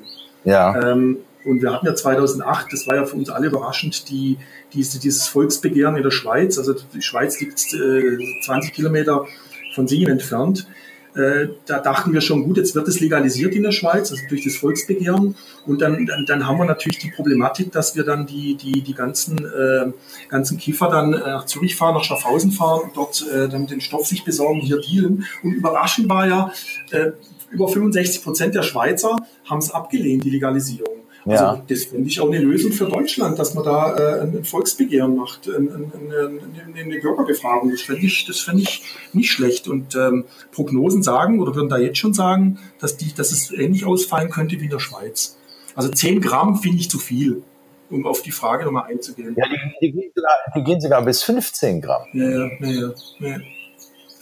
Ja. 0.45 0.91
Ähm, 0.91 1.17
und 1.45 1.61
wir 1.61 1.71
hatten 1.71 1.85
ja 1.85 1.95
2008, 1.95 2.67
das 2.71 2.87
war 2.87 2.95
ja 2.95 3.05
für 3.05 3.15
uns 3.15 3.29
alle 3.29 3.47
überraschend, 3.47 4.09
die, 4.09 4.37
diese, 4.73 4.99
dieses 4.99 5.27
Volksbegehren 5.27 5.95
in 5.95 6.03
der 6.03 6.11
Schweiz. 6.11 6.57
Also 6.57 6.73
die 6.73 7.01
Schweiz 7.01 7.39
liegt 7.39 7.61
äh, 7.73 8.17
20 8.43 8.73
Kilometer 8.73 9.25
von 9.73 9.87
Singen 9.87 10.09
entfernt. 10.09 10.67
Äh, 11.15 11.49
da 11.65 11.79
dachten 11.79 12.11
wir 12.11 12.19
schon, 12.19 12.43
gut, 12.43 12.57
jetzt 12.57 12.75
wird 12.75 12.87
es 12.89 12.99
legalisiert 12.99 13.53
in 13.53 13.63
der 13.63 13.71
Schweiz, 13.71 14.11
also 14.11 14.21
durch 14.27 14.43
das 14.43 14.57
Volksbegehren. 14.57 15.35
Und 15.65 15.81
dann, 15.81 16.05
dann, 16.05 16.25
dann 16.25 16.47
haben 16.47 16.57
wir 16.57 16.65
natürlich 16.65 16.97
die 16.97 17.11
Problematik, 17.11 17.71
dass 17.71 17.95
wir 17.95 18.03
dann 18.03 18.25
die, 18.25 18.55
die, 18.55 18.81
die 18.81 18.93
ganzen, 18.93 19.37
äh, 19.37 19.93
ganzen 20.27 20.57
Kiefer 20.57 20.89
dann 20.89 21.13
äh, 21.13 21.19
nach 21.19 21.45
Zürich 21.45 21.75
fahren, 21.75 21.93
nach 21.93 22.03
Schaffhausen 22.03 22.51
fahren, 22.51 22.91
dort 22.95 23.25
äh, 23.31 23.47
dann 23.47 23.67
den 23.67 23.79
Stoff 23.79 24.07
sich 24.07 24.25
besorgen, 24.25 24.59
hier 24.59 24.81
dealen. 24.81 25.25
Und 25.41 25.53
überraschend 25.53 26.09
war 26.09 26.27
ja, 26.27 26.51
äh, 26.91 27.11
über 27.51 27.67
65 27.69 28.23
Prozent 28.23 28.55
der 28.55 28.63
Schweizer 28.63 29.15
haben 29.45 29.59
es 29.59 29.71
abgelehnt, 29.71 30.25
die 30.25 30.31
Legalisierung. 30.31 31.04
Also 31.27 31.43
ja. 31.43 31.63
das 31.67 31.85
finde 31.85 32.07
ich 32.07 32.19
auch 32.19 32.27
eine 32.27 32.39
Lösung 32.39 32.71
für 32.71 32.85
Deutschland, 32.85 33.39
dass 33.39 33.55
man 33.55 33.63
da 33.63 33.95
äh, 33.95 34.21
ein 34.21 34.43
Volksbegehren 34.43 35.15
macht, 35.15 35.49
eine, 35.49 35.71
eine, 35.73 36.79
eine 36.79 36.99
Bürgerbefragung. 36.99 37.71
Das 37.71 37.81
fände 37.81 38.05
ich, 38.05 38.25
das 38.25 38.41
fände 38.41 38.61
ich 38.61 38.83
nicht 39.11 39.31
schlecht. 39.31 39.67
Und 39.67 39.95
ähm, 39.95 40.25
Prognosen 40.51 41.01
sagen 41.01 41.39
oder 41.39 41.55
würden 41.55 41.69
da 41.69 41.77
jetzt 41.77 41.97
schon 41.97 42.13
sagen, 42.13 42.59
dass, 42.79 42.97
die, 42.97 43.11
dass 43.13 43.31
es 43.31 43.51
ähnlich 43.51 43.85
ausfallen 43.85 44.29
könnte 44.29 44.59
wie 44.59 44.65
in 44.65 44.69
der 44.69 44.79
Schweiz. 44.79 45.37
Also 45.73 45.89
10 45.89 46.21
Gramm 46.21 46.57
finde 46.57 46.77
ich 46.77 46.91
zu 46.91 46.99
viel, 46.99 47.41
um 47.89 48.05
auf 48.05 48.21
die 48.21 48.31
Frage 48.31 48.65
nochmal 48.65 48.91
einzugehen. 48.91 49.35
Ja, 49.35 49.45
die, 49.47 49.87
die, 49.87 49.91
gehen 49.93 50.11
sogar, 50.13 50.33
die, 50.55 50.63
gehen 50.63 50.81
sogar, 50.81 51.01
bis 51.03 51.23
15 51.23 51.81
Gramm. 51.81 52.03
Ja, 52.13 52.29
ja, 52.29 52.49
ja, 52.59 52.69
ja. 52.69 53.27
ja. 53.29 53.37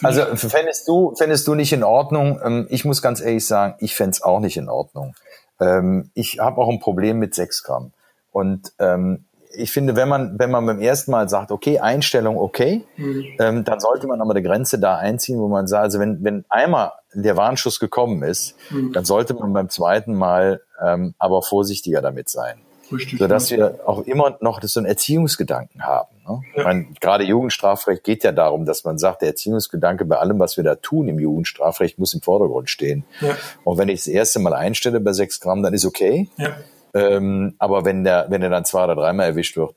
Also 0.02 0.36
fändest 0.36 0.88
du, 0.88 1.14
fändest 1.16 1.48
du 1.48 1.56
nicht 1.56 1.72
in 1.72 1.84
Ordnung? 1.84 2.40
Ähm, 2.44 2.68
ich 2.70 2.86
muss 2.86 3.02
ganz 3.02 3.22
ehrlich 3.22 3.46
sagen, 3.46 3.76
ich 3.80 3.96
fände 3.96 4.12
es 4.12 4.22
auch 4.22 4.40
nicht 4.40 4.58
in 4.58 4.70
Ordnung. 4.70 5.16
Ähm, 5.60 6.10
ich 6.14 6.40
habe 6.40 6.60
auch 6.62 6.70
ein 6.70 6.80
Problem 6.80 7.20
mit 7.20 7.36
6 7.36 7.64
Gramm. 7.64 7.94
Und 8.32 8.74
ähm, 8.80 9.26
ich 9.56 9.72
finde, 9.72 9.96
wenn 9.96 10.10
man, 10.10 10.40
wenn 10.40 10.52
man 10.52 10.66
beim 10.66 10.80
ersten 10.80 11.12
Mal 11.12 11.30
sagt, 11.30 11.52
okay, 11.52 11.80
Einstellung 11.80 12.38
okay, 12.38 12.84
mhm. 12.98 13.24
ähm, 13.40 13.64
dann 13.64 13.80
sollte 13.80 14.08
man 14.08 14.20
aber 14.22 14.32
eine 14.32 14.42
Grenze 14.42 14.80
da 14.80 14.98
einziehen, 14.98 15.40
wo 15.40 15.48
man 15.48 15.68
sagt, 15.68 15.84
also 15.84 16.00
wenn, 16.00 16.24
wenn 16.24 16.46
einmal 16.50 16.92
der 17.14 17.38
Warnschuss 17.38 17.80
gekommen 17.80 18.24
ist, 18.24 18.56
mhm. 18.72 18.94
dann 18.94 19.06
sollte 19.06 19.34
man 19.36 19.54
beim 19.54 19.70
zweiten 19.70 20.16
Mal 20.16 20.62
ähm, 20.84 21.14
aber 21.20 21.42
vorsichtiger 21.44 22.02
damit 22.02 22.30
sein. 22.30 22.58
Richtig, 22.94 23.20
sodass 23.20 23.50
ja. 23.50 23.58
wir 23.58 23.80
auch 23.86 24.02
immer 24.02 24.38
noch 24.42 24.62
so 24.64 24.80
einen 24.80 24.88
Erziehungsgedanken 24.88 25.84
haben. 25.84 26.16
Ne? 26.28 26.42
Ja. 26.54 26.60
Ich 26.60 26.64
meine, 26.64 26.88
gerade 27.00 27.24
Jugendstrafrecht 27.24 28.04
geht 28.04 28.24
ja 28.24 28.32
darum, 28.32 28.66
dass 28.66 28.84
man 28.84 28.98
sagt, 28.98 29.22
der 29.22 29.30
Erziehungsgedanke 29.30 30.06
bei 30.06 30.18
allem, 30.18 30.40
was 30.40 30.58
wir 30.58 30.64
da 30.64 30.76
tun 30.76 31.08
im 31.08 31.20
Jugendstrafrecht, 31.20 32.00
muss 32.00 32.14
im 32.14 32.22
Vordergrund 32.22 32.70
stehen. 32.70 33.06
Ja. 33.22 33.36
Und 33.64 33.78
wenn 33.78 33.90
ich 33.90 34.02
das 34.02 34.08
erste 34.08 34.40
Mal 34.40 34.54
einstelle 34.54 35.00
bei 35.00 35.14
sechs 35.14 35.40
Gramm, 35.40 35.64
dann 35.64 35.74
ist 35.74 35.86
okay. 35.86 36.30
Ja. 36.38 36.56
Ähm, 36.94 37.56
aber 37.58 37.86
wenn 37.86 38.04
der, 38.04 38.28
wenn 38.30 38.42
er 38.42 38.50
dann 38.50 38.66
zwei 38.66 38.84
oder 38.84 38.96
dreimal 38.96 39.28
erwischt 39.28 39.58
wird, 39.58 39.74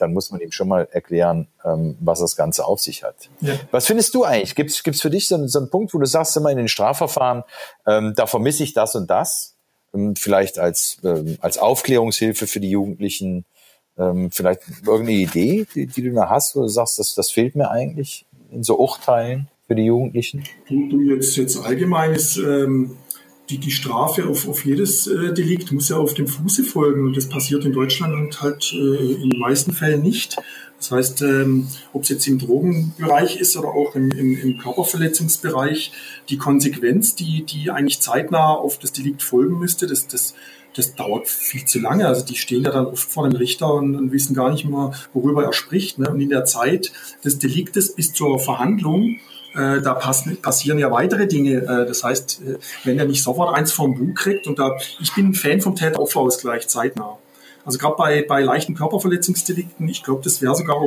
dann 0.00 0.12
muss 0.12 0.30
man 0.30 0.40
ihm 0.40 0.52
schon 0.52 0.68
mal 0.68 0.88
erklären, 0.90 1.48
ähm, 1.64 1.96
was 2.00 2.20
das 2.20 2.36
Ganze 2.36 2.64
auf 2.64 2.80
sich 2.80 3.02
hat. 3.02 3.28
Ja. 3.40 3.54
Was 3.70 3.86
findest 3.86 4.14
du 4.14 4.24
eigentlich? 4.24 4.54
Gibt 4.54 4.70
es 4.70 5.00
für 5.00 5.10
dich 5.10 5.28
so, 5.28 5.46
so, 5.46 5.58
einen 5.58 5.70
Punkt, 5.70 5.92
wo 5.92 5.98
du 5.98 6.06
sagst 6.06 6.36
immer 6.36 6.50
in 6.50 6.56
den 6.56 6.68
Strafverfahren, 6.68 7.44
ähm, 7.86 8.14
da 8.16 8.26
vermisse 8.26 8.62
ich 8.62 8.72
das 8.72 8.94
und 8.94 9.10
das? 9.10 9.56
Ähm, 9.94 10.16
vielleicht 10.16 10.58
als, 10.58 10.98
ähm, 11.04 11.36
als 11.40 11.58
Aufklärungshilfe 11.58 12.46
für 12.46 12.60
die 12.60 12.70
Jugendlichen, 12.70 13.44
ähm, 13.98 14.30
vielleicht 14.30 14.62
irgendeine 14.86 15.18
Idee, 15.18 15.66
die, 15.74 15.86
die 15.86 16.02
du 16.02 16.12
da 16.12 16.30
hast, 16.30 16.56
wo 16.56 16.62
du 16.62 16.68
sagst, 16.68 16.98
das, 16.98 17.14
das 17.14 17.30
fehlt 17.30 17.54
mir 17.54 17.70
eigentlich 17.70 18.26
in 18.50 18.62
so 18.62 18.78
Urteilen 18.78 19.48
für 19.66 19.74
die 19.74 19.84
Jugendlichen? 19.84 20.44
Du, 20.68 20.88
du 20.88 21.00
jetzt, 21.00 21.36
jetzt 21.36 21.56
allgemeines 21.56 22.36
ähm, 22.36 22.96
die, 23.50 23.58
die 23.58 23.70
Strafe 23.70 24.26
auf, 24.28 24.48
auf 24.48 24.64
jedes 24.64 25.06
äh, 25.06 25.32
Delikt 25.34 25.72
muss 25.72 25.88
ja 25.88 25.96
auf 25.96 26.14
dem 26.14 26.26
Fuße 26.26 26.64
folgen 26.64 27.06
und 27.06 27.16
das 27.16 27.28
passiert 27.28 27.64
in 27.64 27.72
Deutschland 27.72 28.40
halt 28.40 28.72
äh, 28.72 29.22
in 29.22 29.30
den 29.30 29.40
meisten 29.40 29.72
Fällen 29.72 30.02
nicht. 30.02 30.36
Das 30.78 30.92
heißt, 30.92 31.22
ähm, 31.22 31.68
ob 31.92 32.04
es 32.04 32.08
jetzt 32.08 32.26
im 32.26 32.38
Drogenbereich 32.38 33.36
ist 33.36 33.56
oder 33.56 33.68
auch 33.68 33.94
im, 33.94 34.10
im, 34.12 34.40
im 34.40 34.58
Körperverletzungsbereich, 34.58 35.92
die 36.30 36.38
Konsequenz, 36.38 37.14
die, 37.14 37.44
die 37.44 37.70
eigentlich 37.70 38.00
zeitnah 38.00 38.54
auf 38.54 38.78
das 38.78 38.92
Delikt 38.92 39.22
folgen 39.22 39.58
müsste, 39.58 39.86
das, 39.86 40.06
das, 40.06 40.34
das 40.74 40.94
dauert 40.94 41.28
viel 41.28 41.66
zu 41.66 41.80
lange. 41.80 42.06
Also 42.06 42.24
die 42.24 42.36
stehen 42.36 42.62
ja 42.62 42.70
dann 42.70 42.86
oft 42.86 43.10
vor 43.10 43.28
dem 43.28 43.36
Richter 43.36 43.74
und, 43.74 43.94
und 43.94 44.10
wissen 44.12 44.34
gar 44.34 44.50
nicht 44.50 44.64
mehr, 44.64 44.92
worüber 45.12 45.44
er 45.44 45.52
spricht. 45.52 45.98
Ne? 45.98 46.08
Und 46.08 46.20
in 46.20 46.30
der 46.30 46.46
Zeit 46.46 46.92
des 47.22 47.38
Deliktes 47.38 47.94
bis 47.94 48.14
zur 48.14 48.38
Verhandlung 48.38 49.18
äh, 49.54 49.80
da 49.80 49.94
passen, 49.94 50.36
passieren 50.40 50.78
ja 50.78 50.90
weitere 50.90 51.26
Dinge. 51.26 51.56
Äh, 51.56 51.86
das 51.86 52.04
heißt, 52.04 52.42
äh, 52.46 52.58
wenn 52.84 52.98
er 52.98 53.04
nicht 53.04 53.22
sofort 53.22 53.56
eins 53.56 53.72
vom 53.72 53.94
Buch 53.94 54.14
kriegt, 54.14 54.46
und 54.46 54.58
da, 54.58 54.76
ich 55.00 55.14
bin 55.14 55.28
ein 55.28 55.34
Fan 55.34 55.60
vom 55.60 55.74
Täter-Opfer-Ausgleich 55.74 56.68
zeitnah. 56.68 57.18
Also 57.64 57.78
gerade 57.78 57.96
bei, 57.96 58.24
bei 58.26 58.40
leichten 58.40 58.74
Körperverletzungsdelikten, 58.74 59.86
ich 59.86 60.02
glaube, 60.02 60.22
das 60.24 60.40
wäre 60.40 60.54
sogar 60.54 60.78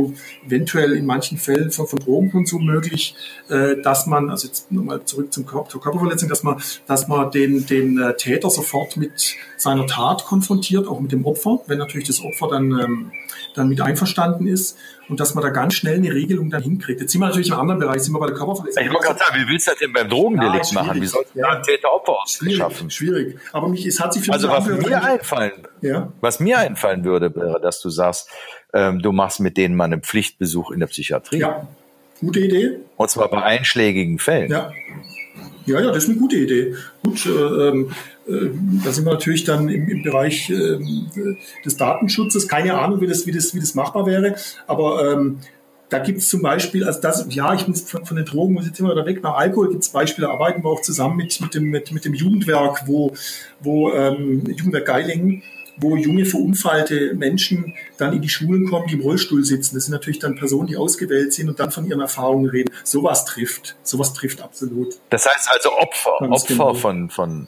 eventuell 0.46 0.94
in 0.94 1.06
manchen 1.06 1.38
Fällen 1.38 1.72
von, 1.72 1.88
von 1.88 2.00
Drogenkonsum 2.00 2.66
möglich, 2.66 3.16
äh, 3.50 3.76
dass 3.82 4.08
man, 4.08 4.30
also 4.30 4.48
jetzt 4.48 4.72
nochmal 4.72 5.04
zurück 5.06 5.32
zum 5.32 5.46
Körper, 5.46 5.70
zur 5.70 5.82
Körperverletzung, 5.82 6.30
dass 6.30 6.42
man, 6.42 6.62
dass 6.88 7.08
man 7.08 7.30
den, 7.30 7.66
den 7.68 8.00
äh, 8.00 8.16
Täter 8.16 8.50
sofort 8.50 8.98
mit 8.98 9.36
seiner 9.58 9.86
Tat 9.86 10.26
konfrontiert, 10.26 10.88
auch 10.88 11.00
mit 11.00 11.12
dem 11.12 11.26
Opfer, 11.26 11.60
wenn 11.68 11.78
natürlich 11.78 12.08
das 12.08 12.22
Opfer 12.24 12.48
dann, 12.50 12.72
ähm, 12.72 13.12
dann 13.54 13.70
mit 13.70 13.80
einverstanden 13.80 14.48
ist 14.48 14.78
und 15.10 15.20
dass 15.20 15.36
man 15.36 15.44
da 15.44 15.50
ganz 15.50 15.76
schnell 15.76 15.96
eine 15.96 16.14
Regelung 16.14 16.50
dann 16.50 16.64
hinkriegt. 16.64 17.02
Jetzt 17.02 17.12
sind 17.12 17.22
wir 17.22 17.28
natürlich 17.28 17.50
im 17.50 17.56
anderen 17.56 17.80
Bereich, 17.80 18.02
sind 18.02 18.14
wir 18.14 18.20
bei 18.20 18.28
der 18.28 18.36
Körperverletzung. 18.36 18.84
Ich 18.84 18.92
wollte 18.92 19.08
gerade 19.08 19.20
sagen, 19.20 19.36
wie 19.36 19.48
willst 19.50 19.68
du 19.68 19.72
das 19.72 19.80
denn 19.80 19.94
beim 19.94 20.10
Drogendelikt 20.10 20.72
ja, 20.72 20.82
machen? 20.82 21.02
Wie 21.02 21.06
soll 21.06 21.26
du 21.34 21.40
ja. 21.40 21.56
Täter-Opfer 21.62 22.18
schaffen? 22.26 22.90
Schwierig. 22.90 23.38
Aber 23.52 23.68
mich, 23.68 23.86
es 23.86 24.00
hat 24.00 24.14
sich 24.14 24.24
für 24.24 24.34
Also 24.34 24.50
was 24.50 24.66
mir 24.66 25.04
einfallen, 25.04 25.68
ja? 25.82 26.12
was 26.22 26.40
mir 26.40 26.60
einfallen 26.60 27.04
würde, 27.04 27.36
wäre, 27.36 27.60
dass 27.62 27.82
du 27.82 27.90
sagst, 27.90 28.30
ähm, 28.74 29.00
du 29.02 29.12
machst 29.12 29.40
mit 29.40 29.58
denen 29.58 29.76
mal 29.76 29.86
einen 29.86 30.02
Pflichtbesuch 30.02 30.72
in 30.72 30.80
der 30.80 30.88
Psychiatrie. 30.88 31.40
Ja, 31.40 31.68
gute 32.20 32.40
Idee. 32.40 32.80
Und 32.96 33.10
zwar 33.10 33.30
bei 33.30 33.42
einschlägigen 33.42 34.20
Fällen. 34.20 34.52
Ja. 34.52 34.72
Ja, 35.66 35.80
ja, 35.80 35.88
das 35.92 36.04
ist 36.04 36.10
eine 36.10 36.20
gute 36.20 36.36
Idee. 36.36 36.76
Gut, 37.04 37.26
äh, 37.26 37.30
ähm, 37.30 37.90
äh, 37.90 37.94
da 38.26 38.92
sind 38.92 39.06
wir 39.06 39.14
natürlich 39.14 39.44
dann 39.44 39.68
im, 39.70 39.90
im 39.90 40.04
Bereich 40.04 40.50
äh, 40.50 40.80
des 41.66 41.78
Datenschutzes. 41.78 42.48
Keine 42.48 42.76
Ahnung, 42.76 43.02
wie 43.02 43.08
das, 43.08 43.28
wie 43.28 43.32
das, 43.32 43.54
wie 43.54 43.60
das 43.60 43.76
machbar 43.76 44.06
wäre. 44.06 44.36
Aber 44.66 45.12
ähm, 45.12 45.40
da 45.90 46.00
gibt 46.00 46.20
es 46.20 46.30
zum 46.30 46.42
Beispiel, 46.42 46.86
also 46.86 47.02
das, 47.02 47.26
ja, 47.30 47.54
ich 47.54 47.68
muss 47.68 47.82
von, 47.82 48.06
von 48.06 48.18
den 48.18 48.26
Drogen 48.26 48.54
muss 48.54 48.66
jetzt 48.66 48.80
immer 48.80 48.96
da 48.96 49.06
weg. 49.06 49.22
Bei 49.22 49.30
Alkohol 49.30 49.70
gibt 49.70 49.84
es 49.84 49.90
Beispiele, 49.90 50.30
arbeiten 50.30 50.64
wir 50.64 50.70
auch 50.70 50.82
zusammen 50.82 51.18
mit, 51.18 51.40
mit, 51.42 51.54
dem, 51.54 51.66
mit, 51.66 51.92
mit 51.92 52.06
dem 52.06 52.14
Jugendwerk, 52.14 52.84
wo, 52.88 53.14
wo 53.60 53.92
ähm, 53.92 54.44
Jugendwerk 54.48 54.86
Geilingen, 54.86 55.44
wo 55.78 55.96
junge 55.96 56.26
verunfallte 56.26 57.14
Menschen 57.16 57.74
dann 57.98 58.14
in 58.14 58.22
die 58.22 58.30
Schulen 58.30 58.70
kommen, 58.70 58.88
die 58.88 58.96
im 58.96 59.02
Rollstuhl 59.02 59.44
sitzen. 59.44 59.76
Das 59.76 59.86
sind 59.86 59.92
natürlich 59.92 60.20
dann 60.20 60.36
Personen, 60.36 60.68
die 60.68 60.78
ausgewählt 60.78 61.34
sind 61.34 61.50
und 61.50 61.60
dann 61.60 61.72
von 61.72 61.86
ihren 61.86 62.02
Erfahrungen 62.02 62.50
reden. 62.50 62.72
Sowas 62.84 63.26
trifft. 63.26 63.76
Sowas 63.84 64.14
trifft 64.14 64.42
absolut. 64.42 64.96
Das 65.10 65.26
heißt 65.26 65.50
also 65.52 65.72
Opfer, 65.78 66.12
Ganz 66.20 66.44
Opfer 66.44 66.54
genau. 66.54 66.74
von, 66.74 67.10
von 67.10 67.48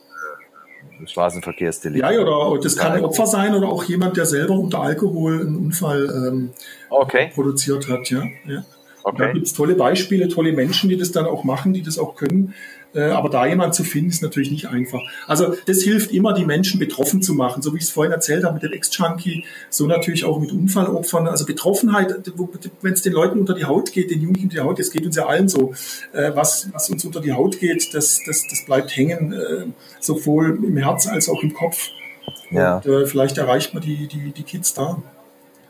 Straßenverkehrsdelikt. 1.05 2.03
Ja, 2.03 2.19
oder 2.19 2.59
das 2.61 2.75
kann 2.75 2.93
ein 2.93 3.05
Opfer 3.05 3.25
sein 3.25 3.55
oder 3.55 3.67
auch 3.67 3.83
jemand, 3.83 4.17
der 4.17 4.25
selber 4.25 4.53
unter 4.53 4.81
Alkohol 4.81 5.41
einen 5.41 5.55
Unfall 5.55 6.05
ähm, 6.27 6.49
okay. 6.89 7.31
produziert 7.33 7.89
hat. 7.89 8.09
Ja, 8.09 8.23
ja. 8.45 8.63
Okay. 9.05 9.17
Da 9.19 9.31
gibt 9.33 9.45
es 9.45 9.53
tolle 9.53 9.75
Beispiele, 9.75 10.27
tolle 10.29 10.51
Menschen, 10.51 10.89
die 10.89 10.97
das 10.97 11.11
dann 11.11 11.27
auch 11.27 11.43
machen, 11.43 11.73
die 11.73 11.83
das 11.83 11.99
auch 11.99 12.15
können. 12.15 12.55
Äh, 12.95 13.03
aber 13.03 13.29
da 13.29 13.45
jemand 13.45 13.75
zu 13.75 13.83
finden, 13.83 14.09
ist 14.09 14.23
natürlich 14.23 14.49
nicht 14.49 14.67
einfach. 14.67 14.99
Also 15.27 15.53
das 15.67 15.83
hilft 15.83 16.11
immer, 16.11 16.33
die 16.33 16.43
Menschen 16.43 16.79
betroffen 16.79 17.21
zu 17.21 17.35
machen. 17.35 17.61
So 17.61 17.73
wie 17.73 17.77
ich 17.77 17.83
es 17.83 17.91
vorhin 17.91 18.11
erzählt 18.11 18.43
habe 18.43 18.55
mit 18.55 18.63
dem 18.63 18.73
Ex-Junkie, 18.73 19.43
so 19.69 19.85
natürlich 19.85 20.25
auch 20.25 20.39
mit 20.39 20.51
Unfallopfern. 20.51 21.27
Also 21.27 21.45
Betroffenheit, 21.45 22.15
wenn 22.81 22.93
es 22.93 23.03
den 23.03 23.13
Leuten 23.13 23.37
unter 23.39 23.53
die 23.53 23.65
Haut 23.65 23.93
geht, 23.93 24.09
den 24.09 24.21
Jugendlichen 24.21 24.47
unter 24.47 24.55
die 24.55 24.67
Haut, 24.67 24.79
das 24.79 24.89
geht 24.89 25.05
uns 25.05 25.15
ja 25.15 25.27
allen 25.27 25.49
so. 25.49 25.75
Äh, 26.11 26.31
was, 26.33 26.69
was 26.73 26.89
uns 26.89 27.05
unter 27.05 27.21
die 27.21 27.33
Haut 27.33 27.59
geht, 27.59 27.93
das, 27.93 28.21
das, 28.25 28.43
das 28.49 28.65
bleibt 28.65 28.97
hängen, 28.97 29.33
äh, 29.33 29.67
sowohl 29.99 30.57
im 30.65 30.77
Herz 30.77 31.05
als 31.05 31.29
auch 31.29 31.43
im 31.43 31.53
Kopf. 31.53 31.89
Ja. 32.49 32.77
Und 32.77 33.07
vielleicht 33.07 33.37
erreicht 33.37 33.75
man 33.75 33.83
die, 33.83 34.07
die, 34.07 34.31
die 34.31 34.43
Kids 34.43 34.73
da. 34.73 35.03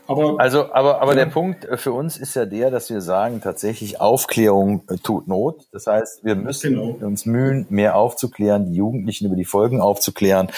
Aber, 0.07 0.39
also, 0.39 0.71
aber, 0.71 1.01
aber 1.01 1.11
ja. 1.13 1.25
der 1.25 1.31
Punkt 1.31 1.67
für 1.79 1.91
uns 1.91 2.17
ist 2.17 2.35
ja 2.35 2.45
der, 2.45 2.69
dass 2.69 2.89
wir 2.89 3.01
sagen, 3.01 3.41
tatsächlich 3.41 3.99
Aufklärung 3.99 4.83
äh, 4.89 4.97
tut 4.97 5.27
Not. 5.27 5.67
Das 5.71 5.87
heißt, 5.87 6.23
wir 6.23 6.35
müssen 6.35 6.75
genau. 6.75 7.07
uns 7.07 7.25
mühen, 7.25 7.65
mehr 7.69 7.95
aufzuklären, 7.95 8.67
die 8.67 8.75
Jugendlichen 8.75 9.25
über 9.25 9.35
die 9.35 9.45
Folgen 9.45 9.81
aufzuklären 9.81 10.49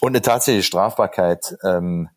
und 0.00 0.10
eine 0.10 0.22
tatsächliche 0.22 0.66
Strafbarkeit, 0.66 1.56
ähm, 1.64 2.08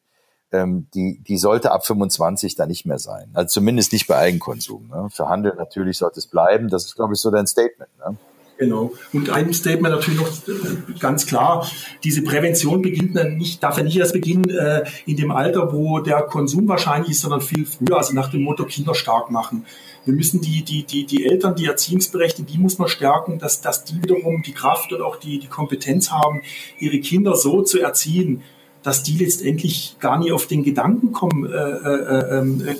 ähm, 0.52 0.88
die, 0.93 1.22
die 1.24 1.38
sollte 1.38 1.72
ab 1.72 1.86
25 1.86 2.56
da 2.56 2.65
nicht 2.65 2.86
mehr 2.86 3.00
sein. 3.00 3.32
Also 3.34 3.48
zumindest 3.48 3.91
nicht 3.93 4.08
bei 4.08 4.17
Eigenkonsum. 4.17 4.88
Ne? 4.89 5.08
Für 5.10 5.30
Handel 5.30 5.56
natürlich 5.56 5.98
sollte 5.98 6.19
es 6.19 6.28
bleiben. 6.28 6.69
Das 6.69 6.86
ist, 6.86 6.96
glaube 6.96 7.13
ich, 7.13 7.19
so 7.19 7.32
dein 7.32 7.48
Statement. 7.48 7.89
Ne? 7.98 8.17
Genau. 8.63 8.93
Und 9.12 9.30
ein 9.30 9.54
Statement 9.54 9.93
natürlich 9.93 10.21
noch 10.21 10.30
äh, 10.30 10.97
ganz 10.97 11.26
klar, 11.26 11.69
diese 12.06 12.21
Prävention 12.23 12.82
beginnt 12.82 13.15
nicht, 13.36 13.62
darf 13.62 13.78
ja 13.78 13.84
nicht 13.84 13.97
erst 13.97 14.13
beginnen 14.13 14.49
äh, 14.49 14.86
in 15.06 15.17
dem 15.17 15.32
Alter, 15.32 15.73
wo 15.73 15.99
der 15.99 16.21
Konsum 16.21 16.69
wahrscheinlich 16.69 17.12
ist, 17.12 17.21
sondern 17.21 17.41
viel 17.41 17.65
früher, 17.65 17.97
also 17.97 18.13
nach 18.13 18.32
dem 18.32 18.43
Motto 18.43 18.63
Kinder 18.63 18.95
stark 18.95 19.32
machen. 19.32 19.65
Wir 20.06 20.13
müssen 20.13 20.39
die, 20.39 20.63
die, 20.63 20.84
die, 20.84 21.06
die 21.06 21.26
Eltern, 21.26 21.56
die 21.56 21.65
Erziehungsberechtigten, 21.65 22.45
die 22.45 22.58
muss 22.58 22.78
man 22.78 22.88
stärken, 22.88 23.38
dass, 23.38 23.60
dass 23.60 23.84
die 23.84 24.02
wiederum 24.02 24.41
die 24.43 24.54
Kraft 24.54 24.93
und 24.93 25.02
auch 25.02 25.17
die, 25.17 25.39
die 25.39 25.47
Kompetenz 25.47 26.10
haben, 26.10 26.41
ihre 26.80 26.99
Kinder 26.99 27.36
so 27.36 27.63
zu 27.63 27.82
erziehen, 27.82 28.43
dass 28.82 29.02
die 29.04 29.17
letztendlich 29.17 29.97
gar 29.99 30.19
nie 30.19 30.32
auf 30.32 30.45
den 30.45 30.63
Gedanken 30.63 31.12
kommen, 31.12 31.52
äh, 31.52 31.56
äh, 31.56 32.39
ähm, 32.39 32.65
äh, 32.65 32.76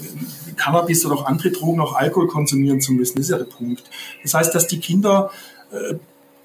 Cannabis 0.56 1.06
oder 1.06 1.16
auch 1.16 1.26
andere 1.26 1.52
Drogen, 1.52 1.80
auch 1.80 1.96
Alkohol 1.96 2.28
konsumieren 2.28 2.82
zu 2.82 2.92
müssen. 2.92 3.16
Das 3.16 3.26
ist 3.26 3.32
ja 3.32 3.38
der 3.38 3.46
Punkt. 3.46 3.84
Das 4.22 4.34
heißt, 4.34 4.54
dass 4.54 4.68
die 4.68 4.80
Kinder 4.80 5.32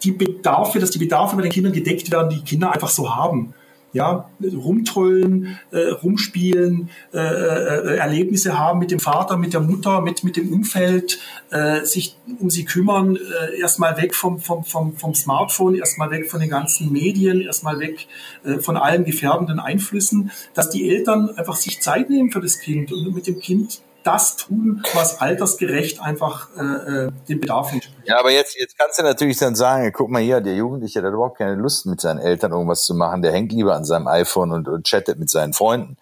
die 0.02 0.12
Bedarfe, 0.12 0.78
dass 0.78 0.90
die 0.90 0.98
Bedarfe 0.98 1.36
bei 1.36 1.42
den 1.42 1.50
Kindern 1.52 1.72
gedeckt 1.72 2.10
werden, 2.10 2.30
die 2.30 2.42
Kinder 2.42 2.72
einfach 2.72 2.88
so 2.88 3.14
haben. 3.14 3.54
Ja, 3.94 4.28
rumtollen, 4.42 5.58
äh, 5.70 5.88
rumspielen, 5.88 6.90
äh, 7.14 7.18
äh, 7.18 7.96
Erlebnisse 7.96 8.58
haben 8.58 8.80
mit 8.80 8.90
dem 8.90 9.00
Vater, 9.00 9.38
mit 9.38 9.54
der 9.54 9.62
Mutter, 9.62 10.02
mit, 10.02 10.24
mit 10.24 10.36
dem 10.36 10.52
Umfeld, 10.52 11.18
äh, 11.50 11.86
sich 11.86 12.14
um 12.38 12.50
sie 12.50 12.66
kümmern, 12.66 13.16
äh, 13.16 13.58
erstmal 13.58 13.96
weg 13.96 14.14
vom, 14.14 14.40
vom, 14.40 14.62
vom, 14.62 14.94
vom 14.94 15.14
Smartphone, 15.14 15.74
erstmal 15.74 16.10
weg 16.10 16.30
von 16.30 16.38
den 16.38 16.50
ganzen 16.50 16.92
Medien, 16.92 17.40
erstmal 17.40 17.80
weg 17.80 18.06
äh, 18.44 18.58
von 18.58 18.76
allen 18.76 19.06
gefährdenden 19.06 19.58
Einflüssen, 19.58 20.32
dass 20.52 20.68
die 20.68 20.90
Eltern 20.90 21.30
einfach 21.36 21.56
sich 21.56 21.80
Zeit 21.80 22.10
nehmen 22.10 22.30
für 22.30 22.40
das 22.40 22.58
Kind 22.58 22.92
und 22.92 23.14
mit 23.14 23.26
dem 23.26 23.40
Kind 23.40 23.80
das 24.02 24.36
tun, 24.36 24.82
was 24.94 25.20
altersgerecht 25.20 26.00
einfach 26.00 26.48
äh, 26.56 26.62
äh, 26.62 27.12
dem 27.28 27.40
Bedarf 27.40 27.72
entspricht. 27.72 28.06
Ja, 28.06 28.18
aber 28.18 28.30
jetzt, 28.30 28.58
jetzt 28.58 28.78
kannst 28.78 28.98
du 28.98 29.02
natürlich 29.02 29.38
dann 29.38 29.54
sagen, 29.54 29.92
guck 29.92 30.08
mal 30.08 30.22
hier, 30.22 30.40
der 30.40 30.54
Jugendliche 30.54 31.00
der 31.00 31.10
hat 31.10 31.14
überhaupt 31.14 31.38
keine 31.38 31.56
Lust, 31.56 31.86
mit 31.86 32.00
seinen 32.00 32.18
Eltern 32.18 32.52
irgendwas 32.52 32.84
zu 32.84 32.94
machen. 32.94 33.22
Der 33.22 33.32
hängt 33.32 33.52
lieber 33.52 33.74
an 33.74 33.84
seinem 33.84 34.06
iPhone 34.06 34.52
und, 34.52 34.68
und 34.68 34.86
chattet 34.86 35.18
mit 35.18 35.30
seinen 35.30 35.52
Freunden. 35.52 35.96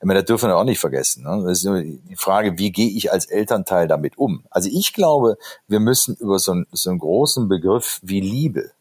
Ich 0.00 0.06
meine, 0.06 0.20
das 0.20 0.26
dürfen 0.26 0.48
wir 0.48 0.56
auch 0.56 0.64
nicht 0.64 0.80
vergessen. 0.80 1.24
Ne? 1.24 1.42
Das 1.44 1.58
ist 1.58 1.64
nur 1.64 1.80
die 1.80 2.16
Frage, 2.16 2.58
wie 2.58 2.72
gehe 2.72 2.90
ich 2.90 3.12
als 3.12 3.26
Elternteil 3.26 3.86
damit 3.86 4.18
um? 4.18 4.44
Also 4.50 4.68
ich 4.72 4.92
glaube, 4.92 5.36
wir 5.68 5.80
müssen 5.80 6.16
über 6.16 6.38
so, 6.38 6.52
einen, 6.52 6.66
so 6.72 6.90
einen 6.90 6.98
großen 6.98 7.48
Begriff 7.48 8.00
wie 8.02 8.20
Liebe 8.20 8.72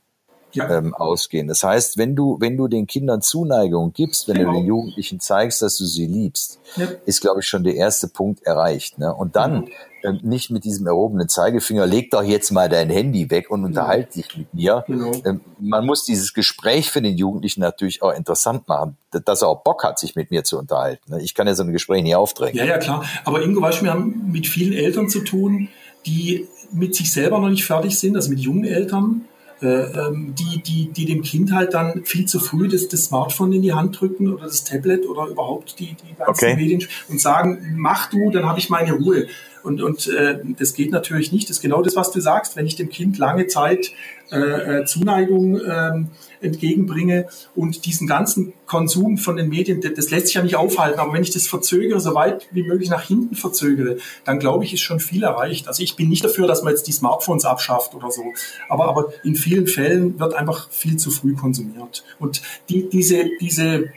ja. 0.55 0.77
ähm, 0.77 0.93
ausgehen. 0.93 1.47
Das 1.47 1.63
heißt, 1.63 1.97
wenn 1.97 2.15
du, 2.15 2.37
wenn 2.39 2.57
du 2.57 2.67
den 2.67 2.87
Kindern 2.87 3.21
Zuneigung 3.21 3.93
gibst, 3.93 4.27
wenn 4.27 4.35
genau. 4.35 4.51
du 4.51 4.57
den 4.57 4.67
Jugendlichen 4.67 5.19
zeigst, 5.19 5.61
dass 5.61 5.77
du 5.77 5.85
sie 5.85 6.07
liebst, 6.07 6.59
ja. 6.75 6.87
ist, 7.05 7.21
glaube 7.21 7.41
ich, 7.41 7.47
schon 7.47 7.63
der 7.63 7.75
erste 7.75 8.07
Punkt 8.07 8.43
erreicht. 8.43 8.97
Ne? 8.97 9.13
Und 9.13 9.35
dann 9.35 9.65
genau. 9.65 9.75
ähm, 10.03 10.19
nicht 10.23 10.51
mit 10.51 10.63
diesem 10.63 10.87
erhobenen 10.87 11.29
Zeigefinger, 11.29 11.85
leg 11.85 12.11
doch 12.11 12.23
jetzt 12.23 12.51
mal 12.51 12.69
dein 12.69 12.89
Handy 12.89 13.29
weg 13.29 13.49
und 13.49 13.65
unterhalte 13.65 14.13
dich 14.13 14.37
mit 14.37 14.53
mir. 14.53 14.83
Genau. 14.87 15.11
Ähm, 15.25 15.41
man 15.59 15.85
muss 15.85 16.03
dieses 16.03 16.33
Gespräch 16.33 16.91
für 16.91 17.01
den 17.01 17.17
Jugendlichen 17.17 17.61
natürlich 17.61 18.01
auch 18.01 18.13
interessant 18.13 18.67
machen, 18.67 18.97
dass 19.11 19.41
er 19.41 19.49
auch 19.49 19.63
Bock 19.63 19.83
hat, 19.83 19.99
sich 19.99 20.15
mit 20.15 20.31
mir 20.31 20.43
zu 20.43 20.57
unterhalten. 20.57 21.11
Ne? 21.11 21.21
Ich 21.21 21.33
kann 21.33 21.47
ja 21.47 21.55
so 21.55 21.63
ein 21.63 21.71
Gespräch 21.71 22.03
nicht 22.03 22.15
aufdrängen. 22.15 22.57
Ja, 22.57 22.65
ja, 22.65 22.77
klar. 22.77 23.05
Aber 23.25 23.41
Ingo, 23.41 23.61
weißt 23.61 23.81
du, 23.81 23.85
wir 23.85 23.93
haben 23.93 24.31
mit 24.31 24.47
vielen 24.47 24.73
Eltern 24.73 25.09
zu 25.09 25.21
tun, 25.21 25.69
die 26.05 26.47
mit 26.71 26.95
sich 26.95 27.11
selber 27.11 27.39
noch 27.39 27.49
nicht 27.49 27.65
fertig 27.65 27.97
sind, 27.99 28.15
also 28.15 28.29
mit 28.29 28.39
jungen 28.39 28.63
Eltern, 28.63 29.25
die, 29.61 30.61
die, 30.63 30.91
die 30.91 31.05
dem 31.05 31.21
Kind 31.21 31.53
halt 31.53 31.73
dann 31.73 32.03
viel 32.03 32.25
zu 32.25 32.39
früh 32.39 32.67
das, 32.67 32.87
das 32.87 33.05
Smartphone 33.05 33.53
in 33.53 33.61
die 33.61 33.73
Hand 33.73 33.99
drücken 33.99 34.33
oder 34.33 34.45
das 34.45 34.63
Tablet 34.63 35.05
oder 35.07 35.27
überhaupt 35.27 35.79
die, 35.79 35.95
die 35.95 36.15
ganzen 36.17 36.45
okay. 36.45 36.55
Medien 36.55 36.83
und 37.09 37.21
sagen, 37.21 37.75
mach 37.75 38.09
du, 38.09 38.31
dann 38.31 38.45
habe 38.45 38.59
ich 38.59 38.69
meine 38.69 38.93
Ruhe. 38.93 39.27
Und, 39.63 39.81
und 39.81 40.07
äh, 40.07 40.39
das 40.57 40.73
geht 40.73 40.91
natürlich 40.91 41.31
nicht. 41.31 41.49
Das 41.49 41.57
ist 41.57 41.61
genau 41.61 41.81
das, 41.81 41.95
was 41.95 42.11
du 42.11 42.19
sagst. 42.19 42.55
Wenn 42.55 42.65
ich 42.65 42.75
dem 42.75 42.89
Kind 42.89 43.17
lange 43.17 43.47
Zeit 43.47 43.91
äh, 44.31 44.79
äh, 44.79 44.85
Zuneigung 44.85 45.59
ähm, 45.59 46.07
entgegenbringe 46.39 47.27
und 47.53 47.85
diesen 47.85 48.07
ganzen 48.07 48.53
Konsum 48.65 49.17
von 49.17 49.35
den 49.35 49.49
Medien, 49.49 49.81
das, 49.81 49.93
das 49.93 50.09
lässt 50.09 50.27
sich 50.27 50.35
ja 50.35 50.41
nicht 50.41 50.55
aufhalten, 50.55 50.99
aber 50.99 51.13
wenn 51.13 51.21
ich 51.21 51.31
das 51.31 51.47
verzögere, 51.47 51.99
so 51.99 52.15
weit 52.15 52.47
wie 52.51 52.63
möglich 52.63 52.89
nach 52.89 53.03
hinten 53.03 53.35
verzögere, 53.35 53.97
dann 54.23 54.39
glaube 54.39 54.63
ich, 54.63 54.73
ist 54.73 54.81
schon 54.81 55.01
viel 55.01 55.23
erreicht. 55.23 55.67
Also 55.67 55.83
ich 55.83 55.97
bin 55.97 56.07
nicht 56.07 56.23
dafür, 56.23 56.47
dass 56.47 56.63
man 56.63 56.73
jetzt 56.73 56.87
die 56.87 56.93
Smartphones 56.93 57.43
abschafft 57.43 57.93
oder 57.93 58.09
so, 58.09 58.23
aber, 58.69 58.87
aber 58.87 59.13
in 59.23 59.35
vielen 59.35 59.67
Fällen 59.67 60.17
wird 60.17 60.33
einfach 60.33 60.71
viel 60.71 60.95
zu 60.95 61.11
früh 61.11 61.35
konsumiert. 61.35 62.05
Und 62.17 62.41
die, 62.69 62.87
diese, 62.89 63.25
diese 63.41 63.89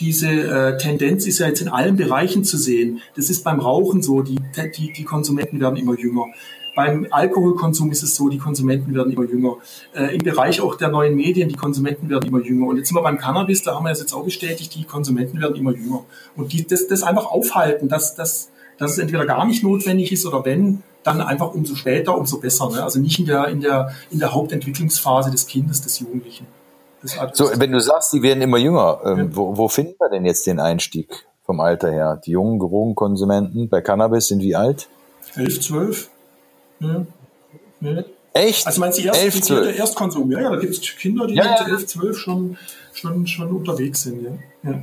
diese 0.00 0.28
äh, 0.28 0.76
Tendenz 0.76 1.26
ist 1.26 1.38
ja 1.38 1.46
jetzt 1.46 1.60
in 1.60 1.68
allen 1.68 1.96
Bereichen 1.96 2.44
zu 2.44 2.56
sehen. 2.56 3.00
Das 3.16 3.30
ist 3.30 3.44
beim 3.44 3.60
Rauchen 3.60 4.02
so, 4.02 4.22
die, 4.22 4.38
die, 4.76 4.92
die 4.92 5.04
Konsumenten 5.04 5.60
werden 5.60 5.76
immer 5.76 5.98
jünger. 5.98 6.26
Beim 6.74 7.06
Alkoholkonsum 7.10 7.92
ist 7.92 8.02
es 8.02 8.16
so, 8.16 8.28
die 8.28 8.38
Konsumenten 8.38 8.94
werden 8.94 9.12
immer 9.12 9.24
jünger. 9.24 9.58
Äh, 9.94 10.16
Im 10.16 10.22
Bereich 10.22 10.60
auch 10.60 10.74
der 10.74 10.88
neuen 10.88 11.14
Medien, 11.14 11.48
die 11.48 11.54
Konsumenten 11.54 12.08
werden 12.08 12.26
immer 12.26 12.42
jünger. 12.42 12.66
Und 12.66 12.78
jetzt 12.78 12.88
sind 12.88 12.96
wir 12.96 13.02
beim 13.02 13.18
Cannabis, 13.18 13.62
da 13.62 13.76
haben 13.76 13.84
wir 13.84 13.92
es 13.92 14.00
jetzt 14.00 14.12
auch 14.12 14.24
bestätigt, 14.24 14.74
die 14.74 14.84
Konsumenten 14.84 15.40
werden 15.40 15.54
immer 15.54 15.72
jünger. 15.72 16.04
Und 16.34 16.52
die, 16.52 16.66
das, 16.66 16.88
das 16.88 17.04
einfach 17.04 17.26
aufhalten, 17.26 17.88
dass, 17.88 18.16
dass, 18.16 18.50
dass 18.76 18.92
es 18.92 18.98
entweder 18.98 19.24
gar 19.24 19.46
nicht 19.46 19.62
notwendig 19.62 20.10
ist 20.10 20.26
oder 20.26 20.44
wenn, 20.44 20.82
dann 21.04 21.20
einfach 21.20 21.54
umso 21.54 21.76
später, 21.76 22.18
umso 22.18 22.40
besser. 22.40 22.68
Ne? 22.70 22.82
Also 22.82 22.98
nicht 22.98 23.20
in 23.20 23.26
der, 23.26 23.48
in, 23.48 23.60
der, 23.60 23.94
in 24.10 24.18
der 24.18 24.34
Hauptentwicklungsphase 24.34 25.30
des 25.30 25.46
Kindes, 25.46 25.82
des 25.82 26.00
Jugendlichen. 26.00 26.46
So, 27.32 27.50
wenn 27.56 27.72
du 27.72 27.80
sagst, 27.80 28.12
die 28.12 28.22
werden 28.22 28.42
immer 28.42 28.58
jünger, 28.58 29.00
ähm, 29.04 29.18
ja. 29.18 29.36
wo, 29.36 29.56
wo 29.56 29.68
finden 29.68 29.94
wir 29.98 30.08
denn 30.08 30.24
jetzt 30.24 30.46
den 30.46 30.60
Einstieg 30.60 31.26
vom 31.44 31.60
Alter 31.60 31.90
her? 31.90 32.20
Die 32.24 32.32
jungen 32.32 32.58
Drogenkonsumenten 32.58 33.68
bei 33.68 33.80
Cannabis 33.80 34.28
sind 34.28 34.40
wie 34.40 34.56
alt? 34.56 34.88
11, 35.36 35.60
12. 35.60 36.10
Ja. 36.80 37.06
Ja. 37.80 38.04
Echt? 38.32 38.66
Also 38.66 38.80
meinst 38.80 38.98
du 38.98 39.02
erst, 39.02 39.22
11, 39.22 39.42
12. 39.42 39.62
der 39.66 39.76
Erstkonsum? 39.76 40.30
Ja, 40.32 40.40
ja 40.40 40.50
da 40.50 40.56
gibt 40.56 40.74
es 40.74 40.80
Kinder, 40.96 41.26
die 41.26 41.34
ja, 41.34 41.62
mit 41.62 41.72
11, 41.72 41.86
12 41.86 42.18
schon, 42.18 42.58
schon, 42.92 43.26
schon 43.26 43.50
unterwegs 43.50 44.02
sind. 44.02 44.22
Ja. 44.22 44.70
ja. 44.70 44.82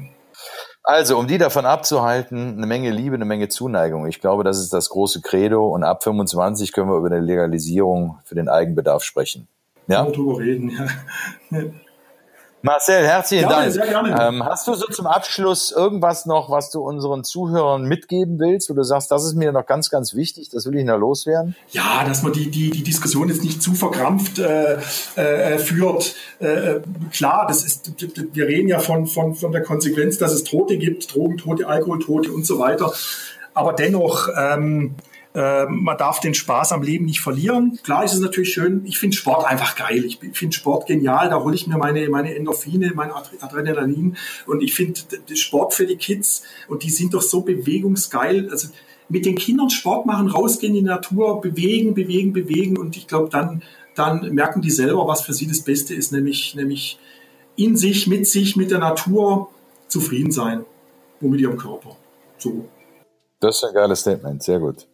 Also, 0.84 1.18
um 1.20 1.28
die 1.28 1.38
davon 1.38 1.66
abzuhalten, 1.66 2.58
eine 2.58 2.66
Menge 2.66 2.90
Liebe, 2.90 3.16
eine 3.16 3.26
Menge 3.26 3.50
Zuneigung. 3.50 4.08
Ich 4.08 4.20
glaube, 4.20 4.44
das 4.44 4.60
ist 4.60 4.74
das 4.74 4.90
große 4.90 5.22
Credo. 5.22 5.68
Und 5.68 5.84
ab 5.84 6.04
25 6.04 6.72
können 6.72 6.90
wir 6.90 6.98
über 6.98 7.08
eine 7.08 7.20
Legalisierung 7.20 8.18
für 8.24 8.36
den 8.36 8.50
Eigenbedarf 8.50 9.04
sprechen. 9.04 9.48
Ja. 9.88 10.06
Darüber 10.06 10.40
reden, 10.40 10.72
ja. 11.52 11.62
Marcel, 12.64 13.04
herzlichen 13.06 13.48
gerne, 13.48 13.64
Dank. 13.64 13.74
Sehr 13.74 13.88
gerne. 13.88 14.28
Ähm, 14.28 14.46
hast 14.46 14.68
du 14.68 14.74
so 14.76 14.86
zum 14.88 15.08
Abschluss 15.08 15.72
irgendwas 15.72 16.26
noch, 16.26 16.50
was 16.50 16.70
du 16.70 16.82
unseren 16.82 17.24
Zuhörern 17.24 17.84
mitgeben 17.84 18.40
willst, 18.40 18.70
wo 18.70 18.74
du 18.74 18.84
sagst, 18.84 19.12
das 19.12 19.26
ist 19.26 19.36
mir 19.36 19.52
noch 19.52 19.66
ganz, 19.66 19.90
ganz 19.90 20.14
wichtig, 20.14 20.50
das 20.50 20.66
will 20.66 20.76
ich 20.76 20.86
noch 20.86 20.98
loswerden? 20.98 21.56
Ja, 21.72 22.04
dass 22.06 22.22
man 22.22 22.34
die, 22.34 22.52
die, 22.52 22.70
die 22.70 22.84
Diskussion 22.84 23.30
jetzt 23.30 23.44
nicht 23.44 23.64
zu 23.64 23.74
verkrampft 23.74 24.38
äh, 24.40 24.78
äh, 25.16 25.58
führt. 25.58 26.16
Äh, 26.40 26.82
klar, 27.12 27.46
das 27.48 27.66
ist, 27.66 27.92
wir 28.34 28.48
reden 28.48 28.68
ja 28.68 28.80
von, 28.80 29.08
von, 29.08 29.34
von 29.34 29.52
der 29.52 29.64
Konsequenz, 29.64 30.20
dass 30.20 30.32
es 30.32 30.44
Tote 30.44 30.78
gibt, 30.78 31.14
Drogentote, 31.14 31.68
Alkoholtote 31.68 32.32
und 32.32 32.46
so 32.46 32.60
weiter. 32.60 32.94
Aber 33.54 33.74
dennoch, 33.74 34.30
ähm, 34.38 34.96
äh, 35.34 35.66
man 35.66 35.98
darf 35.98 36.20
den 36.20 36.34
Spaß 36.34 36.74
am 36.74 36.84
Leben 36.84 37.06
nicht 37.06 37.22
verlieren. 37.22 37.80
Klar 37.84 38.04
ist 38.04 38.14
es 38.14 38.20
natürlich 38.20 38.54
schön. 38.54 38.84
Ich 38.86 38.98
finde 38.98 39.16
Sport 39.16 39.46
einfach 39.46 39.76
geil. 39.78 40.04
Ich 40.04 40.20
finde 40.34 40.56
Sport 40.56 40.88
genial. 40.88 41.30
Da 41.30 41.42
hole 41.42 41.56
ich 41.56 41.68
mir 41.68 41.78
meine, 41.78 42.08
meine 42.10 42.36
Endorphine, 42.36 42.92
mein 42.96 43.12
Adrenalin. 43.12 44.18
Und 44.46 44.62
ich 44.62 44.74
finde 44.74 45.00
Sport 45.34 45.74
für 45.74 45.86
die 45.86 45.96
Kids. 45.96 46.44
Und 46.68 46.84
die 46.84 46.90
sind 46.90 47.14
doch 47.14 47.22
so 47.22 47.42
bewegungsgeil. 47.42 48.50
Also 48.50 48.70
mit 49.08 49.26
den 49.26 49.36
Kindern 49.36 49.70
Sport 49.70 50.06
machen, 50.06 50.28
rausgehen 50.30 50.76
in 50.76 50.84
die 50.84 50.90
Natur, 50.90 51.40
bewegen, 51.40 51.94
bewegen, 51.94 52.34
bewegen. 52.34 52.78
Und 52.78 52.98
ich 52.98 53.08
glaube, 53.08 53.30
dann, 53.30 53.62
dann 53.96 54.34
merken 54.34 54.62
die 54.62 54.72
selber, 54.72 55.08
was 55.08 55.22
für 55.22 55.34
sie 55.34 55.48
das 55.48 55.62
Beste 55.62 55.94
ist, 55.94 56.12
nämlich, 56.12 56.56
nämlich 56.56 57.00
in 57.56 57.78
sich, 57.78 58.08
mit 58.08 58.28
sich, 58.28 58.58
mit 58.58 58.72
der 58.72 58.80
Natur 58.80 59.50
zufrieden 59.88 60.32
sein. 60.32 60.66
Und 61.22 61.30
mit 61.30 61.40
ihrem 61.40 61.58
Körper. 61.58 61.96
So. 62.38 62.68
Das 63.40 63.58
ist 63.58 63.64
ein 63.64 63.74
geiles 63.74 64.02
Statement. 64.02 64.42
Sehr 64.42 64.60
gut. 64.60 64.88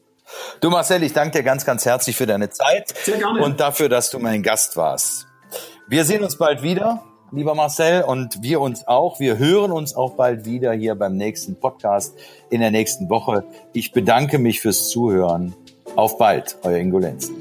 Du 0.59 0.69
Marcel, 0.69 1.03
ich 1.03 1.13
danke 1.13 1.37
dir 1.37 1.43
ganz, 1.43 1.65
ganz 1.65 1.85
herzlich 1.85 2.15
für 2.15 2.25
deine 2.25 2.49
Zeit 2.49 2.93
Sehr 3.03 3.17
gerne. 3.17 3.43
und 3.43 3.59
dafür, 3.59 3.89
dass 3.89 4.09
du 4.09 4.19
mein 4.19 4.43
Gast 4.43 4.75
warst. 4.77 5.27
Wir 5.87 6.03
sehen 6.03 6.23
uns 6.23 6.37
bald 6.37 6.63
wieder, 6.63 7.03
lieber 7.31 7.55
Marcel, 7.55 8.03
und 8.03 8.41
wir 8.41 8.59
uns 8.59 8.87
auch. 8.87 9.19
Wir 9.19 9.37
hören 9.37 9.71
uns 9.71 9.95
auch 9.95 10.15
bald 10.15 10.45
wieder 10.45 10.73
hier 10.73 10.95
beim 10.95 11.15
nächsten 11.15 11.59
Podcast 11.59 12.15
in 12.49 12.61
der 12.61 12.71
nächsten 12.71 13.09
Woche. 13.09 13.43
Ich 13.73 13.91
bedanke 13.91 14.37
mich 14.39 14.61
fürs 14.61 14.89
Zuhören. 14.89 15.55
Auf 15.95 16.17
bald, 16.17 16.57
euer 16.63 16.77
Ingo 16.77 16.99
Lenzen. 16.99 17.37